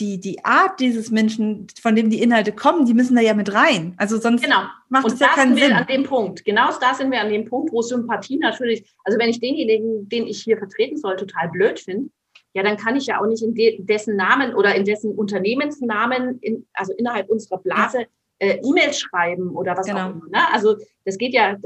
die, 0.00 0.18
die 0.18 0.44
Art 0.44 0.80
dieses 0.80 1.12
Menschen, 1.12 1.68
von 1.80 1.94
dem 1.94 2.10
die 2.10 2.20
Inhalte 2.20 2.50
kommen, 2.50 2.84
die 2.84 2.94
müssen 2.94 3.14
da 3.14 3.22
ja 3.22 3.32
mit 3.32 3.54
rein. 3.54 3.94
Also 3.96 4.18
sonst 4.18 4.42
genau. 4.42 4.62
macht 4.88 5.06
es 5.06 5.20
ja 5.20 5.28
keinen 5.28 5.54
Sinn. 5.54 5.66
Und 5.66 5.70
da 5.70 5.76
sind 5.76 5.88
wir 5.88 5.94
an 5.94 6.02
dem 6.02 6.02
Punkt. 6.02 6.44
Genau 6.44 6.68
da 6.80 6.94
sind 6.94 7.12
wir 7.12 7.20
an 7.20 7.28
dem 7.28 7.44
Punkt, 7.44 7.72
wo 7.72 7.80
Sympathie 7.80 8.38
natürlich, 8.38 8.92
also 9.04 9.20
wenn 9.20 9.28
ich 9.28 9.38
denjenigen, 9.38 10.08
den 10.08 10.26
ich 10.26 10.42
hier 10.42 10.58
vertreten 10.58 10.96
soll, 10.96 11.14
total 11.14 11.48
blöd 11.50 11.78
finde, 11.78 12.10
ja, 12.54 12.64
dann 12.64 12.76
kann 12.76 12.96
ich 12.96 13.06
ja 13.06 13.20
auch 13.20 13.26
nicht 13.26 13.44
in 13.44 13.54
de 13.54 13.84
dessen 13.84 14.16
Namen 14.16 14.54
oder 14.54 14.74
in 14.74 14.84
dessen 14.84 15.12
Unternehmensnamen, 15.12 16.40
in, 16.40 16.66
also 16.72 16.92
innerhalb 16.92 17.28
unserer 17.28 17.58
Blase, 17.58 18.00
ja 18.00 18.06
äh, 18.38 18.58
E-Mails 18.62 18.98
schreiben 19.00 19.50
oder 19.50 19.76
was 19.76 19.86
genau. 19.86 20.06
auch 20.06 20.10
immer. 20.10 20.28
Ne? 20.30 20.52
Also 20.52 20.76
das 21.04 21.18
geht 21.18 21.34
ja, 21.34 21.56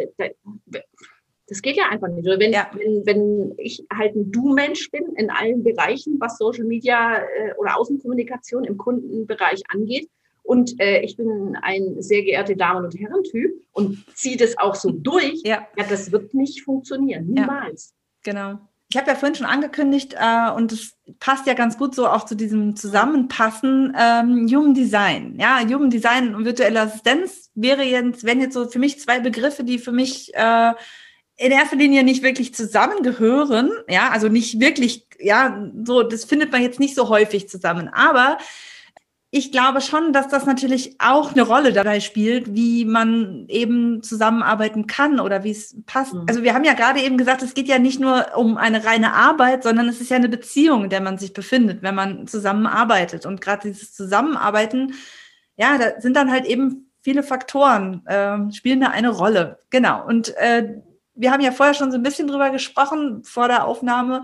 das 1.49 1.63
geht 1.63 1.77
ja 1.77 1.89
einfach 1.91 2.09
nicht. 2.09 2.27
Oder 2.27 2.39
wenn, 2.39 2.53
ja. 2.53 2.71
wenn, 2.75 3.07
wenn 3.07 3.55
ich 3.59 3.85
halt 3.93 4.15
ein 4.15 4.31
Du-Mensch 4.31 4.91
bin 4.91 5.15
in 5.17 5.31
allen 5.31 5.63
Bereichen, 5.63 6.17
was 6.21 6.39
Social 6.39 6.65
Media 6.65 7.19
äh, 7.19 7.55
oder 7.59 7.79
Außenkommunikation 7.79 8.65
im 8.65 8.77
Kundenbereich 8.77 9.63
angeht, 9.69 10.09
und 10.43 10.81
äh, 10.81 11.01
ich 11.03 11.15
bin 11.19 11.59
ein 11.61 12.01
sehr 12.01 12.23
geehrte 12.23 12.57
Damen 12.57 12.87
und 12.87 12.99
Herren 12.99 13.23
Typ 13.23 13.53
und 13.73 14.03
ziehe 14.17 14.39
das 14.39 14.57
auch 14.57 14.75
so 14.75 14.91
durch, 14.95 15.43
ja. 15.45 15.67
ja, 15.77 15.85
das 15.87 16.11
wird 16.11 16.33
nicht 16.33 16.63
funktionieren, 16.63 17.27
niemals. 17.27 17.95
Ja, 18.25 18.33
genau 18.33 18.59
ich 18.91 18.97
habe 18.97 19.11
ja 19.11 19.17
vorhin 19.17 19.35
schon 19.35 19.47
angekündigt, 19.47 20.15
äh, 20.19 20.51
und 20.51 20.73
es 20.73 20.95
passt 21.21 21.47
ja 21.47 21.53
ganz 21.55 21.77
gut 21.77 21.95
so 21.95 22.09
auch 22.09 22.25
zu 22.25 22.35
diesem 22.35 22.75
Zusammenpassen, 22.75 23.95
ähm, 23.99 24.49
Human 24.49 24.73
Design. 24.73 25.37
Ja, 25.39 25.61
Human 25.61 25.91
Design 25.91 26.35
und 26.35 26.47
virtuelle 26.47 26.81
Assistenz 26.81 27.51
wäre 27.55 27.83
jetzt, 27.83 28.25
wenn 28.25 28.41
jetzt 28.41 28.55
so 28.55 28.67
für 28.69 28.79
mich 28.79 28.99
zwei 28.99 29.21
Begriffe, 29.21 29.63
die 29.63 29.79
für 29.79 29.93
mich 29.93 30.35
äh, 30.35 30.73
in 31.37 31.53
erster 31.53 31.77
Linie 31.77 32.03
nicht 32.03 32.23
wirklich 32.23 32.55
zusammengehören. 32.55 33.71
Ja, 33.89 34.09
also 34.09 34.29
nicht 34.29 34.59
wirklich, 34.59 35.07
ja, 35.19 35.71
so, 35.85 36.03
das 36.03 36.25
findet 36.25 36.51
man 36.51 36.63
jetzt 36.63 36.81
nicht 36.81 36.95
so 36.95 37.11
häufig 37.11 37.49
zusammen. 37.49 37.89
Aber 37.89 38.39
ich 39.31 39.53
glaube 39.53 39.83
schon, 39.83 40.15
dass 40.15 40.29
das 40.29 40.47
natürlich 40.47 40.97
auch 41.01 41.33
eine 41.33 41.43
Rolle 41.43 41.75
dabei 41.75 42.01
spielt, 42.01 42.55
wie 42.55 42.87
man 42.87 43.45
eben 43.49 44.03
zusammenarbeiten 44.03 44.87
kann 44.87 45.21
oder 45.21 45.45
wie 45.45 45.51
es 45.51 45.77
passt. 45.85 46.15
Mhm. 46.15 46.25
Also 46.27 46.43
wir 46.43 46.55
haben 46.55 46.65
ja 46.65 46.73
gerade 46.73 47.01
eben 47.01 47.19
gesagt, 47.19 47.43
es 47.43 47.53
geht 47.53 47.69
ja 47.69 47.79
nicht 47.79 48.01
nur 48.01 48.27
um 48.37 48.57
eine 48.57 48.87
reine 48.87 49.13
Arbeit, 49.13 49.65
sondern 49.65 49.87
es 49.89 50.01
ist 50.01 50.11
ja 50.11 50.17
eine 50.17 50.31
Beziehung, 50.31 50.85
in 50.85 50.91
der 50.91 51.03
man 51.03 51.19
sich 51.19 51.35
befindet, 51.35 51.83
wenn 51.83 51.95
man 51.95 52.27
zusammenarbeitet. 52.27 53.27
Und 53.27 53.43
gerade 53.43 53.69
dieses 53.69 53.93
Zusammenarbeiten, 53.93 54.95
ja, 55.57 55.77
da 55.77 56.01
sind 56.01 56.17
dann 56.17 56.31
halt 56.31 56.47
eben 56.47 56.91
viele 57.03 57.23
Faktoren, 57.23 58.07
äh, 58.07 58.51
spielen 58.53 58.81
da 58.81 58.89
eine 58.89 59.11
Rolle. 59.11 59.59
Genau. 59.69 60.07
Und 60.07 60.35
äh, 60.39 60.81
wir 61.19 61.33
haben 61.33 61.43
ja 61.43 61.53
vorher 61.53 61.75
schon 61.75 61.91
so 61.91 61.99
ein 61.99 62.03
bisschen 62.03 62.29
drüber 62.29 62.51
gesprochen 62.51 63.23
vor 63.25 63.49
der 63.49 63.67
Aufnahme 63.67 64.23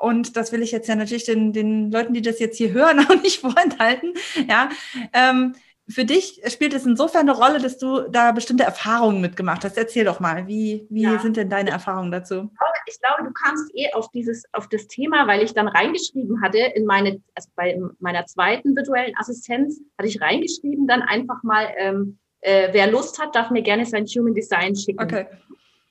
und 0.00 0.36
das 0.36 0.52
will 0.52 0.62
ich 0.62 0.72
jetzt 0.72 0.88
ja 0.88 0.94
natürlich 0.94 1.24
den, 1.24 1.52
den 1.52 1.90
Leuten, 1.90 2.14
die 2.14 2.22
das 2.22 2.38
jetzt 2.38 2.58
hier 2.58 2.72
hören, 2.72 3.00
auch 3.08 3.22
nicht 3.22 3.40
vorenthalten. 3.40 4.14
Ja, 4.48 4.68
ähm, 5.12 5.54
für 5.86 6.04
dich 6.06 6.40
spielt 6.46 6.72
es 6.72 6.86
insofern 6.86 7.28
eine 7.28 7.36
Rolle, 7.36 7.60
dass 7.60 7.76
du 7.76 8.08
da 8.08 8.32
bestimmte 8.32 8.64
Erfahrungen 8.64 9.20
mitgemacht 9.20 9.64
hast. 9.64 9.76
Erzähl 9.76 10.04
doch 10.04 10.18
mal, 10.18 10.46
wie, 10.46 10.86
wie 10.88 11.02
ja. 11.02 11.18
sind 11.18 11.36
denn 11.36 11.50
deine 11.50 11.70
Erfahrungen 11.70 12.10
dazu? 12.10 12.50
Ich 12.86 12.98
glaube, 13.00 13.28
du 13.28 13.32
kamst 13.32 13.70
eh 13.74 13.92
auf 13.92 14.10
dieses, 14.10 14.44
auf 14.52 14.68
das 14.68 14.86
Thema, 14.86 15.26
weil 15.26 15.42
ich 15.42 15.52
dann 15.52 15.68
reingeschrieben 15.68 16.40
hatte 16.42 16.58
in 16.58 16.86
meine, 16.86 17.20
also 17.34 17.50
bei 17.54 17.78
meiner 17.98 18.24
zweiten 18.24 18.74
virtuellen 18.74 19.14
Assistenz 19.18 19.80
hatte 19.98 20.08
ich 20.08 20.20
reingeschrieben, 20.20 20.86
dann 20.86 21.02
einfach 21.02 21.42
mal, 21.42 21.68
ähm, 21.76 22.18
äh, 22.40 22.68
wer 22.72 22.90
Lust 22.90 23.18
hat, 23.20 23.34
darf 23.34 23.50
mir 23.50 23.62
gerne 23.62 23.84
sein 23.84 24.06
Human 24.06 24.34
Design 24.34 24.74
schicken. 24.74 25.02
Okay. 25.02 25.26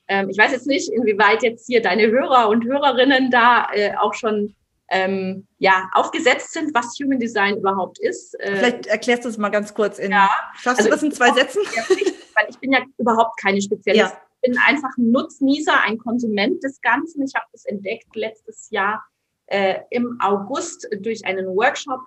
Ähm, 0.08 0.28
ich 0.30 0.38
weiß 0.38 0.52
jetzt 0.52 0.66
nicht, 0.66 0.90
inwieweit 0.92 1.42
jetzt 1.42 1.66
hier 1.66 1.82
deine 1.82 2.08
Hörer 2.08 2.48
und 2.48 2.64
Hörerinnen 2.64 3.30
da 3.30 3.68
äh, 3.72 3.94
auch 3.96 4.14
schon 4.14 4.54
ähm, 4.90 5.46
ja, 5.58 5.88
aufgesetzt 5.92 6.52
sind, 6.52 6.74
was 6.74 6.98
Human 7.02 7.18
Design 7.18 7.56
überhaupt 7.56 7.98
ist. 7.98 8.38
Äh, 8.40 8.56
Vielleicht 8.56 8.86
erklärst 8.86 9.24
du 9.24 9.28
es 9.28 9.38
mal 9.38 9.48
ganz 9.48 9.72
kurz 9.72 9.98
in. 9.98 10.12
Ja, 10.12 10.30
schaffst 10.54 10.80
also 10.80 10.90
du 10.90 10.94
das 10.94 11.02
in 11.02 11.12
zwei 11.12 11.32
Sätzen? 11.32 11.62
Nicht, 11.62 12.14
weil 12.36 12.46
ich 12.50 12.58
bin 12.58 12.72
ja 12.72 12.80
überhaupt 12.98 13.40
keine 13.40 13.62
Spezialistin. 13.62 14.16
Ja. 14.16 14.22
Ich 14.42 14.50
bin 14.50 14.60
einfach 14.66 14.90
ein 14.98 15.10
Nutznießer, 15.10 15.82
ein 15.84 15.96
Konsument 15.98 16.62
des 16.62 16.80
Ganzen. 16.82 17.22
Ich 17.22 17.34
habe 17.34 17.46
das 17.52 17.64
entdeckt 17.64 18.14
letztes 18.14 18.68
Jahr 18.70 19.02
äh, 19.46 19.76
im 19.90 20.18
August 20.20 20.86
durch 21.00 21.24
einen 21.24 21.46
Workshop 21.46 22.00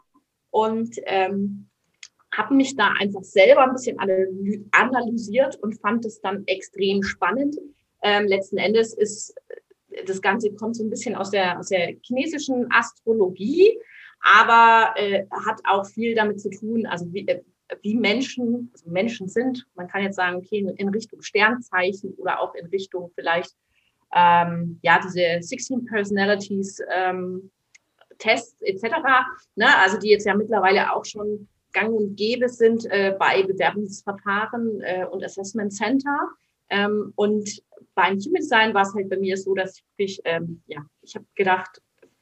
und 0.52 0.96
ähm, 1.06 1.68
habe 2.32 2.54
mich 2.54 2.76
da 2.76 2.94
einfach 3.00 3.24
selber 3.24 3.64
ein 3.64 3.74
bisschen 3.74 3.98
analysiert 4.72 5.56
und 5.62 5.80
fand 5.82 6.06
es 6.06 6.22
dann 6.22 6.44
extrem 6.46 7.02
spannend. 7.02 7.58
Ähm, 8.04 8.28
letzten 8.28 8.58
Endes 8.58 8.94
ist 8.94 9.34
das 10.06 10.22
Ganze 10.22 10.52
kommt 10.54 10.76
so 10.76 10.84
ein 10.84 10.90
bisschen 10.90 11.16
aus 11.16 11.32
der, 11.32 11.60
aus 11.60 11.70
der 11.70 11.96
chinesischen 12.02 12.68
Astrologie, 12.72 13.80
aber 14.22 14.94
äh, 14.96 15.26
hat 15.46 15.62
auch 15.64 15.86
viel 15.86 16.16
damit 16.16 16.42
zu 16.42 16.50
tun, 16.50 16.86
also 16.86 17.12
wie, 17.14 17.28
äh, 17.28 17.42
wie 17.82 17.96
Menschen, 17.96 18.70
also 18.74 18.90
Menschen 18.90 19.28
sind. 19.28 19.66
Man 19.76 19.88
kann 19.88 20.04
jetzt 20.04 20.16
sagen, 20.16 20.38
okay, 20.38 20.66
in 20.78 20.90
Richtung 20.90 21.22
Sternzeichen 21.22 22.14
oder 22.16 22.40
auch 22.42 22.54
in 22.56 22.68
Richtung 22.68 23.12
vielleicht 23.16 23.56
ähm, 24.16 24.80
ja 24.84 25.00
diese 25.04 25.42
16 25.42 25.86
Personalities 25.86 26.80
ähm, 26.94 27.52
Tests 28.18 28.62
etc. 28.62 28.84
Ne? 29.56 29.68
Also 29.84 29.98
die 29.98 30.10
jetzt 30.10 30.26
ja 30.26 30.34
mittlerweile 30.34 30.94
auch 30.94 31.06
schon 31.06 31.48
gang 31.74 31.94
und 31.94 32.16
gäbe 32.16 32.50
sind 32.50 32.86
äh, 32.86 33.16
bei 33.20 33.44
Bewerbungsverfahren 33.44 34.82
äh, 34.82 35.06
und 35.06 35.24
Assessment 35.24 35.74
Center. 35.74 36.30
Ähm, 36.70 37.14
und 37.16 37.62
beim 37.96 38.20
Human 38.20 38.42
Design 38.42 38.74
war 38.74 38.84
es 38.84 38.94
halt 38.94 39.10
bei 39.10 39.18
mir 39.18 39.38
so, 39.38 39.54
dass 39.54 39.82
ich, 39.98 40.22
ähm, 40.26 40.62
ja, 40.68 40.86
ich 41.02 41.16
habe 41.16 41.26
gedacht, 41.36 41.82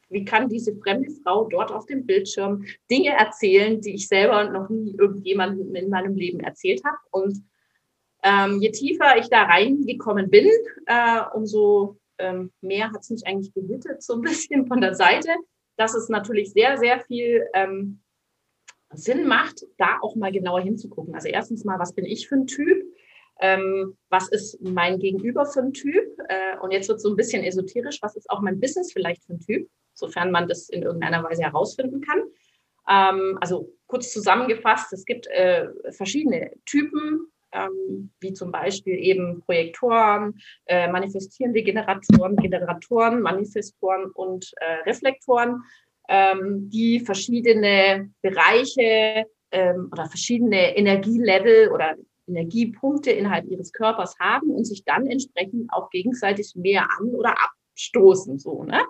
wie 0.10 0.24
kann 0.24 0.50
diese 0.50 0.76
fremde 0.76 1.12
Frau 1.24 1.48
dort 1.48 1.72
auf 1.72 1.86
dem 1.86 2.06
Bildschirm 2.06 2.66
Dinge 2.90 3.10
erzählen, 3.10 3.82
die 3.82 3.96
ich 3.96 4.08
selber 4.08 4.50
noch 4.50 4.70
nie 4.70 4.96
irgendjemandem 4.98 5.76
in 5.76 5.90
meinem 5.90 6.16
Leben 6.16 6.40
erzählt 6.40 6.84
habe? 6.86 6.98
Und 7.12 7.44
ähm, 8.24 8.62
je 8.62 8.72
tiefer 8.72 9.18
ich 9.18 9.30
da 9.30 9.44
reingekommen 9.44 10.30
bin, 10.30 10.48
äh, 10.86 11.22
umso 11.34 11.98
ähm, 12.18 12.52
mehr 12.62 12.92
hat 12.92 13.02
es 13.02 13.10
mich 13.10 13.28
eigentlich 13.28 13.54
gehittet, 13.54 14.02
so 14.02 14.14
ein 14.14 14.22
bisschen 14.22 14.68
von 14.68 14.82
der 14.82 14.94
Seite, 14.94 15.30
dass 15.78 15.94
es 15.96 16.10
natürlich 16.10 16.52
sehr, 16.54 16.78
sehr 16.78 17.02
viel 17.02 17.46
ähm, 17.54 18.02
Sinn 18.94 19.28
macht, 19.28 19.66
da 19.78 19.98
auch 20.02 20.16
mal 20.16 20.32
genauer 20.32 20.62
hinzugucken. 20.62 21.14
Also 21.16 21.28
erstens 21.28 21.66
mal, 21.66 21.80
was 21.80 21.94
bin 21.94 22.06
ich 22.06 22.28
für 22.28 22.36
ein 22.36 22.48
Typ? 22.48 22.84
Ähm, 23.40 23.98
was 24.10 24.30
ist 24.30 24.62
mein 24.62 25.00
Gegenüber 25.00 25.46
für 25.46 25.62
ein 25.62 25.74
Typ? 25.74 26.06
Äh, 26.30 26.58
und 26.62 26.72
jetzt 26.72 26.88
wird 26.88 26.98
es 26.98 27.04
so 27.04 27.10
ein 27.10 27.16
bisschen 27.16 27.44
esoterisch, 27.44 28.00
was 28.02 28.16
ist 28.16 28.30
auch 28.30 28.42
mein 28.42 28.60
Business 28.60 28.94
vielleicht 28.94 29.24
für 29.26 29.34
ein 29.34 29.40
Typ, 29.40 29.70
sofern 29.94 30.32
man 30.32 30.48
das 30.48 30.70
in 30.70 30.84
irgendeiner 30.84 31.24
Weise 31.24 31.44
herausfinden 31.44 32.02
kann. 32.02 32.22
Ähm, 32.88 33.38
also 33.42 33.74
kurz 33.88 34.12
zusammengefasst, 34.14 34.94
es 34.94 35.06
gibt 35.06 35.28
äh, 35.28 35.68
verschiedene 35.92 36.52
Typen 36.66 37.32
ähm, 37.56 38.12
wie 38.20 38.34
zum 38.34 38.52
Beispiel 38.52 38.98
eben 38.98 39.42
Projektoren, 39.42 40.40
äh, 40.66 40.90
manifestierende 40.92 41.64
Generatoren, 41.64 42.36
Generatoren, 42.36 43.22
Manifestoren 43.22 44.12
und 44.12 44.52
äh, 44.58 44.90
Reflektoren, 44.90 45.64
ähm, 46.10 46.70
die 46.70 47.00
verschiedene 47.00 48.12
Bereiche 48.22 49.26
ähm, 49.52 49.90
oder 49.92 50.06
verschiedene 50.08 50.76
Energielevel 50.78 51.72
oder 51.72 51.96
Energiepunkte 52.28 53.12
innerhalb 53.12 53.46
ihres 53.48 53.72
Körpers 53.72 54.18
haben 54.20 54.50
und 54.50 54.66
sich 54.66 54.84
dann 54.84 55.08
entsprechend 55.08 55.72
auch 55.72 55.90
gegenseitig 55.90 56.56
mehr 56.56 56.88
an 57.00 57.10
oder 57.10 57.36
abstoßen, 57.42 58.40
so, 58.40 58.64
ne? 58.64 58.82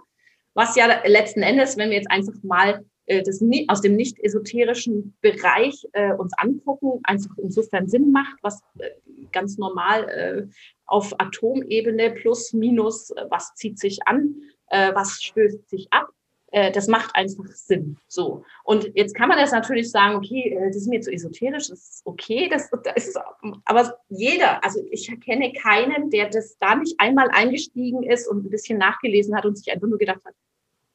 Was 0.53 0.77
ja 0.77 0.87
letzten 1.05 1.41
Endes, 1.41 1.75
wenn 1.77 1.89
wir 1.89 1.97
jetzt 1.97 2.09
einfach 2.09 2.35
mal 2.41 2.85
äh, 3.07 3.21
das 3.23 3.43
aus 3.67 3.81
dem 3.81 3.95
nicht 3.95 4.19
esoterischen 4.19 5.15
Bereich 5.21 5.85
äh, 5.93 6.13
uns 6.13 6.33
angucken, 6.37 7.01
einfach 7.03 7.37
insofern 7.37 7.87
Sinn 7.87 8.11
macht, 8.11 8.37
was 8.41 8.61
äh, 8.79 8.89
ganz 9.31 9.57
normal 9.57 10.09
äh, 10.09 10.47
auf 10.85 11.13
Atomebene 11.19 12.11
plus 12.11 12.53
minus, 12.53 13.11
äh, 13.11 13.25
was 13.29 13.53
zieht 13.55 13.79
sich 13.79 13.99
an, 14.07 14.35
äh, 14.67 14.93
was 14.93 15.21
stößt 15.21 15.69
sich 15.69 15.87
ab. 15.91 16.09
Das 16.51 16.87
macht 16.87 17.13
einfach 17.15 17.47
Sinn. 17.47 17.97
So. 18.07 18.45
Und 18.63 18.89
jetzt 18.93 19.13
kann 19.13 19.27
man 19.27 19.37
das 19.37 19.51
natürlich 19.51 19.91
sagen, 19.91 20.15
okay, 20.15 20.57
das 20.67 20.77
ist 20.77 20.87
mir 20.87 21.01
zu 21.01 21.11
esoterisch, 21.11 21.67
das 21.67 21.79
ist 21.79 22.01
okay, 22.05 22.47
das, 22.47 22.69
das 22.83 23.07
ist, 23.07 23.19
aber 23.65 23.97
jeder, 24.07 24.63
also 24.63 24.79
ich 24.89 25.11
kenne 25.19 25.51
keinen, 25.51 26.11
der 26.11 26.29
das 26.29 26.57
da 26.59 26.75
nicht 26.75 26.95
einmal 26.97 27.29
eingestiegen 27.31 28.03
ist 28.03 28.27
und 28.27 28.45
ein 28.45 28.49
bisschen 28.49 28.77
nachgelesen 28.77 29.35
hat 29.35 29.45
und 29.45 29.57
sich 29.57 29.69
einfach 29.73 29.87
nur 29.87 29.97
gedacht 29.97 30.23
hat, 30.23 30.33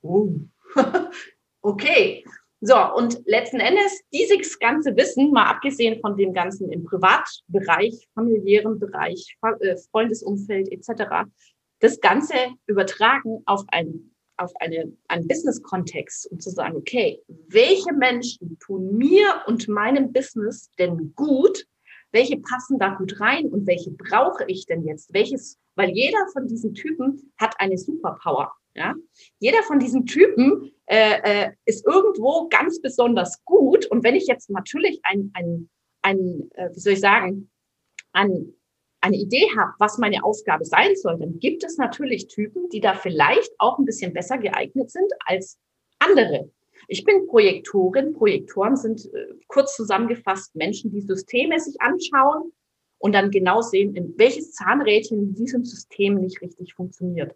oh, 0.01 0.31
Okay. 1.63 2.25
So, 2.63 2.77
und 2.95 3.23
letzten 3.27 3.59
Endes, 3.59 4.03
dieses 4.13 4.59
ganze 4.59 4.95
Wissen, 4.97 5.31
mal 5.31 5.47
abgesehen 5.47 5.99
von 6.01 6.17
dem 6.17 6.35
Ganzen 6.35 6.71
im 6.71 6.85
Privatbereich, 6.85 8.07
familiären 8.15 8.79
Bereich, 8.79 9.39
äh, 9.61 9.77
Freundesumfeld 9.91 10.71
etc., 10.71 11.31
das 11.81 12.01
Ganze 12.01 12.35
übertragen 12.67 13.43
auf 13.47 13.65
ein 13.69 14.11
auf 14.41 14.53
eine, 14.61 14.93
einen 15.09 15.29
Business-Kontext 15.29 16.31
und 16.31 16.43
zu 16.43 16.51
sagen, 16.51 16.77
okay, 16.77 17.23
welche 17.49 17.93
Menschen 17.93 18.59
tun 18.59 18.97
mir 18.97 19.43
und 19.47 19.69
meinem 19.69 20.13
Business 20.13 20.71
denn 20.79 21.13
gut? 21.15 21.67
Welche 22.13 22.39
passen 22.39 22.79
da 22.79 22.95
gut 22.95 23.21
rein 23.21 23.47
und 23.47 23.67
welche 23.67 23.91
brauche 23.91 24.45
ich 24.49 24.67
denn 24.67 24.85
jetzt? 24.85 25.13
Welches, 25.13 25.59
weil 25.77 25.91
jeder 25.91 26.27
von 26.33 26.49
diesen 26.49 26.75
Typen 26.75 27.33
hat 27.39 27.55
eine 27.59 27.79
Superpower. 27.79 28.53
Ja? 28.75 28.95
Jeder 29.39 29.63
von 29.63 29.79
diesen 29.79 30.07
Typen 30.07 30.73
äh, 30.87 31.21
äh, 31.23 31.53
ist 31.67 31.87
irgendwo 31.87 32.49
ganz 32.49 32.81
besonders 32.81 33.45
gut. 33.45 33.87
Und 33.87 34.03
wenn 34.03 34.17
ich 34.17 34.27
jetzt 34.27 34.51
natürlich 34.51 35.01
ein, 35.05 35.31
ein, 35.35 35.69
ein 36.03 36.51
äh, 36.55 36.71
wie 36.75 36.81
soll 36.81 36.95
ich 36.95 37.01
sagen, 37.01 37.51
ein, 38.13 38.55
eine 39.01 39.17
Idee 39.17 39.47
habe, 39.57 39.73
was 39.79 39.99
meine 39.99 40.23
Aufgabe 40.25 40.65
sein 40.65 40.95
soll, 40.97 41.19
dann 41.19 41.39
gibt 41.39 41.65
es 41.65 41.79
natürlich 41.79 42.29
Typen, 42.29 42.69
die 42.69 42.81
da 42.81 42.95
vielleicht 42.95 43.53
auch 43.59 43.79
ein 43.79 43.85
bisschen 43.85 44.13
besser 44.13 44.39
geeignet 44.39 44.91
sind 44.91 45.11
als 45.25 45.59
andere. 45.99 46.51
Ich 46.89 47.05
bin 47.05 47.27
Projektorin. 47.27 48.15
Projektoren 48.15 48.77
sind 48.77 49.07
äh, 49.15 49.27
kurz 49.47 49.77
zusammengefasst 49.77 50.55
Menschen, 50.55 50.91
die 50.91 51.01
Systeme 51.01 51.59
sich 51.61 51.81
anschauen 51.81 52.53
und 52.99 53.15
dann 53.15 53.31
genau 53.31 53.61
sehen, 53.61 53.95
in 53.95 54.15
welches 54.19 54.53
Zahnrädchen 54.53 55.19
in 55.19 55.35
diesem 55.35 55.65
System 55.65 56.17
nicht 56.17 56.41
richtig 56.43 56.75
funktioniert. 56.75 57.35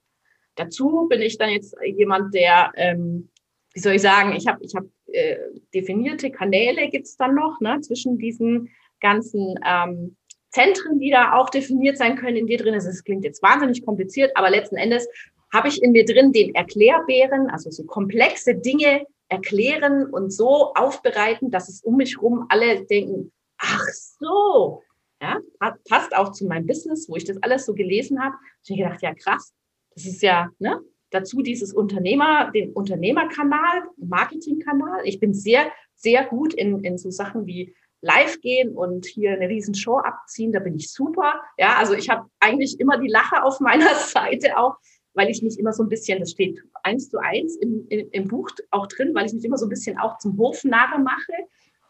Dazu 0.57 1.07
bin 1.09 1.21
ich 1.21 1.39
dann 1.39 1.51
jetzt 1.51 1.75
jemand, 1.85 2.35
der, 2.35 2.73
ähm, 2.77 3.31
wie 3.73 3.81
soll 3.81 3.95
ich 3.95 4.03
sagen, 4.03 4.35
ich 4.37 4.47
habe 4.47 4.63
ich 4.63 4.75
hab, 4.75 4.85
äh, 5.07 5.37
definierte 5.75 6.31
Kanäle 6.31 6.89
gibt's 6.89 7.17
dann 7.17 7.35
noch 7.35 7.61
ne, 7.61 7.81
zwischen 7.81 8.19
diesen 8.19 8.71
ganzen 9.01 9.59
ähm, 9.67 10.17
Zentren, 10.55 11.01
die 11.01 11.11
da 11.11 11.33
auch 11.35 11.51
definiert 11.51 11.99
sein 11.99 12.17
können 12.17 12.37
in 12.37 12.47
dir 12.47 12.59
drin. 12.59 12.75
Es 12.75 13.05
klingt 13.05 13.25
jetzt 13.25 13.43
wahnsinnig 13.43 13.85
kompliziert, 13.85 14.31
aber 14.37 14.51
letzten 14.51 14.77
Endes 14.77 15.09
habe 15.53 15.69
ich 15.69 15.83
in 15.83 15.93
mir 15.93 16.05
drin 16.05 16.33
den 16.33 16.55
Erklärbären, 16.55 17.51
also 17.51 17.71
so 17.71 17.85
komplexe 17.85 18.55
Dinge 18.55 19.07
erklären 19.29 20.07
und 20.07 20.33
so 20.33 20.73
aufbereiten, 20.75 21.51
dass 21.51 21.69
es 21.69 21.83
um 21.83 21.97
mich 21.97 22.21
rum 22.23 22.47
alle 22.49 22.85
denken, 22.85 23.33
ach 23.59 23.87
so, 24.21 24.83
ja, 25.21 25.41
passt 25.89 26.15
auch 26.15 26.33
zu 26.33 26.47
meinem 26.47 26.67
Business, 26.67 27.09
wo 27.09 27.17
ich 27.17 27.25
das 27.25 27.43
alles 27.43 27.67
so 27.67 27.75
gelesen 27.75 28.23
habe. 28.23 28.37
Ich 28.65 28.71
habe 28.71 28.83
gedacht, 28.83 29.03
ja 29.03 29.15
krass, 29.15 29.53
das 29.95 30.07
ist 30.07 30.23
ja, 30.23 30.51
ne? 30.59 30.81
Dazu 31.11 31.43
dieses 31.43 31.73
Unternehmer, 31.73 32.51
den 32.51 32.73
Unternehmerkanal, 32.73 33.85
Marketingkanal. 33.97 35.03
Ich 35.05 35.21
bin 35.21 35.33
sehr, 35.33 35.71
sehr 35.95 36.25
gut 36.25 36.55
in, 36.55 36.83
in 36.83 36.99
so 36.99 37.11
Sachen 37.11 37.47
wie 37.47 37.75
live 38.05 38.41
gehen 38.41 38.77
und 38.77 39.07
hier 39.07 39.33
eine 39.33 39.49
riesen 39.49 39.75
Show 39.75 39.99
abziehen. 39.99 40.53
Da 40.53 40.61
bin 40.61 40.77
ich 40.77 40.93
super. 40.93 41.41
Ja, 41.59 41.77
also 41.77 41.95
ich 41.95 42.11
habe 42.11 42.29
eigentlich 42.39 42.79
immer 42.79 42.99
die 42.99 43.09
Lache 43.09 43.43
auf 43.43 43.61
meiner 43.61 43.95
Seite 43.95 44.59
auch, 44.59 44.77
weil 45.15 45.31
ich 45.31 45.43
mich 45.43 45.59
immer 45.59 45.73
so 45.73 45.83
ein 45.83 45.89
bisschen, 45.89 46.21
das 46.21 46.33
steht 46.33 46.61
eins 46.83 47.09
zu 47.09 47.19
eins 47.19 47.57
im, 47.57 47.87
im, 47.89 48.09
im 48.11 48.29
Buch 48.29 48.51
auch 48.71 48.87
drin, 48.87 49.15
weil 49.15 49.27
ich 49.27 49.33
mich 49.33 49.45
immer 49.45 49.57
so 49.57 49.67
ein 49.67 49.71
bisschen 49.71 49.99
auch 49.99 50.19
zum 50.19 50.39
Hofnarre 50.39 51.01
mache. 51.01 51.33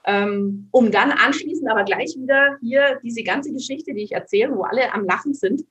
Ähm, 0.07 0.69
um 0.71 0.91
dann 0.91 1.11
anschließend 1.11 1.71
aber 1.71 1.85
gleich 1.85 2.15
wieder 2.19 2.59
hier 2.61 3.01
diese 3.03 3.23
ganze 3.23 3.53
Geschichte, 3.53 3.95
die 3.95 4.03
ich 4.03 4.13
erzähle, 4.13 4.55
wo 4.55 4.63
alle 4.63 4.93
am 4.93 5.05
Lachen 5.07 5.33
sind, 5.33 5.65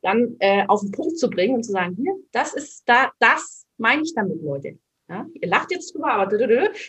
dann 0.00 0.36
äh, 0.38 0.64
auf 0.68 0.80
den 0.80 0.92
Punkt 0.92 1.18
zu 1.18 1.28
bringen 1.28 1.56
und 1.56 1.64
zu 1.64 1.72
sagen, 1.72 1.96
hier, 1.96 2.14
das 2.30 2.54
ist 2.54 2.84
da, 2.86 3.10
das 3.18 3.66
meine 3.76 4.02
ich 4.02 4.14
damit, 4.14 4.40
Leute. 4.40 4.78
Ja, 5.08 5.26
ihr 5.34 5.48
lacht 5.48 5.72
jetzt 5.72 5.92
drüber, 5.92 6.12
aber 6.12 6.30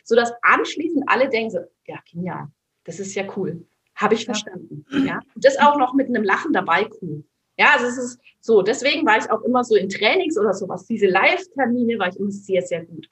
so 0.03 0.15
dass 0.15 0.31
anschließend 0.43 1.05
alle 1.07 1.29
denken 1.29 1.51
so, 1.51 1.59
ja, 1.87 1.99
genial, 2.11 2.49
das 2.83 2.99
ist 2.99 3.15
ja 3.15 3.23
cool, 3.35 3.65
habe 3.95 4.15
ich 4.15 4.25
verstanden. 4.25 4.85
Ja. 5.05 5.19
und 5.35 5.45
das 5.45 5.57
auch 5.59 5.77
noch 5.77 5.93
mit 5.93 6.07
einem 6.07 6.23
Lachen 6.23 6.53
dabei, 6.53 6.89
cool. 7.01 7.23
Ja, 7.57 7.73
also 7.75 7.87
es 7.87 7.97
ist 7.97 8.19
so. 8.39 8.61
Deswegen 8.61 9.05
war 9.05 9.17
ich 9.17 9.29
auch 9.29 9.41
immer 9.41 9.65
so 9.65 9.75
in 9.75 9.89
Trainings 9.89 10.37
oder 10.37 10.53
sowas. 10.53 10.85
Diese 10.85 11.07
Live-Termine 11.07 11.99
war 11.99 12.07
ich 12.07 12.15
immer 12.15 12.31
sehr, 12.31 12.61
sehr 12.61 12.85
gut. 12.85 13.09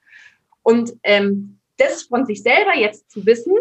Und 0.63 0.95
ähm, 1.03 1.59
das 1.75 2.03
von 2.03 2.25
sich 2.25 2.41
selber 2.41 2.77
jetzt 2.77 3.11
zu 3.11 3.25
wissen, 3.25 3.53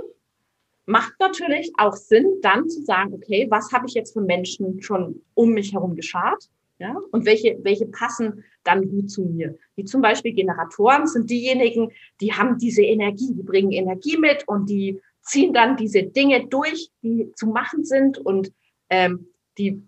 macht 0.87 1.15
natürlich 1.19 1.73
auch 1.77 1.97
Sinn, 1.97 2.39
dann 2.41 2.69
zu 2.69 2.83
sagen, 2.85 3.13
okay, 3.13 3.49
was 3.51 3.73
habe 3.73 3.87
ich 3.89 3.95
jetzt 3.95 4.13
für 4.13 4.21
Menschen 4.21 4.81
schon 4.81 5.23
um 5.35 5.51
mich 5.51 5.73
herum 5.73 5.97
geschart? 5.97 6.49
Ja, 6.79 6.95
und 7.11 7.25
welche, 7.25 7.59
welche 7.63 7.87
passen 7.87 8.45
dann 8.63 8.89
gut 8.91 9.11
zu 9.11 9.23
mir? 9.23 9.57
Wie 9.77 9.85
zum 9.85 10.03
Beispiel 10.03 10.35
Generatoren 10.35 11.07
sind 11.07 11.31
diejenigen, 11.31 11.91
die 12.21 12.35
haben 12.35 12.59
diese 12.59 12.83
Energie, 12.83 13.33
die 13.33 13.43
bringen 13.43 13.73
Energie 13.73 14.19
mit 14.19 14.47
und 14.47 14.69
die 14.69 15.01
ziehen 15.27 15.53
dann 15.53 15.77
diese 15.77 16.03
Dinge 16.05 16.47
durch, 16.47 16.91
die 17.03 17.33
zu 17.35 17.47
machen 17.47 17.85
sind 17.85 18.19
und 18.19 18.53
ähm, 18.91 19.29
die 19.59 19.83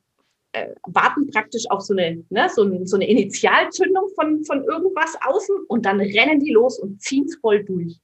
äh, 0.53 0.75
warten 0.87 1.31
praktisch 1.31 1.71
auf 1.71 1.83
so 1.83 1.95
eine, 1.95 2.25
ne, 2.31 2.49
so, 2.55 2.85
so 2.85 2.97
eine 2.97 3.09
Initialzündung 3.09 4.09
von, 4.15 4.45
von 4.45 4.65
irgendwas 4.65 5.17
außen 5.27 5.57
und 5.69 5.87
dann 5.87 6.01
rennen 6.01 6.41
die 6.41 6.53
los 6.53 6.79
und 6.79 7.01
ziehen 7.01 7.25
es 7.25 7.37
voll 7.37 7.65
durch 7.65 8.01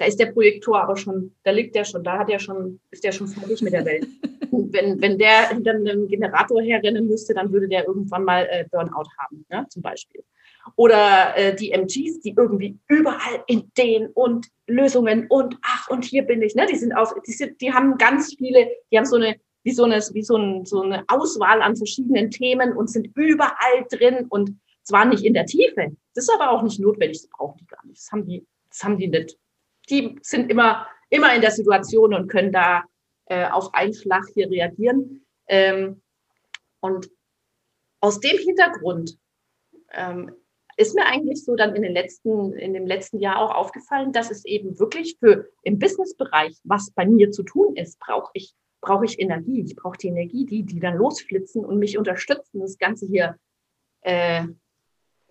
da 0.00 0.06
ist 0.06 0.18
der 0.18 0.32
Projektor 0.32 0.80
aber 0.82 0.96
schon, 0.96 1.34
da 1.42 1.50
liegt 1.50 1.74
der 1.74 1.84
schon, 1.84 2.02
da 2.02 2.18
hat 2.18 2.30
er 2.30 2.38
schon, 2.38 2.80
ist 2.90 3.04
der 3.04 3.12
schon 3.12 3.28
fertig 3.28 3.60
mit 3.60 3.74
der 3.74 3.84
Welt. 3.84 4.06
wenn, 4.50 5.00
wenn 5.00 5.18
der 5.18 5.50
hinter 5.50 5.72
einem 5.72 6.08
Generator 6.08 6.62
herrennen 6.62 7.06
müsste, 7.06 7.34
dann 7.34 7.52
würde 7.52 7.68
der 7.68 7.86
irgendwann 7.86 8.24
mal 8.24 8.48
äh, 8.50 8.64
Burnout 8.70 9.10
haben, 9.18 9.44
ne, 9.50 9.66
zum 9.68 9.82
Beispiel. 9.82 10.24
Oder 10.76 11.36
äh, 11.36 11.54
die 11.54 11.72
MGs, 11.72 12.20
die 12.20 12.34
irgendwie 12.36 12.78
überall 12.88 13.44
Ideen 13.46 14.10
und 14.14 14.48
Lösungen 14.66 15.26
und 15.28 15.56
ach, 15.62 15.88
und 15.88 16.04
hier 16.04 16.22
bin 16.22 16.42
ich, 16.42 16.54
ne? 16.54 16.66
Die 16.66 16.76
sind 16.76 16.92
auf, 16.92 17.14
die, 17.26 17.32
sind, 17.32 17.60
die 17.60 17.72
haben 17.72 17.98
ganz 17.98 18.34
viele, 18.34 18.68
die 18.90 18.98
haben 18.98 19.04
so 19.04 19.16
eine, 19.16 19.36
wie 19.64 19.72
so 19.72 19.84
eine, 19.84 19.96
wie 20.12 20.22
so, 20.22 20.36
ein, 20.36 20.64
so 20.64 20.82
eine 20.82 21.04
Auswahl 21.08 21.60
an 21.62 21.76
verschiedenen 21.76 22.30
Themen 22.30 22.76
und 22.76 22.88
sind 22.88 23.10
überall 23.16 23.86
drin 23.90 24.26
und 24.28 24.58
zwar 24.82 25.04
nicht 25.04 25.24
in 25.24 25.34
der 25.34 25.46
Tiefe. 25.46 25.96
Das 26.14 26.24
ist 26.24 26.34
aber 26.34 26.50
auch 26.50 26.62
nicht 26.62 26.80
notwendig, 26.80 27.20
das 27.22 27.30
brauchen 27.30 27.58
die 27.58 27.66
gar 27.66 27.84
nicht. 27.86 28.00
Das 28.00 28.12
haben 28.12 28.26
die, 28.26 28.46
das 28.70 28.84
haben 28.84 28.96
die 28.96 29.08
nicht 29.08 29.36
die 29.90 30.18
sind 30.22 30.50
immer, 30.50 30.86
immer 31.10 31.34
in 31.34 31.40
der 31.40 31.50
Situation 31.50 32.14
und 32.14 32.28
können 32.28 32.52
da 32.52 32.84
äh, 33.26 33.48
auf 33.48 33.74
einen 33.74 33.94
Schlag 33.94 34.24
hier 34.32 34.48
reagieren. 34.48 35.26
Ähm, 35.48 36.02
und 36.80 37.10
aus 38.00 38.20
dem 38.20 38.38
Hintergrund 38.38 39.18
ähm, 39.92 40.32
ist 40.80 40.94
mir 40.94 41.04
eigentlich 41.04 41.44
so 41.44 41.56
dann 41.56 41.76
in 41.76 41.82
den 41.82 41.92
letzten, 41.92 42.54
in 42.54 42.72
dem 42.72 42.86
letzten 42.86 43.18
Jahr 43.18 43.38
auch 43.38 43.54
aufgefallen, 43.54 44.12
dass 44.12 44.30
es 44.30 44.46
eben 44.46 44.78
wirklich 44.78 45.16
für 45.20 45.46
im 45.62 45.78
Businessbereich, 45.78 46.56
was 46.64 46.90
bei 46.92 47.06
mir 47.06 47.30
zu 47.30 47.42
tun 47.42 47.76
ist, 47.76 47.98
brauche 48.00 48.30
ich, 48.32 48.54
brauche 48.80 49.04
ich 49.04 49.20
Energie. 49.20 49.62
Ich 49.62 49.76
brauche 49.76 49.98
die 49.98 50.08
Energie, 50.08 50.46
die, 50.46 50.62
die 50.62 50.80
dann 50.80 50.96
losflitzen 50.96 51.64
und 51.64 51.78
mich 51.78 51.98
unterstützen, 51.98 52.60
das 52.60 52.78
Ganze 52.78 53.06
hier 53.06 53.36
äh, 54.00 54.46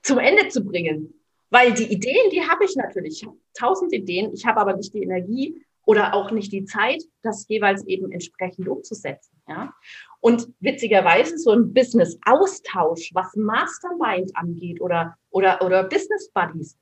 zum 0.04 0.20
Ende 0.20 0.50
zu 0.50 0.64
bringen. 0.64 1.16
Weil 1.50 1.74
die 1.74 1.92
Ideen, 1.92 2.30
die 2.32 2.44
habe 2.44 2.66
ich 2.66 2.76
natürlich. 2.76 3.22
Ich 3.22 3.28
habe 3.28 3.38
tausend 3.58 3.92
Ideen, 3.92 4.32
ich 4.34 4.46
habe 4.46 4.62
aber 4.62 4.76
nicht 4.76 4.94
die 4.94 5.02
Energie 5.02 5.66
oder 5.84 6.14
auch 6.14 6.30
nicht 6.30 6.52
die 6.52 6.66
Zeit, 6.66 7.02
das 7.24 7.48
jeweils 7.48 7.84
eben 7.88 8.12
entsprechend 8.12 8.68
umzusetzen. 8.68 9.42
Ja? 9.48 9.74
Und 10.22 10.50
witzigerweise 10.60 11.38
so 11.38 11.52
ein 11.52 11.74
Business-Austausch, 11.74 13.12
was 13.14 13.36
Mastermind 13.36 14.36
angeht 14.36 14.82
oder, 14.82 15.16
oder, 15.30 15.62
oder 15.62 15.84
Business 15.84 16.30
Buddies, 16.34 16.78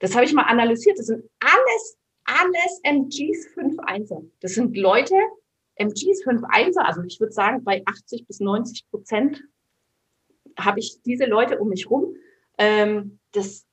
das 0.00 0.14
habe 0.14 0.24
ich 0.24 0.32
mal 0.32 0.42
analysiert. 0.42 0.98
Das 0.98 1.06
sind 1.06 1.24
alles, 1.40 1.98
alles 2.24 2.80
MGs 2.82 3.54
5.1er. 3.56 4.28
Das 4.40 4.54
sind 4.54 4.76
Leute, 4.76 5.14
MGs 5.76 6.24
5.1er, 6.26 6.80
also 6.80 7.02
ich 7.02 7.18
würde 7.20 7.32
sagen, 7.32 7.64
bei 7.64 7.82
80 7.86 8.26
bis 8.26 8.40
90 8.40 8.90
Prozent 8.90 9.42
habe 10.58 10.80
ich 10.80 11.00
diese 11.02 11.24
Leute 11.24 11.58
um 11.58 11.68
mich 11.68 11.88
rum. 11.88 12.14
Ähm, 12.58 13.18
das 13.32 13.66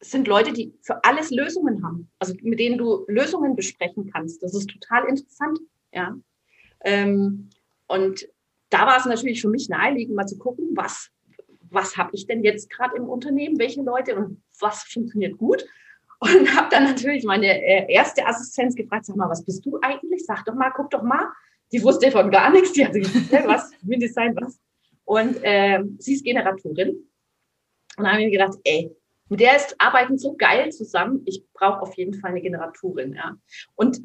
sind 0.00 0.28
Leute, 0.28 0.52
die 0.52 0.74
für 0.82 1.04
alles 1.04 1.30
Lösungen 1.30 1.84
haben, 1.84 2.10
also 2.18 2.34
mit 2.42 2.58
denen 2.58 2.78
du 2.78 3.04
Lösungen 3.08 3.56
besprechen 3.56 4.10
kannst. 4.12 4.42
Das 4.42 4.54
ist 4.54 4.68
total 4.68 5.08
interessant. 5.08 5.58
Ja. 5.92 6.16
Ähm, 6.84 7.50
und 7.88 8.28
da 8.70 8.86
war 8.86 8.98
es 8.98 9.06
natürlich 9.06 9.40
für 9.40 9.48
mich 9.48 9.68
naheliegend, 9.68 10.14
mal 10.14 10.26
zu 10.26 10.38
gucken, 10.38 10.68
was, 10.74 11.10
was 11.70 11.96
habe 11.96 12.10
ich 12.12 12.26
denn 12.26 12.44
jetzt 12.44 12.70
gerade 12.70 12.96
im 12.96 13.08
Unternehmen, 13.08 13.58
welche 13.58 13.82
Leute 13.82 14.14
und 14.14 14.42
was 14.60 14.84
funktioniert 14.84 15.38
gut. 15.38 15.64
Und 16.20 16.56
habe 16.56 16.68
dann 16.70 16.84
natürlich 16.84 17.24
meine 17.24 17.46
äh, 17.46 17.92
erste 17.92 18.26
Assistenz 18.26 18.74
gefragt, 18.74 19.06
sag 19.06 19.16
mal, 19.16 19.30
was 19.30 19.44
bist 19.44 19.64
du 19.64 19.78
eigentlich? 19.82 20.24
Sag 20.26 20.44
doch 20.44 20.54
mal, 20.54 20.72
guck 20.74 20.90
doch 20.90 21.02
mal. 21.02 21.28
Die 21.72 21.82
wusste 21.82 22.10
von 22.10 22.30
gar 22.30 22.50
nichts, 22.50 22.72
die 22.72 22.84
hat 22.84 22.92
gesagt, 22.92 23.46
was, 23.46 23.70
Design, 23.82 24.34
was. 24.36 24.58
Und 25.04 25.42
äh, 25.42 25.82
sie 25.98 26.14
ist 26.14 26.24
Generatorin. 26.24 26.90
Und 27.96 28.04
da 28.04 28.10
habe 28.10 28.20
ich 28.20 28.26
mir 28.26 28.38
gedacht, 28.38 28.58
ey, 28.64 28.90
mit 29.28 29.40
der 29.40 29.56
ist 29.56 29.76
Arbeiten 29.78 30.18
so 30.18 30.34
geil 30.36 30.72
zusammen, 30.72 31.22
ich 31.26 31.44
brauche 31.52 31.82
auf 31.82 31.94
jeden 31.96 32.14
Fall 32.14 32.30
eine 32.30 32.40
Generatorin. 32.40 33.14
Ja. 33.14 33.36
Und 33.74 34.00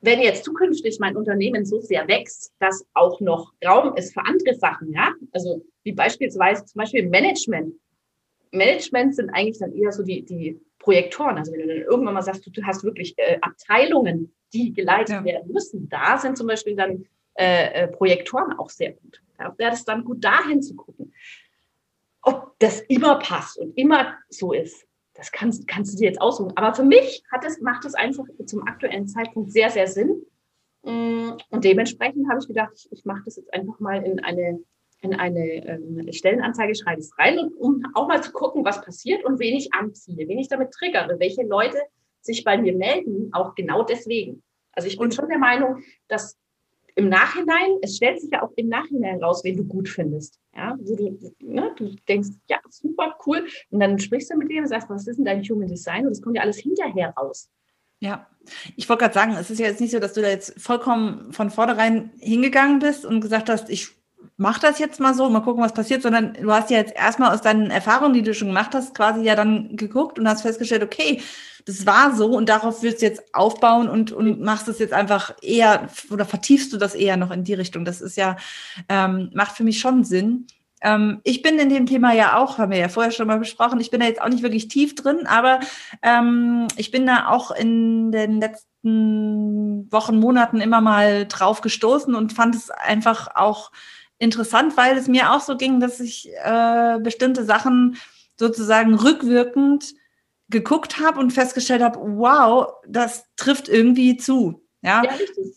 wenn 0.00 0.20
jetzt 0.20 0.44
zukünftig 0.44 0.98
mein 1.00 1.16
Unternehmen 1.16 1.64
so 1.64 1.80
sehr 1.80 2.06
wächst, 2.06 2.52
dass 2.60 2.86
auch 2.94 3.20
noch 3.20 3.52
Raum 3.64 3.96
ist 3.96 4.14
für 4.14 4.24
andere 4.24 4.54
Sachen, 4.54 4.92
ja, 4.92 5.12
also 5.32 5.64
wie 5.82 5.92
beispielsweise 5.92 6.64
zum 6.64 6.78
Beispiel 6.80 7.08
Management. 7.08 7.74
Management 8.52 9.14
sind 9.14 9.30
eigentlich 9.30 9.58
dann 9.58 9.74
eher 9.74 9.92
so 9.92 10.02
die, 10.02 10.24
die 10.24 10.60
Projektoren. 10.78 11.36
Also 11.36 11.52
wenn 11.52 11.60
du 11.60 11.66
dann 11.66 11.82
irgendwann 11.82 12.14
mal 12.14 12.22
sagst, 12.22 12.46
du, 12.46 12.62
hast 12.62 12.84
wirklich 12.84 13.14
äh, 13.18 13.38
Abteilungen, 13.40 14.34
die 14.52 14.72
geleitet 14.72 15.16
ja. 15.16 15.24
werden 15.24 15.52
müssen, 15.52 15.88
da 15.88 16.16
sind 16.16 16.38
zum 16.38 16.46
Beispiel 16.46 16.76
dann 16.76 17.04
äh, 17.34 17.84
äh, 17.84 17.88
Projektoren 17.88 18.52
auch 18.58 18.70
sehr 18.70 18.92
gut. 18.92 19.20
Da 19.36 19.54
wäre 19.58 19.72
es 19.72 19.84
dann 19.84 20.04
gut, 20.04 20.24
dahin 20.24 20.62
zu 20.62 20.74
gucken. 20.74 21.12
Ob 22.22 22.58
das 22.58 22.80
immer 22.82 23.18
passt 23.18 23.58
und 23.58 23.76
immer 23.76 24.16
so 24.28 24.52
ist, 24.52 24.87
das 25.18 25.32
kannst, 25.32 25.66
kannst 25.66 25.92
du 25.92 25.98
dir 25.98 26.06
jetzt 26.06 26.20
aussuchen. 26.20 26.52
Aber 26.54 26.72
für 26.74 26.84
mich 26.84 27.24
hat 27.32 27.44
es, 27.44 27.60
macht 27.60 27.84
es 27.84 27.94
einfach 27.94 28.24
zum 28.46 28.66
aktuellen 28.68 29.08
Zeitpunkt 29.08 29.50
sehr, 29.50 29.68
sehr 29.68 29.88
Sinn. 29.88 30.24
Mm, 30.84 31.30
und 31.50 31.64
dementsprechend 31.64 32.28
habe 32.30 32.38
ich 32.40 32.46
gedacht, 32.46 32.70
ich, 32.76 32.88
ich 32.92 33.04
mache 33.04 33.22
das 33.24 33.36
jetzt 33.36 33.52
einfach 33.52 33.80
mal 33.80 34.04
in 34.04 34.20
eine, 34.20 34.60
in 35.00 35.14
eine 35.14 35.44
ähm, 35.66 36.06
Stellenanzeige, 36.12 36.76
schreibe 36.76 37.00
es 37.00 37.18
rein, 37.18 37.36
und, 37.36 37.52
um 37.56 37.82
auch 37.94 38.06
mal 38.06 38.22
zu 38.22 38.30
gucken, 38.30 38.64
was 38.64 38.80
passiert 38.80 39.24
und 39.24 39.40
wen 39.40 39.56
ich 39.56 39.74
anziehe, 39.74 40.28
wen 40.28 40.38
ich 40.38 40.48
damit 40.48 40.70
triggere, 40.70 41.18
welche 41.18 41.42
Leute 41.42 41.78
sich 42.20 42.44
bei 42.44 42.56
mir 42.56 42.76
melden, 42.76 43.30
auch 43.32 43.56
genau 43.56 43.82
deswegen. 43.82 44.44
Also 44.70 44.86
ich 44.86 44.98
bin 44.98 45.10
schon 45.10 45.28
der 45.28 45.38
Meinung, 45.38 45.82
dass 46.06 46.38
im 46.98 47.08
Nachhinein, 47.08 47.78
es 47.80 47.96
stellt 47.96 48.20
sich 48.20 48.30
ja 48.32 48.42
auch 48.42 48.50
im 48.56 48.68
Nachhinein 48.68 49.22
raus, 49.22 49.44
wen 49.44 49.56
du 49.56 49.64
gut 49.64 49.88
findest. 49.88 50.40
Ja, 50.54 50.76
wo 50.80 50.96
du, 50.96 51.16
ne, 51.40 51.72
du 51.76 51.94
denkst, 52.08 52.30
ja, 52.48 52.58
super, 52.68 53.16
cool. 53.24 53.46
Und 53.70 53.78
dann 53.78 54.00
sprichst 54.00 54.32
du 54.32 54.36
mit 54.36 54.50
dem 54.50 54.64
und 54.64 54.68
sagst, 54.68 54.90
was 54.90 55.06
ist 55.06 55.16
denn 55.16 55.24
dein 55.24 55.42
Human 55.44 55.68
Design? 55.68 56.04
Und 56.04 56.10
das 56.10 56.20
kommt 56.20 56.34
ja 56.34 56.42
alles 56.42 56.58
hinterher 56.58 57.14
raus. 57.16 57.48
Ja, 58.00 58.26
ich 58.76 58.88
wollte 58.88 59.02
gerade 59.02 59.14
sagen, 59.14 59.32
es 59.38 59.48
ist 59.48 59.60
ja 59.60 59.66
jetzt 59.66 59.80
nicht 59.80 59.92
so, 59.92 60.00
dass 60.00 60.12
du 60.12 60.22
da 60.22 60.28
jetzt 60.28 60.60
vollkommen 60.60 61.32
von 61.32 61.50
vornherein 61.50 62.10
hingegangen 62.18 62.80
bist 62.80 63.04
und 63.04 63.20
gesagt 63.20 63.48
hast, 63.48 63.70
ich 63.70 63.97
mach 64.38 64.60
das 64.60 64.78
jetzt 64.78 65.00
mal 65.00 65.14
so, 65.14 65.28
mal 65.28 65.40
gucken, 65.40 65.62
was 65.62 65.74
passiert, 65.74 66.00
sondern 66.00 66.32
du 66.34 66.50
hast 66.52 66.70
ja 66.70 66.78
jetzt 66.78 66.94
erstmal 66.94 67.34
aus 67.34 67.42
deinen 67.42 67.70
Erfahrungen, 67.70 68.14
die 68.14 68.22
du 68.22 68.32
schon 68.32 68.48
gemacht 68.48 68.72
hast, 68.72 68.94
quasi 68.94 69.22
ja 69.22 69.34
dann 69.34 69.76
geguckt 69.76 70.18
und 70.18 70.28
hast 70.28 70.42
festgestellt, 70.42 70.84
okay, 70.84 71.20
das 71.66 71.84
war 71.84 72.14
so 72.14 72.36
und 72.36 72.48
darauf 72.48 72.82
willst 72.82 73.02
du 73.02 73.06
jetzt 73.06 73.34
aufbauen 73.34 73.88
und, 73.88 74.12
und 74.12 74.40
machst 74.40 74.68
es 74.68 74.78
jetzt 74.78 74.94
einfach 74.94 75.34
eher 75.42 75.88
oder 76.10 76.24
vertiefst 76.24 76.72
du 76.72 76.78
das 76.78 76.94
eher 76.94 77.16
noch 77.16 77.32
in 77.32 77.44
die 77.44 77.54
Richtung. 77.54 77.84
Das 77.84 78.00
ist 78.00 78.16
ja, 78.16 78.36
ähm, 78.88 79.30
macht 79.34 79.56
für 79.56 79.64
mich 79.64 79.80
schon 79.80 80.04
Sinn. 80.04 80.46
Ähm, 80.82 81.20
ich 81.24 81.42
bin 81.42 81.58
in 81.58 81.68
dem 81.68 81.86
Thema 81.86 82.14
ja 82.14 82.38
auch, 82.38 82.58
haben 82.58 82.70
wir 82.70 82.78
ja 82.78 82.88
vorher 82.88 83.10
schon 83.10 83.26
mal 83.26 83.40
besprochen, 83.40 83.80
ich 83.80 83.90
bin 83.90 83.98
da 83.98 84.06
jetzt 84.06 84.22
auch 84.22 84.28
nicht 84.28 84.44
wirklich 84.44 84.68
tief 84.68 84.94
drin, 84.94 85.26
aber 85.26 85.58
ähm, 86.02 86.68
ich 86.76 86.92
bin 86.92 87.06
da 87.06 87.28
auch 87.28 87.50
in 87.50 88.12
den 88.12 88.40
letzten 88.40 89.90
Wochen, 89.90 90.20
Monaten 90.20 90.60
immer 90.60 90.80
mal 90.80 91.26
drauf 91.26 91.60
gestoßen 91.60 92.14
und 92.14 92.32
fand 92.32 92.54
es 92.54 92.70
einfach 92.70 93.34
auch 93.34 93.72
interessant, 94.18 94.76
weil 94.76 94.96
es 94.96 95.08
mir 95.08 95.32
auch 95.32 95.40
so 95.40 95.56
ging, 95.56 95.80
dass 95.80 96.00
ich 96.00 96.30
äh, 96.44 96.98
bestimmte 97.00 97.44
Sachen 97.44 97.96
sozusagen 98.36 98.94
rückwirkend 98.94 99.94
geguckt 100.48 101.00
habe 101.00 101.20
und 101.20 101.32
festgestellt 101.32 101.82
habe, 101.82 101.98
wow, 102.00 102.72
das 102.86 103.24
trifft 103.36 103.68
irgendwie 103.68 104.16
zu. 104.16 104.64
Ja, 104.80 105.02
ja 105.02 105.10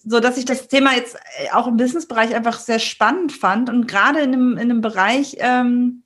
so 0.03 0.20
dass 0.20 0.38
ich 0.38 0.45
das 0.45 0.68
Thema 0.68 0.95
jetzt 0.95 1.16
äh, 1.38 1.51
auch 1.51 1.68
im 1.68 1.78
Businessbereich 1.78 2.34
einfach 2.36 2.59
sehr 2.59 2.80
spannend 2.80 3.32
fand 3.32 3.70
und 3.70 3.88
gerade 3.88 4.22
in 4.22 4.34
einem, 4.34 4.53
in 4.53 4.59
einem 4.59 4.82
Bereich, 4.82 5.38
ähm, 5.39 6.03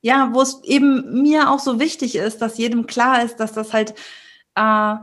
ja, 0.00 0.30
wo 0.32 0.40
es 0.40 0.62
eben 0.64 1.22
mir 1.22 1.50
auch 1.50 1.58
so 1.58 1.78
wichtig 1.78 2.16
ist, 2.16 2.40
dass 2.40 2.56
jedem 2.56 2.86
klar 2.86 3.22
ist, 3.22 3.36
dass 3.36 3.52
das 3.52 3.74
halt 3.74 3.94
äh, 4.54 4.94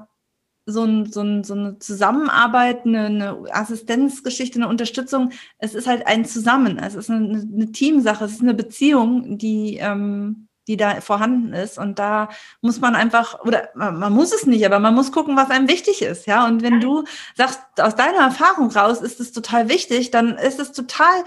so, 0.68 0.84
ein, 0.84 1.11
so, 1.11 1.22
ein, 1.22 1.43
so 1.43 1.53
eine 1.53 1.80
Zusammenarbeit, 1.80 2.86
eine, 2.86 3.05
eine 3.05 3.38
Assistenzgeschichte, 3.51 4.59
eine 4.59 4.68
Unterstützung, 4.68 5.32
es 5.57 5.74
ist 5.74 5.88
halt 5.88 6.05
ein 6.05 6.26
Zusammen, 6.26 6.78
es 6.78 6.93
ist 6.93 7.09
eine, 7.09 7.39
eine 7.39 7.72
Teamsache, 7.72 8.26
es 8.26 8.34
ist 8.34 8.41
eine 8.41 8.53
Beziehung, 8.53 9.38
die, 9.38 9.78
ähm, 9.78 10.47
die 10.68 10.76
da 10.76 10.99
vorhanden 10.99 11.53
ist. 11.53 11.78
Und 11.78 11.99
da 11.99 12.30
muss 12.61 12.82
man 12.82 12.95
einfach, 12.95 13.39
oder 13.45 13.70
man 13.76 14.11
muss 14.11 14.34
es 14.34 14.45
nicht, 14.45 14.65
aber 14.65 14.80
man 14.80 14.93
muss 14.93 15.13
gucken, 15.13 15.38
was 15.38 15.49
einem 15.49 15.70
wichtig 15.70 16.01
ist. 16.01 16.28
Ja, 16.28 16.45
und 16.45 16.61
wenn 16.61 16.82
du 16.82 17.05
sagst, 17.36 17.61
aus 17.80 17.95
deiner 17.95 18.20
Erfahrung 18.20 18.70
raus 18.70 19.01
ist 19.01 19.22
es 19.22 19.32
total 19.32 19.70
wichtig, 19.70 20.11
dann 20.11 20.38
ist 20.38 20.59
es 20.59 20.74
total 20.74 21.24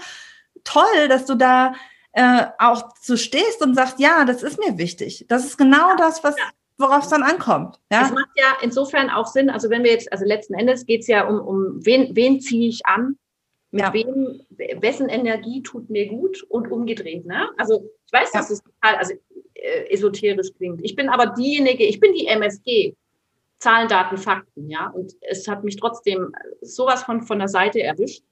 toll, 0.63 1.07
dass 1.09 1.25
du 1.25 1.33
da 1.33 1.73
äh, 2.13 2.45
auch 2.59 2.91
so 3.01 3.17
stehst 3.17 3.61
und 3.61 3.73
sagst, 3.73 3.99
ja, 3.99 4.25
das 4.25 4.43
ist 4.43 4.59
mir 4.59 4.77
wichtig. 4.77 5.25
Das 5.27 5.45
ist 5.45 5.57
genau 5.57 5.95
das, 5.95 6.23
was, 6.23 6.35
worauf 6.81 7.03
es 7.03 7.09
dann 7.09 7.23
ankommt. 7.23 7.79
Ja? 7.91 8.03
Es 8.05 8.11
macht 8.11 8.29
ja 8.35 8.57
insofern 8.61 9.09
auch 9.09 9.27
Sinn, 9.27 9.49
also 9.49 9.69
wenn 9.69 9.83
wir 9.83 9.91
jetzt, 9.91 10.11
also 10.11 10.25
letzten 10.25 10.53
Endes 10.55 10.85
geht 10.85 11.01
es 11.01 11.07
ja 11.07 11.27
um, 11.27 11.39
um 11.39 11.85
wen, 11.85 12.15
wen 12.15 12.41
ziehe 12.41 12.69
ich 12.69 12.85
an, 12.85 13.17
mit 13.71 13.81
ja. 13.81 13.93
wem, 13.93 14.41
wessen 14.81 15.07
Energie 15.07 15.63
tut 15.63 15.89
mir 15.89 16.07
gut 16.07 16.43
und 16.43 16.69
umgedreht. 16.69 17.25
Ne? 17.25 17.49
Also 17.57 17.89
ich 18.05 18.11
weiß, 18.11 18.31
dass 18.31 18.49
es 18.49 18.61
total 18.61 18.95
also, 18.95 19.13
äh, 19.53 19.89
esoterisch 19.89 20.53
klingt. 20.57 20.83
Ich 20.83 20.95
bin 20.95 21.07
aber 21.07 21.27
diejenige, 21.27 21.85
ich 21.85 21.99
bin 21.99 22.13
die 22.13 22.27
MSG. 22.27 22.95
Zahlen, 23.59 23.87
Daten, 23.87 24.17
Fakten, 24.17 24.69
ja. 24.71 24.87
Und 24.87 25.13
es 25.21 25.47
hat 25.47 25.63
mich 25.63 25.75
trotzdem 25.75 26.33
sowas 26.61 27.03
von, 27.03 27.21
von 27.21 27.37
der 27.37 27.47
Seite 27.47 27.81
erwischt. 27.81 28.23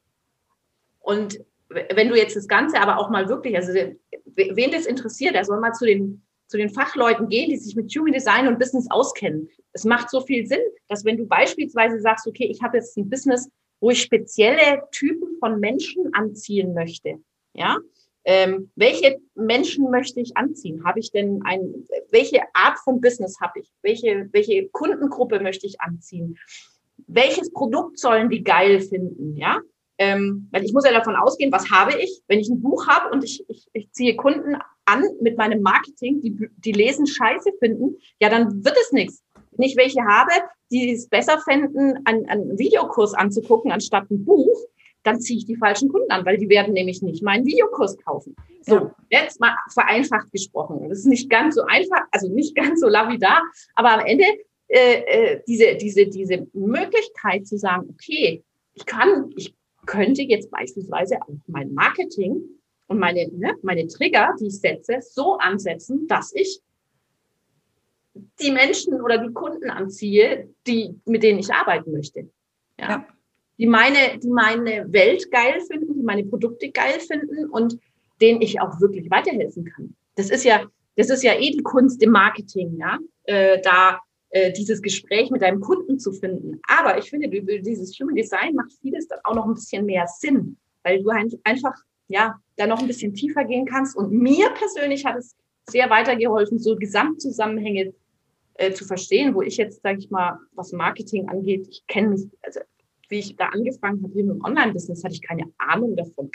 Und 0.99 1.39
wenn 1.69 2.09
du 2.09 2.15
jetzt 2.15 2.35
das 2.35 2.47
Ganze 2.47 2.81
aber 2.81 2.97
auch 2.97 3.11
mal 3.11 3.29
wirklich, 3.29 3.55
also 3.55 3.71
wen 3.71 4.71
das 4.71 4.87
interessiert, 4.87 5.35
der 5.35 5.45
soll 5.45 5.59
mal 5.59 5.73
zu 5.73 5.85
den 5.85 6.23
zu 6.49 6.57
den 6.57 6.69
Fachleuten 6.69 7.29
gehen, 7.29 7.49
die 7.51 7.57
sich 7.57 7.75
mit 7.75 7.95
Human 7.95 8.11
Design 8.11 8.47
und 8.47 8.59
Business 8.59 8.87
auskennen. 8.89 9.49
Es 9.71 9.85
macht 9.85 10.09
so 10.09 10.19
viel 10.19 10.47
Sinn, 10.47 10.61
dass 10.87 11.05
wenn 11.05 11.15
du 11.15 11.25
beispielsweise 11.25 12.01
sagst, 12.01 12.27
okay, 12.27 12.45
ich 12.45 12.61
habe 12.63 12.77
jetzt 12.77 12.97
ein 12.97 13.09
Business, 13.09 13.49
wo 13.79 13.91
ich 13.91 14.01
spezielle 14.01 14.81
Typen 14.91 15.37
von 15.39 15.59
Menschen 15.59 16.11
anziehen 16.13 16.73
möchte, 16.73 17.19
ja, 17.53 17.77
ähm, 18.25 18.71
welche 18.75 19.19
Menschen 19.35 19.89
möchte 19.91 20.19
ich 20.19 20.35
anziehen? 20.35 20.83
Habe 20.83 20.99
ich 20.99 21.11
denn 21.11 21.41
ein, 21.45 21.87
welche 22.11 22.41
Art 22.53 22.79
von 22.79 22.99
Business 22.99 23.39
habe 23.39 23.59
ich? 23.59 23.71
Welche, 23.81 24.27
welche 24.31 24.67
Kundengruppe 24.69 25.39
möchte 25.39 25.67
ich 25.67 25.79
anziehen? 25.79 26.37
Welches 27.07 27.51
Produkt 27.53 27.99
sollen 27.99 28.29
die 28.29 28.43
geil 28.43 28.81
finden? 28.81 29.37
Ja, 29.37 29.61
ähm, 29.99 30.47
weil 30.51 30.63
ich 30.63 30.73
muss 30.73 30.85
ja 30.85 30.93
davon 30.93 31.17
ausgehen, 31.17 31.51
was 31.51 31.69
habe 31.69 31.93
ich, 32.01 32.21
wenn 32.27 32.39
ich 32.39 32.49
ein 32.49 32.61
Buch 32.61 32.87
habe 32.87 33.11
und 33.11 33.23
ich, 33.23 33.43
ich, 33.49 33.67
ich 33.73 33.91
ziehe 33.91 34.15
Kunden 34.15 34.55
an 34.85 35.03
mit 35.21 35.37
meinem 35.37 35.61
Marketing, 35.61 36.21
die, 36.21 36.49
die 36.57 36.71
lesen 36.71 37.05
Scheiße 37.05 37.51
finden, 37.59 37.97
ja, 38.19 38.29
dann 38.29 38.63
wird 38.63 38.77
es 38.81 38.93
nichts. 38.93 39.23
Wenn 39.51 39.67
ich 39.67 39.75
welche 39.75 40.01
habe, 40.05 40.31
die 40.71 40.93
es 40.93 41.09
besser 41.09 41.39
fänden, 41.39 41.99
einen, 42.05 42.27
einen 42.29 42.57
Videokurs 42.57 43.13
anzugucken, 43.13 43.73
anstatt 43.73 44.09
ein 44.09 44.23
Buch, 44.23 44.57
dann 45.03 45.19
ziehe 45.19 45.39
ich 45.39 45.45
die 45.45 45.57
falschen 45.57 45.89
Kunden 45.89 46.11
an, 46.11 46.25
weil 46.25 46.37
die 46.37 46.49
werden 46.49 46.73
nämlich 46.73 47.01
nicht 47.01 47.21
meinen 47.21 47.45
Videokurs 47.45 47.97
kaufen. 47.97 48.35
So, 48.61 48.75
ja. 48.75 48.95
jetzt 49.09 49.39
mal 49.41 49.55
vereinfacht 49.73 50.31
gesprochen. 50.31 50.87
Das 50.87 50.99
ist 50.99 51.07
nicht 51.07 51.29
ganz 51.29 51.55
so 51.55 51.63
einfach, 51.63 52.03
also 52.11 52.29
nicht 52.29 52.55
ganz 52.55 52.79
so 52.79 52.87
lapidar, 52.87 53.41
aber 53.75 53.91
am 53.91 54.05
Ende 54.05 54.25
äh, 54.69 55.01
äh, 55.01 55.41
diese, 55.45 55.75
diese, 55.75 56.07
diese 56.07 56.47
Möglichkeit 56.53 57.47
zu 57.47 57.57
sagen, 57.57 57.89
okay, 57.89 58.43
ich 58.73 58.85
kann, 58.85 59.33
ich 59.35 59.53
könnte 59.85 60.21
jetzt 60.23 60.51
beispielsweise 60.51 61.21
auch 61.21 61.35
mein 61.47 61.73
Marketing 61.73 62.41
und 62.87 62.99
meine, 62.99 63.29
ne, 63.31 63.55
meine 63.61 63.87
Trigger, 63.87 64.35
die 64.39 64.47
ich 64.47 64.59
setze, 64.59 64.99
so 65.01 65.37
ansetzen, 65.37 66.07
dass 66.07 66.33
ich 66.33 66.61
die 68.41 68.51
Menschen 68.51 69.01
oder 69.01 69.17
die 69.17 69.33
Kunden 69.33 69.69
anziehe, 69.69 70.49
die, 70.67 70.95
mit 71.05 71.23
denen 71.23 71.39
ich 71.39 71.53
arbeiten 71.53 71.91
möchte. 71.91 72.29
Ja. 72.79 72.89
ja. 72.89 73.07
Die 73.57 73.67
meine, 73.67 74.17
die 74.17 74.29
meine 74.29 74.91
Welt 74.91 75.29
geil 75.31 75.59
finden, 75.69 75.93
die 75.93 76.03
meine 76.03 76.23
Produkte 76.23 76.71
geil 76.71 76.99
finden 76.99 77.49
und 77.49 77.77
denen 78.21 78.41
ich 78.41 78.59
auch 78.61 78.79
wirklich 78.79 79.09
weiterhelfen 79.11 79.65
kann. 79.65 79.95
Das 80.15 80.29
ist 80.29 80.43
ja, 80.43 80.65
das 80.95 81.09
ist 81.09 81.23
ja 81.23 81.33
eh 81.33 81.51
die 81.51 81.63
Kunst 81.63 82.01
im 82.01 82.11
Marketing, 82.11 82.77
ja, 82.77 82.97
äh, 83.23 83.61
da 83.61 83.99
äh, 84.31 84.51
dieses 84.51 84.81
Gespräch 84.81 85.31
mit 85.31 85.41
deinem 85.41 85.59
Kunden 85.59 85.99
zu 85.99 86.11
finden. 86.11 86.59
Aber 86.67 86.97
ich 86.97 87.09
finde, 87.09 87.29
dieses 87.29 87.99
Human 87.99 88.15
Design 88.15 88.55
macht 88.55 88.73
vieles 88.81 89.07
dann 89.07 89.19
auch 89.23 89.35
noch 89.35 89.45
ein 89.45 89.53
bisschen 89.53 89.85
mehr 89.85 90.05
Sinn, 90.07 90.57
weil 90.83 91.01
du 91.01 91.09
einfach 91.09 91.73
ja 92.07 92.39
da 92.55 92.67
noch 92.67 92.79
ein 92.79 92.87
bisschen 92.87 93.13
tiefer 93.13 93.45
gehen 93.45 93.65
kannst. 93.65 93.95
Und 93.95 94.11
mir 94.11 94.49
persönlich 94.51 95.05
hat 95.05 95.17
es 95.17 95.35
sehr 95.69 95.89
weitergeholfen, 95.89 96.59
so 96.59 96.75
Gesamtzusammenhänge 96.75 97.93
äh, 98.55 98.71
zu 98.73 98.85
verstehen, 98.85 99.33
wo 99.35 99.41
ich 99.41 99.57
jetzt, 99.57 99.81
sage 99.81 99.99
ich 99.99 100.09
mal, 100.09 100.37
was 100.53 100.73
Marketing 100.73 101.29
angeht, 101.29 101.67
ich 101.69 101.85
kenne 101.87 102.09
mich, 102.09 102.27
also 102.41 102.59
wie 103.07 103.19
ich 103.19 103.35
da 103.35 103.47
angefangen 103.47 104.03
habe, 104.03 104.13
hier 104.13 104.25
mit 104.25 104.35
dem 104.35 104.43
Online-Business, 104.43 105.03
hatte 105.03 105.15
ich 105.15 105.21
keine 105.21 105.45
Ahnung 105.57 105.95
davon. 105.95 106.29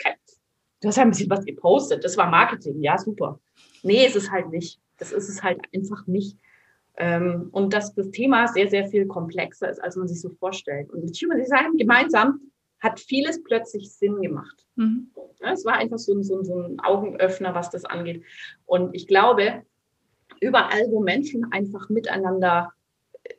Du 0.81 0.87
hast 0.87 0.97
ja 0.97 1.03
ein 1.03 1.11
bisschen 1.11 1.29
was 1.29 1.45
gepostet, 1.45 2.03
das 2.03 2.17
war 2.17 2.29
Marketing, 2.29 2.81
ja, 2.81 2.97
super. 2.97 3.39
Nee, 3.83 4.05
ist 4.05 4.15
es 4.15 4.31
halt 4.31 4.49
nicht. 4.49 4.79
Das 4.97 5.11
ist 5.11 5.29
es 5.29 5.43
halt 5.43 5.61
einfach 5.73 6.07
nicht. 6.07 6.37
Ähm, 6.97 7.49
und 7.51 7.73
dass 7.73 7.93
das 7.93 8.09
Thema 8.11 8.47
sehr, 8.47 8.69
sehr 8.69 8.87
viel 8.87 9.05
komplexer 9.05 9.69
ist, 9.69 9.83
als 9.83 9.95
man 9.95 10.07
sich 10.07 10.21
so 10.21 10.29
vorstellt. 10.29 10.89
Und 10.91 11.03
mit 11.03 11.15
Human 11.17 11.37
Design 11.37 11.75
gemeinsam 11.77 12.39
hat 12.79 12.99
vieles 12.99 13.43
plötzlich 13.43 13.91
Sinn 13.91 14.21
gemacht. 14.21 14.65
Mhm. 14.75 15.11
Es 15.39 15.65
war 15.65 15.73
einfach 15.73 15.97
so 15.97 16.13
ein, 16.13 16.23
so, 16.23 16.37
ein, 16.37 16.45
so 16.45 16.57
ein 16.57 16.79
Augenöffner, 16.79 17.53
was 17.53 17.69
das 17.69 17.85
angeht. 17.85 18.23
Und 18.65 18.95
ich 18.95 19.07
glaube, 19.07 19.63
überall, 20.39 20.85
wo 20.89 21.01
Menschen 21.01 21.51
einfach 21.51 21.89
miteinander 21.89 22.71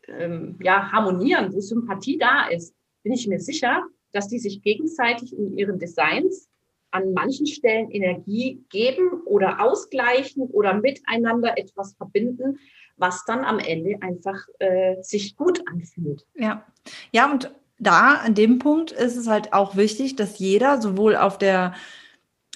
ähm, 0.09 0.59
ja, 0.63 0.93
harmonieren, 0.93 1.53
wo 1.53 1.61
Sympathie 1.61 2.19
da 2.19 2.49
ist, 2.49 2.75
bin 3.03 3.13
ich 3.13 3.27
mir 3.29 3.41
sicher, 3.41 3.85
dass 4.13 4.29
die 4.29 4.39
sich 4.39 4.63
gegenseitig 4.63 5.37
in 5.37 5.57
ihren 5.57 5.79
Designs 5.79 6.49
an 6.91 7.13
manchen 7.13 7.47
Stellen 7.47 7.91
Energie 7.91 8.65
geben 8.71 9.23
oder 9.27 9.61
ausgleichen 9.61 10.45
oder 10.45 10.75
miteinander 10.75 11.59
etwas 11.59 11.95
verbinden, 11.95 12.59
was 12.97 13.24
dann 13.24 13.44
am 13.44 13.59
Ende 13.59 13.97
einfach 14.01 14.47
äh, 14.59 15.03
sich 15.03 15.36
gut 15.36 15.62
anfühlt. 15.68 16.26
Ja, 16.34 16.64
ja 17.12 17.30
und 17.30 17.53
da 17.78 18.14
an 18.14 18.34
dem 18.34 18.59
Punkt 18.59 18.92
ist 18.92 19.16
es 19.16 19.26
halt 19.26 19.53
auch 19.53 19.76
wichtig, 19.76 20.16
dass 20.16 20.38
jeder 20.38 20.80
sowohl 20.80 21.16
auf 21.16 21.36
der 21.38 21.74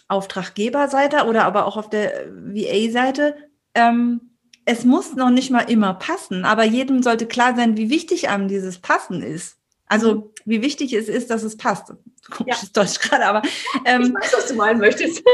Auftraggeberseite 0.09 1.27
oder 1.27 1.45
aber 1.45 1.67
auch 1.67 1.77
auf 1.77 1.91
der 1.91 2.27
VA-Seite 2.33 3.37
ähm, 3.75 4.31
es 4.65 4.85
muss 4.85 5.15
noch 5.15 5.31
nicht 5.31 5.51
mal 5.51 5.71
immer 5.71 5.95
passen, 5.95 6.45
aber 6.45 6.65
jedem 6.65 7.03
sollte 7.03 7.27
klar 7.27 7.57
sein, 7.57 7.77
wie 7.77 7.91
wichtig 7.91 8.29
einem 8.29 8.49
dieses 8.49 8.79
Passen 8.79 9.23
ist. 9.23 9.57
Also 9.87 10.15
mhm. 10.15 10.25
wie 10.45 10.63
wichtig 10.63 10.93
es 10.93 11.09
ist, 11.09 11.31
dass 11.31 11.43
es 11.43 11.57
passt. 11.57 11.93
Komisches 12.31 12.71
ja. 12.75 12.83
Deutsch 12.83 13.01
gerade, 13.01 13.27
aber 13.27 13.43
ähm, 13.85 14.03
ich 14.03 14.15
weiß, 14.15 14.35
was 14.37 14.47
du 14.47 14.55
meinen 14.55 14.79
möchtest. 14.79 15.25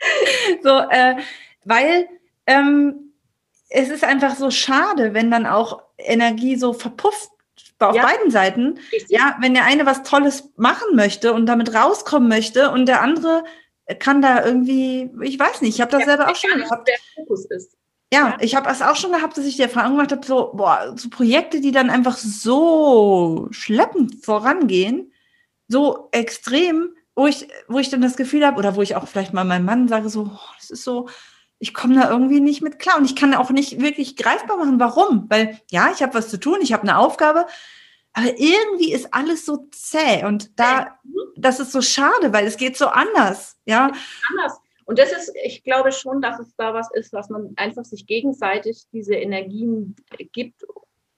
so, 0.62 0.70
äh, 0.90 1.16
weil 1.64 2.08
ähm, 2.46 3.05
es 3.68 3.88
ist 3.88 4.04
einfach 4.04 4.36
so 4.36 4.50
schade, 4.50 5.14
wenn 5.14 5.30
dann 5.30 5.46
auch 5.46 5.82
Energie 5.98 6.56
so 6.56 6.72
verpufft 6.72 7.30
auf 7.78 7.94
ja. 7.94 8.02
beiden 8.02 8.30
Seiten. 8.30 8.78
Richtig. 8.92 9.10
Ja, 9.10 9.36
wenn 9.40 9.54
der 9.54 9.64
eine 9.64 9.86
was 9.86 10.02
Tolles 10.02 10.50
machen 10.56 10.94
möchte 10.94 11.32
und 11.32 11.46
damit 11.46 11.74
rauskommen 11.74 12.28
möchte 12.28 12.70
und 12.70 12.86
der 12.86 13.02
andere 13.02 13.44
kann 13.98 14.22
da 14.22 14.44
irgendwie, 14.44 15.10
ich 15.22 15.38
weiß 15.38 15.60
nicht, 15.62 15.74
ich 15.74 15.80
habe 15.80 15.92
das 15.92 16.00
ja, 16.00 16.06
selber 16.06 16.30
auch 16.30 16.36
schon 16.36 16.58
gehabt. 16.58 16.88
Der 16.88 16.96
Fokus 17.14 17.44
ist. 17.46 17.76
Ja, 18.12 18.30
ja. 18.30 18.36
ich 18.40 18.54
habe 18.54 18.70
es 18.70 18.82
auch 18.82 18.96
schon 18.96 19.12
gehabt, 19.12 19.36
dass 19.36 19.44
ich 19.44 19.56
die 19.56 19.62
Erfahrung 19.62 19.92
gemacht 19.92 20.12
habe, 20.12 20.26
so, 20.26 20.52
boah, 20.54 20.94
so 20.96 21.08
Projekte, 21.08 21.60
die 21.60 21.72
dann 21.72 21.90
einfach 21.90 22.16
so 22.16 23.48
schleppend 23.50 24.24
vorangehen, 24.24 25.12
so 25.68 26.08
extrem, 26.12 26.90
wo 27.14 27.26
ich, 27.26 27.48
wo 27.68 27.78
ich 27.78 27.90
dann 27.90 28.02
das 28.02 28.16
Gefühl 28.16 28.46
habe, 28.46 28.58
oder 28.58 28.76
wo 28.76 28.82
ich 28.82 28.96
auch 28.96 29.06
vielleicht 29.06 29.32
mal 29.32 29.44
meinem 29.44 29.64
Mann 29.64 29.88
sage, 29.88 30.08
so, 30.08 30.30
oh, 30.32 30.54
das 30.58 30.70
ist 30.70 30.84
so, 30.84 31.08
ich 31.58 31.74
komme 31.74 31.94
da 31.94 32.10
irgendwie 32.10 32.40
nicht 32.40 32.62
mit 32.62 32.78
klar. 32.78 32.98
Und 32.98 33.04
ich 33.04 33.16
kann 33.16 33.34
auch 33.34 33.50
nicht 33.50 33.80
wirklich 33.80 34.16
greifbar 34.16 34.56
machen, 34.56 34.78
warum. 34.78 35.26
Weil 35.28 35.60
ja, 35.70 35.90
ich 35.92 36.02
habe 36.02 36.14
was 36.14 36.28
zu 36.28 36.38
tun, 36.38 36.58
ich 36.60 36.72
habe 36.72 36.82
eine 36.82 36.98
Aufgabe, 36.98 37.46
aber 38.12 38.38
irgendwie 38.38 38.92
ist 38.92 39.12
alles 39.12 39.44
so 39.44 39.68
zäh. 39.70 40.24
Und 40.24 40.58
da, 40.58 40.98
das 41.36 41.60
ist 41.60 41.72
so 41.72 41.82
schade, 41.82 42.32
weil 42.32 42.46
es 42.46 42.56
geht 42.56 42.76
so 42.76 42.86
anders. 42.86 43.58
Ja. 43.64 43.92
Anders. 44.30 44.60
Und 44.84 44.98
das 44.98 45.10
ist, 45.12 45.32
ich 45.44 45.64
glaube 45.64 45.92
schon, 45.92 46.22
dass 46.22 46.38
es 46.38 46.54
da 46.56 46.72
was 46.72 46.88
ist, 46.94 47.12
was 47.12 47.28
man 47.28 47.52
einfach 47.56 47.84
sich 47.84 48.06
gegenseitig 48.06 48.84
diese 48.92 49.14
Energien 49.14 49.96
gibt 50.32 50.64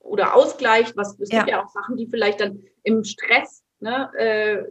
oder 0.01 0.35
ausgleicht. 0.35 0.97
Was, 0.97 1.19
es 1.21 1.31
ja. 1.31 1.41
gibt 1.41 1.51
ja 1.51 1.63
auch 1.63 1.69
Sachen, 1.69 1.97
die 1.97 2.07
vielleicht 2.07 2.41
dann 2.41 2.63
im 2.83 3.05
Stress, 3.05 3.63
ne, 3.81 4.11
äh, 4.17 4.65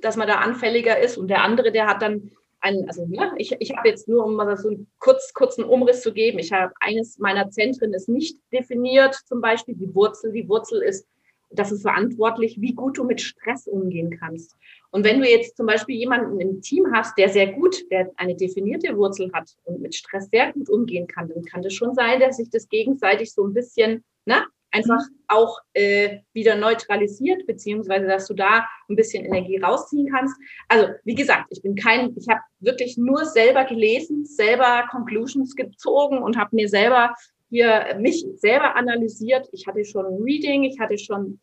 dass 0.00 0.16
man 0.16 0.26
da 0.26 0.36
anfälliger 0.36 0.98
ist 0.98 1.16
und 1.16 1.28
der 1.28 1.44
andere, 1.44 1.70
der 1.70 1.86
hat 1.86 2.02
dann 2.02 2.32
ein, 2.62 2.86
also 2.86 3.04
ne, 3.06 3.32
ich, 3.36 3.54
ich 3.58 3.76
habe 3.76 3.88
jetzt 3.88 4.08
nur, 4.08 4.24
um 4.24 4.36
mal 4.36 4.56
so 4.56 4.68
einen 4.68 4.90
kurz, 4.98 5.32
kurzen 5.34 5.64
Umriss 5.64 6.00
zu 6.00 6.12
geben, 6.12 6.38
ich 6.38 6.52
habe 6.52 6.72
eines 6.80 7.18
meiner 7.18 7.50
Zentren 7.50 7.92
ist 7.92 8.08
nicht 8.08 8.38
definiert, 8.52 9.14
zum 9.26 9.40
Beispiel 9.40 9.74
die 9.74 9.94
Wurzel. 9.94 10.32
Die 10.32 10.48
Wurzel 10.48 10.82
ist 10.82 11.06
dafür 11.50 11.78
verantwortlich, 11.78 12.60
wie 12.60 12.74
gut 12.74 12.96
du 12.96 13.04
mit 13.04 13.20
Stress 13.20 13.66
umgehen 13.66 14.16
kannst. 14.18 14.56
Und 14.90 15.04
wenn 15.04 15.20
du 15.20 15.28
jetzt 15.28 15.56
zum 15.56 15.66
Beispiel 15.66 15.96
jemanden 15.96 16.40
im 16.40 16.62
Team 16.62 16.86
hast, 16.92 17.18
der 17.18 17.28
sehr 17.28 17.52
gut, 17.52 17.90
der 17.90 18.10
eine 18.16 18.34
definierte 18.34 18.96
Wurzel 18.96 19.30
hat 19.32 19.50
und 19.64 19.80
mit 19.80 19.94
Stress 19.94 20.28
sehr 20.30 20.52
gut 20.52 20.70
umgehen 20.70 21.06
kann, 21.06 21.28
dann 21.28 21.44
kann 21.44 21.62
das 21.62 21.74
schon 21.74 21.94
sein, 21.94 22.20
dass 22.20 22.36
sich 22.36 22.48
das 22.48 22.68
gegenseitig 22.68 23.32
so 23.32 23.44
ein 23.46 23.52
bisschen, 23.52 24.04
ne, 24.24 24.44
einfach 24.72 25.00
mhm. 25.00 25.16
auch 25.28 25.58
äh, 25.74 26.18
wieder 26.32 26.56
neutralisiert, 26.56 27.46
beziehungsweise 27.46 28.06
dass 28.06 28.26
du 28.26 28.34
da 28.34 28.66
ein 28.88 28.96
bisschen 28.96 29.24
Energie 29.24 29.58
rausziehen 29.58 30.10
kannst. 30.10 30.36
Also 30.68 30.88
wie 31.04 31.14
gesagt, 31.14 31.46
ich 31.50 31.62
bin 31.62 31.74
kein, 31.74 32.16
ich 32.16 32.28
habe 32.28 32.40
wirklich 32.60 32.96
nur 32.96 33.24
selber 33.24 33.64
gelesen, 33.64 34.24
selber 34.24 34.86
Conclusions 34.90 35.54
gezogen 35.54 36.18
und 36.18 36.36
habe 36.36 36.56
mir 36.56 36.68
selber 36.68 37.14
hier 37.48 37.96
mich 38.00 38.24
selber 38.36 38.76
analysiert. 38.76 39.48
Ich 39.52 39.66
hatte 39.66 39.84
schon 39.84 40.22
Reading, 40.22 40.64
ich 40.64 40.80
hatte 40.80 40.98
schon 40.98 41.38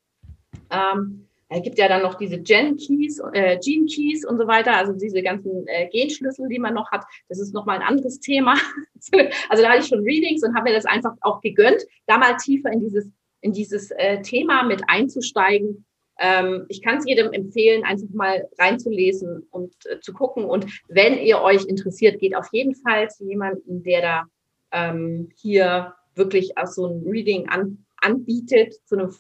ähm, 0.72 1.30
es 1.50 1.64
gibt 1.64 1.80
ja 1.80 1.88
dann 1.88 2.04
noch 2.04 2.14
diese 2.14 2.40
Gen 2.40 2.78
Keys, 2.78 3.20
äh, 3.34 3.58
Gene 3.58 3.88
Keys 3.88 4.24
und 4.24 4.38
so 4.38 4.48
weiter, 4.48 4.76
also 4.76 4.94
diese 4.94 5.24
ganzen 5.24 5.68
äh, 5.68 5.90
Genschlüssel, 5.90 6.48
die 6.48 6.60
man 6.60 6.76
noch 6.76 6.92
hat. 6.92 7.04
Das 7.28 7.40
ist 7.40 7.54
nochmal 7.54 7.78
ein 7.78 7.88
anderes 7.88 8.20
Thema. 8.20 8.54
also 9.50 9.64
da 9.64 9.70
hatte 9.70 9.80
ich 9.80 9.88
schon 9.88 10.04
Readings 10.04 10.44
und 10.44 10.56
habe 10.56 10.70
mir 10.70 10.76
das 10.76 10.86
einfach 10.86 11.16
auch 11.22 11.42
gegönnt, 11.42 11.84
da 12.06 12.20
mal 12.20 12.36
tiefer 12.38 12.72
in 12.72 12.82
dieses 12.82 13.10
in 13.42 13.54
dieses 13.54 13.92
äh, 13.92 14.22
Thema 14.22 14.64
mit 14.64 14.84
einzusteigen. 14.88 15.86
Ähm, 16.20 16.66
ich 16.68 16.82
kann 16.82 16.98
es 16.98 17.06
jedem 17.06 17.32
empfehlen, 17.32 17.84
einfach 17.84 18.10
mal 18.12 18.48
reinzulesen 18.58 19.48
und 19.52 19.74
äh, 19.86 20.00
zu 20.02 20.14
gucken. 20.14 20.44
Und 20.44 20.66
wenn 20.88 21.18
ihr 21.18 21.42
euch 21.42 21.66
interessiert, 21.66 22.20
geht 22.20 22.36
auf 22.36 22.50
jeden 22.52 22.76
Fall 22.76 23.10
zu 23.10 23.26
jemandem, 23.26 23.84
der 23.84 24.02
da 24.02 24.26
ähm, 24.72 25.30
hier 25.38 25.94
wirklich 26.16 26.58
auch 26.58 26.68
so 26.68 26.88
ein 26.88 27.04
Reading 27.08 27.48
an, 27.48 27.86
anbietet, 27.98 28.74
zu 28.86 28.98
einem 28.98 29.16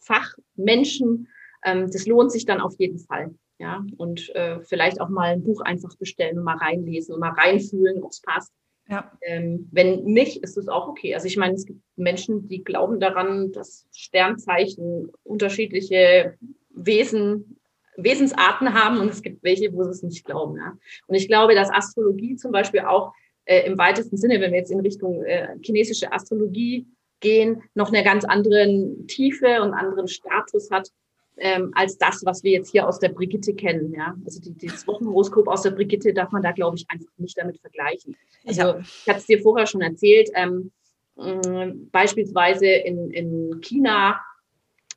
Fachmenschen. 0.00 1.28
Ähm, 1.64 1.90
das 1.90 2.06
lohnt 2.06 2.32
sich 2.32 2.44
dann 2.44 2.60
auf 2.60 2.74
jeden 2.78 2.98
Fall. 2.98 3.34
Ja, 3.58 3.84
und 3.98 4.34
äh, 4.34 4.60
vielleicht 4.62 5.00
auch 5.00 5.08
mal 5.08 5.30
ein 5.32 5.44
Buch 5.44 5.60
einfach 5.60 5.96
bestellen 5.96 6.38
und 6.38 6.44
mal 6.44 6.56
reinlesen 6.56 7.14
und 7.14 7.20
mal 7.20 7.30
reinfühlen, 7.30 8.02
ob 8.02 8.10
es 8.10 8.20
passt. 8.20 8.52
Ja. 8.88 9.10
Ähm, 9.22 9.68
wenn 9.72 10.04
nicht, 10.04 10.42
ist 10.42 10.58
es 10.58 10.68
auch 10.68 10.88
okay. 10.88 11.14
Also 11.14 11.26
ich 11.26 11.36
meine, 11.36 11.54
es 11.54 11.64
gibt 11.64 11.80
Menschen, 11.96 12.48
die 12.48 12.62
glauben 12.62 13.00
daran, 13.00 13.52
dass 13.52 13.86
Sternzeichen 13.92 15.10
unterschiedliche 15.22 16.36
Wesen, 16.70 17.58
Wesensarten 17.96 18.74
haben 18.74 18.98
und 18.98 19.08
es 19.08 19.22
gibt 19.22 19.42
welche, 19.42 19.72
wo 19.72 19.84
sie 19.84 19.90
es 19.90 20.02
nicht 20.02 20.24
glauben. 20.24 20.56
Ja. 20.56 20.76
Und 21.06 21.14
ich 21.14 21.28
glaube, 21.28 21.54
dass 21.54 21.70
Astrologie 21.70 22.36
zum 22.36 22.52
Beispiel 22.52 22.80
auch 22.80 23.12
äh, 23.46 23.66
im 23.66 23.78
weitesten 23.78 24.16
Sinne, 24.16 24.40
wenn 24.40 24.52
wir 24.52 24.58
jetzt 24.58 24.72
in 24.72 24.80
Richtung 24.80 25.24
äh, 25.24 25.56
chinesische 25.62 26.12
Astrologie 26.12 26.86
gehen, 27.20 27.62
noch 27.74 27.88
eine 27.88 28.04
ganz 28.04 28.24
anderen 28.24 29.06
Tiefe 29.06 29.62
und 29.62 29.72
anderen 29.72 30.08
Status 30.08 30.70
hat, 30.70 30.90
ähm, 31.36 31.72
als 31.74 31.98
das, 31.98 32.22
was 32.24 32.42
wir 32.42 32.52
jetzt 32.52 32.70
hier 32.70 32.88
aus 32.88 32.98
der 32.98 33.08
Brigitte 33.10 33.54
kennen. 33.54 33.92
Ja? 33.92 34.14
Also 34.24 34.40
die, 34.40 34.66
das 34.66 34.86
Wochenhoroskop 34.86 35.48
aus 35.48 35.62
der 35.62 35.70
Brigitte 35.70 36.12
darf 36.12 36.30
man 36.32 36.42
da, 36.42 36.52
glaube 36.52 36.76
ich, 36.76 36.86
einfach 36.88 37.10
nicht 37.18 37.38
damit 37.38 37.58
vergleichen. 37.60 38.16
Also 38.46 38.60
ja. 38.60 38.78
ich 38.80 39.08
hatte 39.08 39.20
es 39.20 39.26
dir 39.26 39.40
vorher 39.40 39.66
schon 39.66 39.80
erzählt, 39.80 40.30
ähm, 40.34 40.70
äh, 41.16 41.72
beispielsweise 41.90 42.66
in, 42.66 43.10
in 43.10 43.60
China 43.60 44.20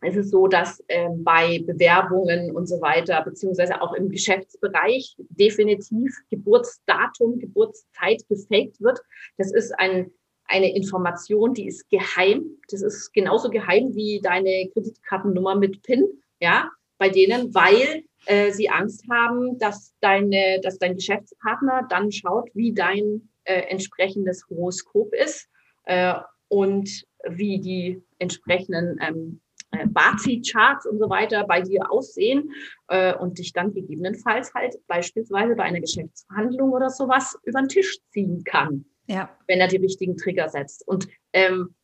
es 0.02 0.16
ist 0.16 0.30
so, 0.30 0.48
dass 0.48 0.84
ähm, 0.90 1.24
bei 1.24 1.60
Bewerbungen 1.66 2.56
und 2.56 2.68
so 2.68 2.82
weiter, 2.82 3.24
beziehungsweise 3.24 3.82
auch 3.82 3.94
im 3.94 4.10
Geschäftsbereich 4.10 5.16
definitiv 5.18 6.16
Geburtsdatum, 6.30 7.40
Geburtszeit 7.40 8.22
gefaked 8.30 8.80
wird. 8.80 9.00
Das 9.38 9.52
ist 9.52 9.72
ein, 9.80 10.12
eine 10.46 10.76
Information, 10.76 11.56
die 11.56 11.68
ist 11.68 11.90
geheim. 11.90 12.46
Das 12.70 12.84
ist 12.84 13.12
genauso 13.12 13.50
geheim 13.50 13.96
wie 13.96 14.22
deine 14.22 14.70
Kreditkartennummer 14.72 15.56
mit 15.56 15.82
PIN, 15.82 16.06
ja, 16.40 16.70
bei 16.98 17.10
denen, 17.10 17.54
weil 17.54 18.04
äh, 18.26 18.52
sie 18.52 18.70
Angst 18.70 19.06
haben, 19.10 19.58
dass 19.60 19.94
deine, 20.02 20.60
dass 20.62 20.80
dein 20.80 20.96
Geschäftspartner 20.96 21.88
dann 21.90 22.12
schaut, 22.12 22.50
wie 22.54 22.74
dein 22.74 23.30
äh, 23.44 23.62
entsprechendes 23.70 24.46
Horoskop 24.50 25.14
ist 25.14 25.48
äh, 25.86 26.16
und 26.50 27.06
wie 27.30 27.60
die 27.60 28.02
entsprechenden 28.20 29.00
ähm, 29.02 29.42
äh, 29.72 29.86
Bazi-Charts 29.88 30.86
und 30.86 31.00
so 31.00 31.10
weiter 31.10 31.46
bei 31.46 31.62
dir 31.62 31.92
aussehen 31.92 32.52
äh, 32.88 33.14
und 33.14 33.38
dich 33.38 33.54
dann 33.54 33.74
gegebenenfalls 33.74 34.54
halt 34.54 34.76
beispielsweise 34.88 35.56
bei 35.56 35.64
einer 35.64 35.82
Geschäftsverhandlung 35.82 36.72
oder 36.72 36.90
sowas 36.90 37.38
über 37.44 37.62
den 37.62 37.70
Tisch 37.70 37.98
ziehen 38.12 38.44
kann, 38.44 38.86
ja. 39.08 39.30
wenn 39.48 39.60
er 39.60 39.68
die 39.68 39.78
richtigen 39.78 40.18
Trigger 40.18 40.50
setzt. 40.50 40.88
Und 40.88 41.08
ähm, 41.34 41.76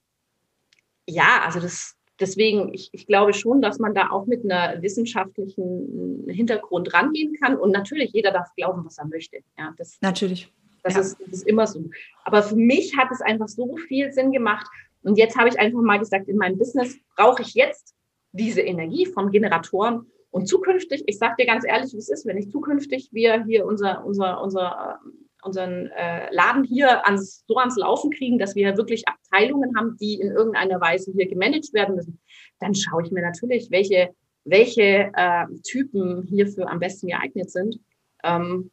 ja, 1.08 1.42
also 1.46 1.60
das 1.60 1.98
deswegen, 2.20 2.74
ich, 2.74 2.90
ich 2.92 3.08
glaube 3.08 3.34
schon, 3.34 3.62
dass 3.62 3.80
man 3.80 3.94
da 3.94 4.10
auch 4.10 4.26
mit 4.26 4.44
einer 4.44 4.82
wissenschaftlichen 4.82 6.26
Hintergrund 6.28 6.94
rangehen 6.94 7.36
kann. 7.42 7.58
Und 7.58 7.72
natürlich, 7.72 8.12
jeder 8.14 8.32
darf 8.32 8.54
glauben, 8.56 8.86
was 8.86 8.98
er 8.98 9.08
möchte. 9.08 9.40
Ja, 9.58 9.74
das, 9.78 9.98
natürlich. 10.02 10.52
Das, 10.84 10.96
ja. 10.96 11.02
ist, 11.02 11.18
das 11.20 11.30
ist 11.30 11.48
immer 11.48 11.68
so. 11.68 11.86
Aber 12.26 12.44
für 12.44 12.56
mich 12.56 12.98
hat 12.98 13.10
es 13.12 13.22
einfach 13.22 13.48
so 13.48 13.78
viel 13.88 14.12
Sinn 14.12 14.32
gemacht, 14.32 14.68
und 15.04 15.18
jetzt 15.18 15.38
habe 15.38 15.50
ich 15.50 15.60
einfach 15.60 15.82
mal 15.82 16.00
gesagt, 16.00 16.30
in 16.30 16.38
meinem 16.38 16.58
Business 16.58 16.98
brauche 17.16 17.42
ich 17.42 17.54
jetzt 17.54 17.94
diese 18.32 18.62
Energie 18.62 19.06
von 19.06 19.32
Generatoren. 19.32 20.08
Und 20.32 20.48
zukünftig, 20.48 21.04
ich 21.06 21.18
sage 21.18 21.36
dir 21.40 21.46
ganz 21.46 21.66
ehrlich, 21.66 21.94
wie 21.94 21.98
es 21.98 22.10
ist, 22.10 22.26
wenn 22.26 22.38
ich 22.38 22.50
zukünftig 22.50 23.10
wir 23.12 23.44
hier 23.44 23.66
unser, 23.66 24.04
unser, 24.06 24.42
unser, 24.42 25.00
unseren 25.46 25.88
äh, 25.88 26.34
Laden 26.34 26.64
hier 26.64 27.06
ans, 27.06 27.44
so 27.48 27.56
ans 27.58 27.78
Laufen 27.78 28.12
kriegen, 28.12 28.38
dass 28.38 28.56
wir 28.56 28.78
wirklich 28.78 29.08
Abteilungen 29.08 29.76
haben, 29.76 29.98
die 29.98 30.16
in 30.16 30.32
irgendeiner 30.32 30.80
Weise 30.82 31.12
hier 31.12 31.28
gemanagt 31.28 31.74
werden 31.74 31.96
müssen, 31.96 32.20
dann 32.60 32.76
schaue 32.76 33.04
ich 33.04 33.12
mir 33.12 33.22
natürlich, 33.22 33.70
welche, 33.72 34.10
welche 34.46 35.12
äh, 35.14 35.46
Typen 35.64 36.24
hierfür 36.24 36.70
am 36.70 36.80
besten 36.80 37.08
geeignet 37.08 37.52
sind. 37.52 37.80
Ähm, 38.24 38.72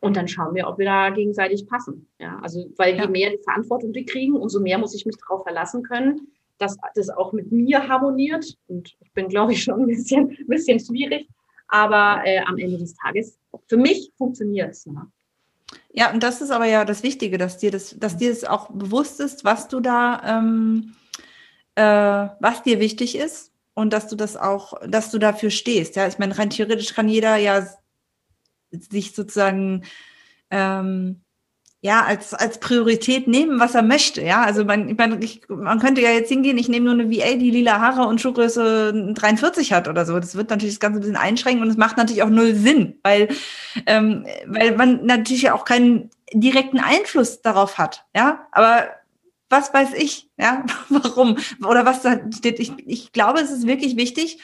und 0.00 0.16
dann 0.16 0.28
schauen 0.28 0.54
wir, 0.54 0.68
ob 0.68 0.78
wir 0.78 0.84
da 0.84 1.10
gegenseitig 1.10 1.66
passen. 1.66 2.08
Ja, 2.18 2.38
also, 2.42 2.70
weil 2.76 2.94
ja. 2.94 3.04
je 3.04 3.08
mehr 3.08 3.30
die 3.30 3.42
Verantwortung 3.42 3.92
die 3.92 4.04
kriegen, 4.04 4.36
umso 4.36 4.60
mehr 4.60 4.78
muss 4.78 4.94
ich 4.94 5.06
mich 5.06 5.16
darauf 5.16 5.44
verlassen 5.44 5.82
können, 5.82 6.28
dass 6.58 6.76
das 6.94 7.08
auch 7.08 7.32
mit 7.32 7.50
mir 7.52 7.88
harmoniert. 7.88 8.56
Und 8.66 8.96
ich 9.00 9.12
bin, 9.12 9.28
glaube 9.28 9.52
ich, 9.52 9.62
schon 9.62 9.80
ein 9.80 9.86
bisschen, 9.86 10.36
ein 10.38 10.46
bisschen 10.46 10.78
schwierig. 10.78 11.28
Aber 11.68 12.22
äh, 12.24 12.40
am 12.40 12.58
Ende 12.58 12.78
des 12.78 12.94
Tages, 12.94 13.38
für 13.66 13.76
mich 13.76 14.12
funktioniert 14.16 14.72
es. 14.72 14.86
Ne? 14.86 15.10
Ja, 15.92 16.12
und 16.12 16.22
das 16.22 16.40
ist 16.40 16.50
aber 16.50 16.66
ja 16.66 16.84
das 16.84 17.02
Wichtige, 17.02 17.38
dass 17.38 17.58
dir 17.58 17.70
das, 17.70 17.98
dass 17.98 18.16
dir 18.16 18.30
das 18.30 18.44
auch 18.44 18.70
bewusst 18.70 19.20
ist, 19.20 19.44
was 19.44 19.68
du 19.68 19.80
da, 19.80 20.20
ähm, 20.24 20.94
äh, 21.74 21.82
was 22.40 22.62
dir 22.62 22.80
wichtig 22.80 23.16
ist 23.16 23.52
und 23.74 23.92
dass 23.92 24.08
du 24.08 24.16
das 24.16 24.36
auch, 24.36 24.74
dass 24.86 25.10
du 25.10 25.18
dafür 25.18 25.50
stehst. 25.50 25.96
Ja, 25.96 26.06
ich 26.06 26.18
meine, 26.18 26.36
rein 26.38 26.50
theoretisch 26.50 26.94
kann 26.94 27.08
jeder 27.08 27.36
ja 27.36 27.66
sich 28.70 29.14
sozusagen 29.14 29.84
ähm, 30.50 31.22
ja, 31.84 32.02
als, 32.02 32.32
als 32.32 32.60
Priorität 32.60 33.28
nehmen, 33.28 33.60
was 33.60 33.74
er 33.74 33.82
möchte. 33.82 34.22
Ja, 34.22 34.42
also 34.42 34.64
man, 34.64 34.94
meine, 34.96 35.22
ich, 35.22 35.42
man 35.48 35.80
könnte 35.80 36.00
ja 36.00 36.12
jetzt 36.12 36.30
hingehen, 36.30 36.56
ich 36.56 36.70
nehme 36.70 36.86
nur 36.86 36.94
eine 36.94 37.10
VA, 37.14 37.36
die 37.36 37.50
lila 37.50 37.78
Haare 37.78 38.08
und 38.08 38.22
Schuhgröße 38.22 39.12
43 39.12 39.70
hat 39.74 39.86
oder 39.86 40.06
so. 40.06 40.18
Das 40.18 40.34
wird 40.34 40.48
natürlich 40.48 40.76
das 40.76 40.80
Ganze 40.80 40.98
ein 40.98 41.02
bisschen 41.02 41.16
einschränken 41.16 41.62
und 41.62 41.68
es 41.68 41.76
macht 41.76 41.98
natürlich 41.98 42.22
auch 42.22 42.30
null 42.30 42.54
Sinn, 42.54 42.98
weil, 43.02 43.28
ähm, 43.84 44.24
weil 44.46 44.74
man 44.78 45.04
natürlich 45.04 45.42
ja 45.42 45.52
auch 45.52 45.66
keinen 45.66 46.08
direkten 46.32 46.80
Einfluss 46.80 47.42
darauf 47.42 47.76
hat. 47.76 48.06
Ja, 48.16 48.46
aber 48.52 48.86
was 49.50 49.74
weiß 49.74 49.92
ich, 49.92 50.30
ja, 50.38 50.64
warum 50.88 51.36
oder 51.68 51.84
was 51.84 52.00
da 52.00 52.18
steht. 52.34 52.60
Ich, 52.60 52.72
ich 52.86 53.12
glaube, 53.12 53.40
es 53.40 53.50
ist 53.50 53.66
wirklich 53.66 53.98
wichtig, 53.98 54.38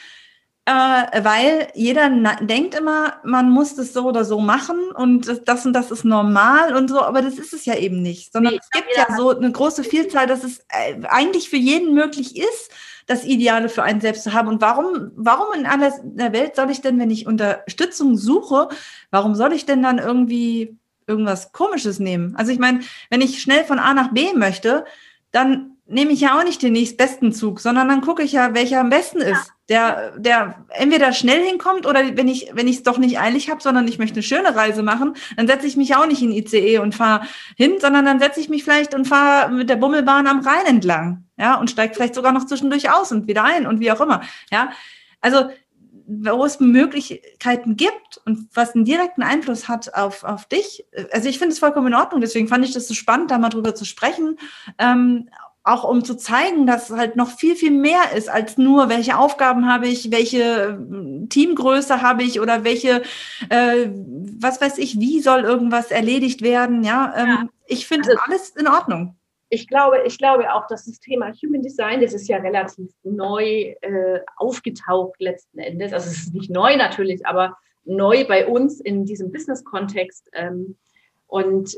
äh, 0.65 1.23
weil 1.23 1.69
jeder 1.73 2.09
denkt 2.41 2.75
immer, 2.75 3.15
man 3.23 3.49
muss 3.49 3.75
das 3.75 3.93
so 3.93 4.05
oder 4.05 4.23
so 4.23 4.39
machen 4.39 4.91
und 4.95 5.27
das, 5.47 5.65
und 5.65 5.73
das 5.73 5.89
ist 5.89 6.05
normal 6.05 6.75
und 6.75 6.89
so, 6.89 7.01
aber 7.01 7.21
das 7.21 7.39
ist 7.39 7.53
es 7.53 7.65
ja 7.65 7.75
eben 7.75 8.01
nicht, 8.01 8.31
sondern 8.31 8.53
nee, 8.53 8.59
es 8.61 8.69
gibt 8.69 8.95
ja 8.95 9.15
so 9.15 9.35
eine 9.35 9.51
große 9.51 9.83
Vielzahl, 9.83 10.27
dass 10.27 10.43
es 10.43 10.59
äh, 10.69 11.01
eigentlich 11.07 11.49
für 11.49 11.57
jeden 11.57 11.95
möglich 11.95 12.37
ist, 12.37 12.71
das 13.07 13.25
Ideale 13.25 13.69
für 13.69 13.83
einen 13.83 14.01
selbst 14.01 14.23
zu 14.23 14.33
haben. 14.33 14.47
Und 14.47 14.61
warum, 14.61 15.11
warum 15.15 15.53
in 15.53 15.65
aller 15.65 15.91
der 16.03 16.31
Welt 16.31 16.55
soll 16.55 16.69
ich 16.69 16.81
denn, 16.81 16.99
wenn 16.99 17.09
ich 17.09 17.25
Unterstützung 17.25 18.15
suche, 18.15 18.69
warum 19.09 19.35
soll 19.35 19.53
ich 19.53 19.65
denn 19.65 19.81
dann 19.81 19.97
irgendwie 19.97 20.77
irgendwas 21.07 21.51
Komisches 21.51 21.99
nehmen? 21.99 22.35
Also 22.35 22.51
ich 22.51 22.59
meine, 22.59 22.81
wenn 23.09 23.21
ich 23.21 23.41
schnell 23.41 23.65
von 23.65 23.79
A 23.79 23.93
nach 23.93 24.13
B 24.13 24.33
möchte, 24.33 24.85
dann 25.31 25.70
nehme 25.87 26.11
ich 26.11 26.21
ja 26.21 26.37
auch 26.39 26.43
nicht 26.43 26.61
den 26.61 26.73
nächstbesten 26.73 27.33
Zug, 27.33 27.59
sondern 27.59 27.89
dann 27.89 28.01
gucke 28.01 28.23
ich 28.23 28.31
ja, 28.31 28.53
welcher 28.53 28.79
am 28.79 28.89
besten 28.89 29.19
ist. 29.19 29.51
Der, 29.67 30.17
der 30.17 30.65
entweder 30.69 31.13
schnell 31.13 31.45
hinkommt 31.45 31.85
oder 31.85 32.17
wenn 32.17 32.27
ich 32.27 32.51
wenn 32.53 32.67
ich 32.67 32.77
es 32.77 32.83
doch 32.83 32.97
nicht 32.97 33.19
eilig 33.19 33.49
habe, 33.49 33.61
sondern 33.61 33.87
ich 33.87 33.99
möchte 33.99 34.15
eine 34.15 34.23
schöne 34.23 34.55
Reise 34.55 34.83
machen, 34.83 35.15
dann 35.37 35.47
setze 35.47 35.65
ich 35.65 35.77
mich 35.77 35.95
auch 35.95 36.05
nicht 36.05 36.21
in 36.21 36.31
ICE 36.31 36.79
und 36.79 36.93
fahre 36.93 37.25
hin, 37.55 37.75
sondern 37.79 38.05
dann 38.05 38.19
setze 38.19 38.41
ich 38.41 38.49
mich 38.49 38.63
vielleicht 38.63 38.93
und 38.93 39.07
fahre 39.07 39.51
mit 39.51 39.69
der 39.69 39.77
Bummelbahn 39.77 40.27
am 40.27 40.41
Rhein 40.41 40.65
entlang, 40.65 41.25
ja, 41.37 41.55
und 41.55 41.69
steige 41.71 41.93
vielleicht 41.93 42.15
sogar 42.15 42.33
noch 42.33 42.45
zwischendurch 42.45 42.91
aus 42.91 43.11
und 43.11 43.27
wieder 43.27 43.43
ein 43.43 43.65
und 43.65 43.79
wie 43.79 43.91
auch 43.91 44.01
immer, 44.01 44.21
ja. 44.51 44.71
Also 45.21 45.49
wo 46.05 46.43
es 46.43 46.59
Möglichkeiten 46.59 47.77
gibt 47.77 48.19
und 48.25 48.49
was 48.53 48.75
einen 48.75 48.83
direkten 48.83 49.23
Einfluss 49.23 49.69
hat 49.69 49.93
auf, 49.93 50.25
auf 50.25 50.45
dich. 50.45 50.85
Also 51.13 51.29
ich 51.29 51.39
finde 51.39 51.53
es 51.53 51.59
vollkommen 51.59 51.87
in 51.87 51.95
Ordnung, 51.95 52.19
deswegen 52.19 52.49
fand 52.49 52.65
ich 52.65 52.73
das 52.73 52.87
so 52.87 52.93
spannend, 52.93 53.31
da 53.31 53.37
mal 53.37 53.49
drüber 53.49 53.75
zu 53.75 53.85
sprechen. 53.85 54.37
Ähm, 54.77 55.29
auch 55.63 55.83
um 55.83 56.03
zu 56.03 56.15
zeigen, 56.17 56.65
dass 56.65 56.89
halt 56.89 57.15
noch 57.15 57.29
viel, 57.29 57.55
viel 57.55 57.71
mehr 57.71 58.13
ist 58.15 58.29
als 58.29 58.57
nur, 58.57 58.89
welche 58.89 59.17
Aufgaben 59.17 59.67
habe 59.71 59.87
ich, 59.87 60.11
welche 60.11 60.41
äh, 60.41 61.27
Teamgröße 61.27 62.01
habe 62.01 62.23
ich 62.23 62.39
oder 62.39 62.63
welche, 62.63 63.03
äh, 63.49 63.89
was 64.39 64.59
weiß 64.59 64.79
ich, 64.79 64.99
wie 64.99 65.19
soll 65.21 65.41
irgendwas 65.41 65.91
erledigt 65.91 66.41
werden. 66.41 66.83
Ja, 66.83 67.13
ähm, 67.15 67.27
ja. 67.27 67.43
ich 67.67 67.87
finde 67.87 68.09
also, 68.09 68.21
alles 68.25 68.49
in 68.51 68.67
Ordnung. 68.67 69.15
Ich 69.49 69.67
glaube, 69.67 70.01
ich 70.05 70.17
glaube 70.17 70.51
auch, 70.51 70.65
dass 70.67 70.85
das 70.85 70.99
Thema 70.99 71.31
Human 71.43 71.61
Design, 71.61 72.01
das 72.01 72.13
ist 72.13 72.27
ja 72.27 72.37
relativ 72.37 72.89
neu 73.03 73.75
äh, 73.81 74.19
aufgetaucht 74.37 75.19
letzten 75.19 75.59
Endes. 75.59 75.93
Also 75.93 76.09
es 76.09 76.17
ist 76.23 76.33
nicht 76.33 76.49
neu 76.49 76.75
natürlich, 76.75 77.25
aber 77.27 77.57
neu 77.83 78.25
bei 78.25 78.47
uns 78.47 78.79
in 78.79 79.05
diesem 79.05 79.31
Business-Kontext. 79.31 80.29
Ähm, 80.33 80.77
und 81.27 81.77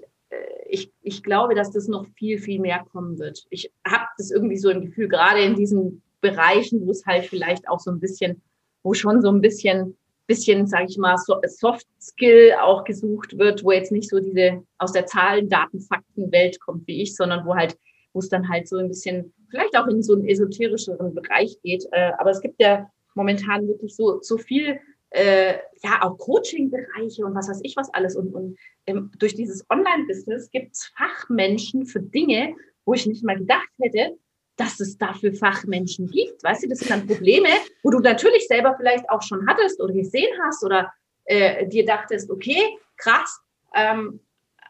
ich, 0.67 0.91
ich 1.01 1.23
glaube, 1.23 1.55
dass 1.55 1.71
das 1.71 1.87
noch 1.87 2.07
viel, 2.15 2.39
viel 2.39 2.59
mehr 2.59 2.85
kommen 2.91 3.19
wird. 3.19 3.45
Ich 3.49 3.71
habe 3.85 4.05
das 4.17 4.31
irgendwie 4.31 4.57
so 4.57 4.69
im 4.69 4.85
Gefühl, 4.85 5.07
gerade 5.07 5.41
in 5.41 5.55
diesen 5.55 6.01
Bereichen, 6.21 6.85
wo 6.85 6.91
es 6.91 7.05
halt 7.05 7.25
vielleicht 7.25 7.67
auch 7.67 7.79
so 7.79 7.91
ein 7.91 7.99
bisschen, 7.99 8.41
wo 8.81 8.93
schon 8.93 9.21
so 9.21 9.29
ein 9.29 9.41
bisschen, 9.41 9.97
bisschen, 10.27 10.67
sage 10.67 10.85
ich 10.89 10.97
mal, 10.97 11.15
Soft 11.45 11.85
Skill 12.01 12.53
auch 12.61 12.83
gesucht 12.83 13.37
wird, 13.37 13.63
wo 13.63 13.71
jetzt 13.71 13.91
nicht 13.91 14.09
so 14.09 14.19
diese 14.19 14.63
aus 14.77 14.93
der 14.93 15.05
Zahlen, 15.05 15.49
Daten, 15.49 15.81
Fakten 15.81 16.31
Welt 16.31 16.59
kommt 16.59 16.87
wie 16.87 17.01
ich, 17.01 17.15
sondern 17.15 17.45
wo 17.45 17.55
halt, 17.55 17.77
wo 18.13 18.19
es 18.19 18.29
dann 18.29 18.47
halt 18.47 18.67
so 18.67 18.77
ein 18.77 18.87
bisschen, 18.87 19.33
vielleicht 19.49 19.77
auch 19.77 19.87
in 19.87 20.01
so 20.01 20.13
einen 20.13 20.27
esoterischeren 20.27 21.13
Bereich 21.13 21.57
geht. 21.61 21.85
Äh, 21.91 22.11
aber 22.17 22.31
es 22.31 22.41
gibt 22.41 22.59
ja 22.61 22.89
momentan 23.15 23.67
wirklich 23.67 23.95
so, 23.95 24.19
so 24.21 24.37
viel 24.37 24.79
äh, 25.13 25.59
ja 25.83 26.01
auch 26.01 26.17
Coaching-Bereiche 26.17 27.25
und 27.25 27.35
was 27.35 27.47
weiß 27.47 27.61
ich 27.63 27.77
was 27.77 27.93
alles. 27.93 28.15
Und, 28.15 28.33
und 28.33 28.57
ähm, 28.87 29.11
durch 29.19 29.35
dieses 29.35 29.65
Online-Business 29.69 30.49
gibt 30.51 30.73
es 30.73 30.91
Fachmenschen 30.97 31.85
für 31.85 32.01
Dinge, 32.01 32.55
wo 32.85 32.93
ich 32.93 33.05
nicht 33.05 33.23
mal 33.23 33.37
gedacht 33.37 33.69
hätte, 33.79 34.17
dass 34.55 34.79
es 34.79 34.97
dafür 34.97 35.33
Fachmenschen 35.33 36.07
gibt. 36.07 36.43
Weißt 36.43 36.63
du, 36.63 36.67
das 36.67 36.79
sind 36.79 36.91
dann 36.91 37.07
Probleme, 37.07 37.49
wo 37.83 37.91
du 37.91 37.99
natürlich 37.99 38.47
selber 38.47 38.75
vielleicht 38.77 39.09
auch 39.09 39.21
schon 39.21 39.47
hattest 39.47 39.79
oder 39.81 39.93
gesehen 39.93 40.31
hast 40.45 40.63
oder 40.63 40.91
äh, 41.25 41.67
dir 41.67 41.85
dachtest, 41.85 42.29
okay, 42.29 42.61
krass, 42.97 43.39
ähm, 43.75 44.19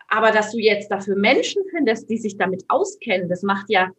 aber 0.10 0.32
dass 0.32 0.52
du 0.52 0.60
jetzt 0.60 0.90
dafür 0.90 1.16
Menschen 1.16 1.64
findest, 1.72 2.10
die 2.10 2.18
sich 2.18 2.38
damit 2.38 2.64
auskennen, 2.68 3.30
das 3.30 3.44
macht 3.44 3.70
ja, 3.70 3.90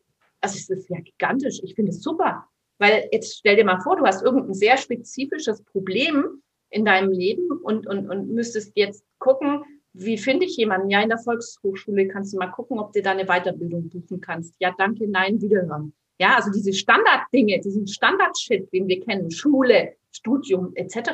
also 0.40 0.57
es 0.57 0.68
ist 0.68 0.90
ja 0.90 1.01
gigantisch. 1.01 1.61
Ich 1.62 1.74
finde 1.74 1.90
es 1.90 2.03
super. 2.03 2.47
Weil 2.79 3.09
jetzt 3.12 3.39
stell 3.39 3.57
dir 3.57 3.64
mal 3.64 3.81
vor, 3.81 3.97
du 3.97 4.05
hast 4.05 4.22
irgendein 4.22 4.55
sehr 4.55 4.77
spezifisches 4.77 5.62
Problem 5.62 6.43
in 6.70 6.85
deinem 6.85 7.12
Leben 7.12 7.49
und, 7.62 7.87
und, 7.87 8.09
und 8.11 8.31
müsstest 8.31 8.72
jetzt 8.75 9.05
gucken, 9.18 9.62
wie 9.93 10.18
finde 10.18 10.45
ich 10.45 10.57
jemanden? 10.57 10.91
Ja, 10.91 11.01
in 11.03 11.09
der 11.09 11.18
Volkshochschule 11.18 12.09
kannst 12.09 12.35
du 12.35 12.39
mal 12.39 12.49
gucken, 12.49 12.81
ob 12.81 12.93
du 12.93 13.01
da 13.01 13.12
eine 13.12 13.27
Weiterbildung 13.27 13.89
buchen 13.89 14.20
kannst. 14.20 14.55
Ja, 14.59 14.75
danke, 14.77 15.09
nein, 15.09 15.41
wiederhören. 15.41 15.95
Ja, 16.18 16.37
also 16.37 16.51
diese 16.51 16.72
Standarddinge, 16.72 17.61
diesen 17.61 17.87
Standardshit, 17.87 18.72
den 18.72 18.89
wir 18.89 19.01
kennen, 19.01 19.31
Schule, 19.31 19.95
Studium 20.11 20.72
etc., 20.75 21.11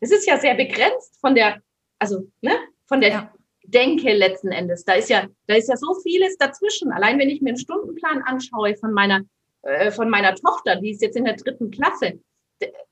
das 0.00 0.10
ist 0.10 0.26
ja 0.26 0.38
sehr 0.38 0.54
begrenzt 0.54 1.18
von 1.20 1.34
der, 1.34 1.60
also 1.98 2.28
ne, 2.40 2.52
von 2.86 3.00
der 3.00 3.10
ja. 3.10 3.32
Denke 3.64 4.14
letzten 4.14 4.48
Endes. 4.48 4.84
Da 4.84 4.94
ist 4.94 5.10
ja, 5.10 5.26
da 5.46 5.54
ist 5.54 5.68
ja 5.68 5.76
so 5.76 5.94
vieles 6.02 6.38
dazwischen. 6.38 6.92
Allein 6.92 7.18
wenn 7.18 7.28
ich 7.28 7.42
mir 7.42 7.50
einen 7.50 7.58
Stundenplan 7.58 8.22
anschaue 8.22 8.76
von 8.76 8.92
meiner 8.92 9.22
äh, 9.68 9.90
von 9.90 10.10
meiner 10.10 10.34
Tochter, 10.34 10.76
die 10.76 10.90
ist 10.90 11.02
jetzt 11.02 11.16
in 11.16 11.24
der 11.24 11.36
dritten 11.36 11.70
Klasse. 11.70 12.20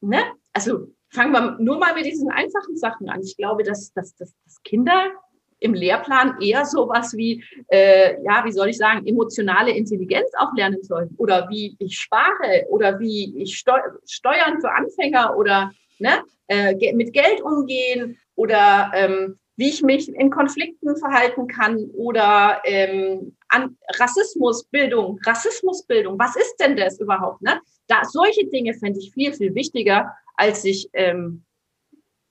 Ne? 0.00 0.22
Also 0.52 0.88
fangen 1.10 1.32
wir 1.32 1.56
nur 1.58 1.78
mal 1.78 1.94
mit 1.94 2.06
diesen 2.06 2.30
einfachen 2.30 2.76
Sachen 2.76 3.08
an. 3.08 3.22
Ich 3.22 3.36
glaube, 3.36 3.62
dass, 3.62 3.92
dass, 3.92 4.14
dass, 4.16 4.34
dass 4.44 4.62
Kinder 4.62 5.10
im 5.58 5.74
Lehrplan 5.74 6.40
eher 6.40 6.64
sowas 6.66 7.16
wie, 7.16 7.42
äh, 7.68 8.22
ja, 8.22 8.44
wie 8.44 8.52
soll 8.52 8.68
ich 8.68 8.76
sagen, 8.76 9.06
emotionale 9.06 9.70
Intelligenz 9.72 10.30
auch 10.38 10.52
lernen 10.54 10.82
sollen 10.82 11.14
oder 11.16 11.48
wie 11.48 11.76
ich 11.78 11.98
spare 11.98 12.66
oder 12.68 13.00
wie 13.00 13.34
ich 13.42 13.56
Steu 13.56 13.78
Steuern 14.06 14.60
für 14.60 14.70
Anfänger 14.70 15.36
oder 15.36 15.72
ne, 15.98 16.22
äh, 16.48 16.92
mit 16.92 17.12
Geld 17.12 17.40
umgehen 17.40 18.18
oder 18.34 18.90
ähm, 18.94 19.38
wie 19.56 19.70
ich 19.70 19.82
mich 19.82 20.08
in 20.08 20.30
Konflikten 20.30 20.96
verhalten 20.96 21.46
kann 21.46 21.90
oder 21.94 22.60
ähm, 22.64 23.35
an 23.48 23.76
Rassismusbildung, 23.98 25.20
Rassismusbildung, 25.24 26.18
was 26.18 26.36
ist 26.36 26.56
denn 26.58 26.76
das 26.76 27.00
überhaupt? 27.00 27.42
Ne? 27.42 27.60
Da, 27.86 28.04
solche 28.04 28.46
Dinge 28.46 28.74
fände 28.74 28.98
ich 28.98 29.12
viel, 29.12 29.32
viel 29.32 29.54
wichtiger, 29.54 30.12
als 30.36 30.62
sich, 30.62 30.88
ähm, 30.92 31.44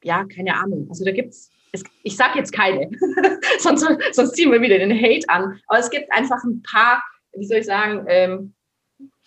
ja, 0.03 0.25
keine 0.25 0.55
Ahnung, 0.55 0.87
also 0.89 1.05
da 1.05 1.11
gibt's 1.11 1.51
es, 1.75 1.83
ich 2.03 2.15
sage 2.15 2.39
jetzt 2.39 2.51
keine, 2.51 2.89
sonst, 3.59 3.85
sonst 4.13 4.35
ziehen 4.35 4.51
wir 4.51 4.61
wieder 4.61 4.79
den 4.79 4.95
Hate 4.95 5.27
an. 5.27 5.59
Aber 5.67 5.79
es 5.79 5.89
gibt 5.89 6.11
einfach 6.11 6.43
ein 6.43 6.63
paar, 6.63 7.03
wie 7.33 7.45
soll 7.45 7.57
ich 7.57 7.65
sagen, 7.65 8.05
ähm, 8.07 8.53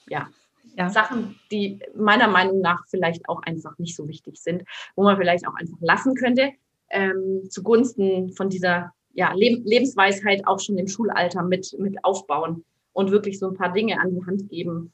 ja, 0.08 0.28
ja, 0.76 0.88
Sachen, 0.88 1.38
die 1.50 1.80
meiner 1.94 2.28
Meinung 2.28 2.60
nach 2.60 2.84
vielleicht 2.88 3.28
auch 3.28 3.42
einfach 3.42 3.76
nicht 3.78 3.96
so 3.96 4.08
wichtig 4.08 4.38
sind, 4.38 4.62
wo 4.94 5.02
man 5.02 5.16
vielleicht 5.16 5.46
auch 5.46 5.54
einfach 5.54 5.78
lassen 5.80 6.14
könnte, 6.14 6.52
ähm, 6.90 7.48
zugunsten 7.50 8.32
von 8.32 8.48
dieser 8.48 8.92
ja, 9.18 9.32
Leb 9.32 9.62
Lebensweisheit 9.64 10.46
auch 10.46 10.60
schon 10.60 10.78
im 10.78 10.86
Schulalter 10.86 11.42
mit, 11.42 11.74
mit 11.76 12.04
aufbauen 12.04 12.64
und 12.92 13.10
wirklich 13.10 13.40
so 13.40 13.48
ein 13.48 13.56
paar 13.56 13.72
Dinge 13.72 14.00
an 14.00 14.14
die 14.14 14.24
Hand 14.24 14.48
geben, 14.48 14.92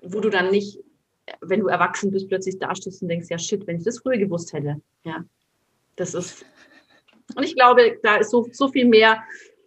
wo 0.00 0.20
du 0.20 0.30
dann 0.30 0.50
nicht, 0.50 0.78
wenn 1.42 1.60
du 1.60 1.66
erwachsen 1.66 2.10
bist, 2.10 2.28
plötzlich 2.28 2.58
dastehst 2.58 3.02
und 3.02 3.08
denkst, 3.08 3.28
ja 3.28 3.38
shit, 3.38 3.66
wenn 3.66 3.76
ich 3.76 3.84
das 3.84 3.98
früher 3.98 4.16
gewusst 4.16 4.54
hätte. 4.54 4.80
Ja, 5.04 5.26
das 5.96 6.14
ist 6.14 6.46
und 7.34 7.42
ich 7.42 7.54
glaube, 7.54 7.98
da 8.02 8.16
ist 8.16 8.30
so, 8.30 8.48
so 8.50 8.68
viel 8.68 8.86
mehr 8.86 9.22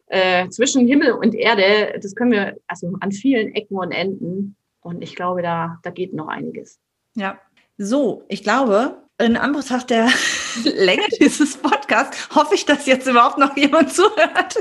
äh, 0.08 0.50
zwischen 0.50 0.88
Himmel 0.88 1.12
und 1.12 1.36
Erde. 1.36 2.00
Das 2.02 2.16
können 2.16 2.32
wir 2.32 2.58
also 2.68 2.96
an 3.02 3.12
vielen 3.12 3.54
Ecken 3.54 3.78
und 3.78 3.92
Enden. 3.92 4.56
Und 4.82 5.04
ich 5.04 5.16
glaube, 5.16 5.44
da, 5.44 5.78
da 5.84 5.92
geht 5.92 6.14
noch 6.14 6.30
einiges. 6.30 6.80
Ja. 7.16 7.38
So, 7.78 8.24
ich 8.28 8.42
glaube, 8.42 9.04
in 9.20 9.38
Anbetracht 9.38 9.90
der 9.90 10.10
Länge 10.64 11.06
dieses 11.20 11.58
Podcasts 11.58 12.30
hoffe 12.34 12.56
ich, 12.56 12.66
dass 12.66 12.86
jetzt 12.86 13.08
überhaupt 13.08 13.38
noch 13.38 13.56
jemand 13.56 13.94
zuhört. 13.94 14.56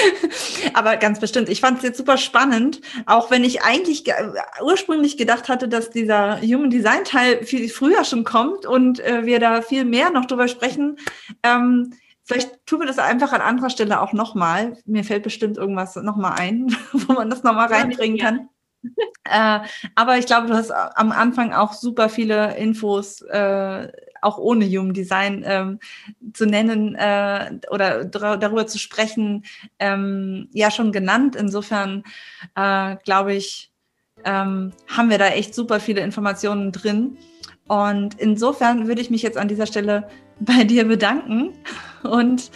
Aber 0.74 0.96
ganz 0.96 1.20
bestimmt. 1.20 1.48
Ich 1.48 1.60
fand 1.60 1.78
es 1.78 1.84
jetzt 1.84 1.98
super 1.98 2.16
spannend, 2.16 2.80
auch 3.06 3.30
wenn 3.30 3.44
ich 3.44 3.62
eigentlich 3.62 4.04
ursprünglich 4.62 5.16
gedacht 5.16 5.48
hatte, 5.48 5.68
dass 5.68 5.90
dieser 5.90 6.40
Human 6.40 6.70
Design 6.70 7.04
Teil 7.04 7.44
viel 7.44 7.68
früher 7.68 8.04
schon 8.04 8.24
kommt 8.24 8.66
und 8.66 9.00
äh, 9.00 9.24
wir 9.24 9.38
da 9.38 9.62
viel 9.62 9.84
mehr 9.84 10.10
noch 10.10 10.26
drüber 10.26 10.48
sprechen. 10.48 10.98
Ähm, 11.42 11.94
Vielleicht 12.26 12.64
tun 12.64 12.80
wir 12.80 12.86
das 12.86 12.98
einfach 12.98 13.34
an 13.34 13.42
anderer 13.42 13.68
Stelle 13.68 14.00
auch 14.00 14.14
nochmal. 14.14 14.78
Mir 14.86 15.04
fällt 15.04 15.24
bestimmt 15.24 15.58
irgendwas 15.58 15.94
nochmal 15.96 16.38
ein, 16.38 16.74
wo 16.92 17.12
man 17.12 17.28
das 17.28 17.42
nochmal 17.42 17.68
reinbringen 17.68 18.18
kann. 18.18 18.48
Äh, 19.24 19.60
aber 19.94 20.18
ich 20.18 20.26
glaube, 20.26 20.48
du 20.48 20.54
hast 20.54 20.70
am 20.70 21.12
Anfang 21.12 21.52
auch 21.52 21.72
super 21.72 22.08
viele 22.08 22.56
Infos, 22.56 23.22
äh, 23.22 23.88
auch 24.22 24.38
ohne 24.38 24.66
Human 24.66 24.94
Design 24.94 25.44
ähm, 25.46 25.78
zu 26.32 26.46
nennen 26.46 26.94
äh, 26.94 27.58
oder 27.70 28.04
darüber 28.04 28.66
zu 28.66 28.78
sprechen, 28.78 29.44
ähm, 29.78 30.48
ja 30.52 30.70
schon 30.70 30.92
genannt. 30.92 31.36
Insofern 31.36 32.04
äh, 32.54 32.96
glaube 33.04 33.34
ich, 33.34 33.70
ähm, 34.24 34.72
haben 34.88 35.10
wir 35.10 35.18
da 35.18 35.28
echt 35.28 35.54
super 35.54 35.80
viele 35.80 36.00
Informationen 36.00 36.72
drin. 36.72 37.18
Und 37.66 38.20
insofern 38.20 38.88
würde 38.88 39.00
ich 39.00 39.10
mich 39.10 39.22
jetzt 39.22 39.38
an 39.38 39.48
dieser 39.48 39.66
Stelle 39.66 40.08
bei 40.40 40.64
dir 40.64 40.84
bedanken. 40.84 41.52
Und 42.02 42.50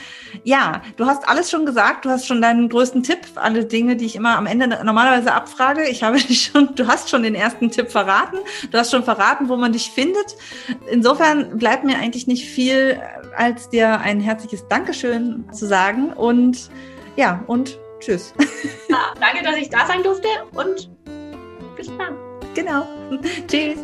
ja, 0.45 0.83
du 0.97 1.07
hast 1.07 1.27
alles 1.27 1.51
schon 1.51 1.65
gesagt. 1.65 2.05
Du 2.05 2.11
hast 2.11 2.27
schon 2.27 2.43
deinen 2.43 2.69
größten 2.69 3.03
Tipp, 3.03 3.21
alle 3.37 3.65
Dinge, 3.65 3.97
die 3.97 4.05
ich 4.05 4.17
immer 4.17 4.37
am 4.37 4.47
Ende 4.47 4.69
normalerweise 4.85 5.33
abfrage. 5.33 5.89
Ich 5.89 6.03
habe 6.03 6.19
dich 6.21 6.51
schon, 6.53 6.75
du 6.75 6.87
hast 6.87 7.09
schon 7.09 7.23
den 7.23 7.35
ersten 7.35 7.71
Tipp 7.71 7.91
verraten. 7.91 8.39
Du 8.71 8.77
hast 8.79 8.91
schon 8.91 9.05
verraten, 9.05 9.49
wo 9.49 9.57
man 9.57 9.73
dich 9.73 9.91
findet. 9.91 10.37
Insofern 10.91 11.57
bleibt 11.57 11.85
mir 11.85 11.97
eigentlich 11.97 12.27
nicht 12.27 12.47
viel, 12.47 13.01
als 13.37 13.71
dir 13.71 14.01
ein 14.01 14.21
herzliches 14.21 14.67
Dankeschön 14.69 15.45
zu 15.53 15.67
sagen. 15.67 16.13
Und 16.13 16.69
ja, 17.17 17.43
und 17.47 17.79
tschüss. 18.01 18.35
Ja, 18.89 18.99
danke, 19.21 19.43
dass 19.45 19.57
ich 19.57 19.71
da 19.71 19.87
sein 19.87 20.03
durfte 20.03 20.29
und 20.53 20.91
bis 21.77 21.87
dann. 21.97 22.17
Genau. 22.55 22.87
Tschüss. 23.47 23.79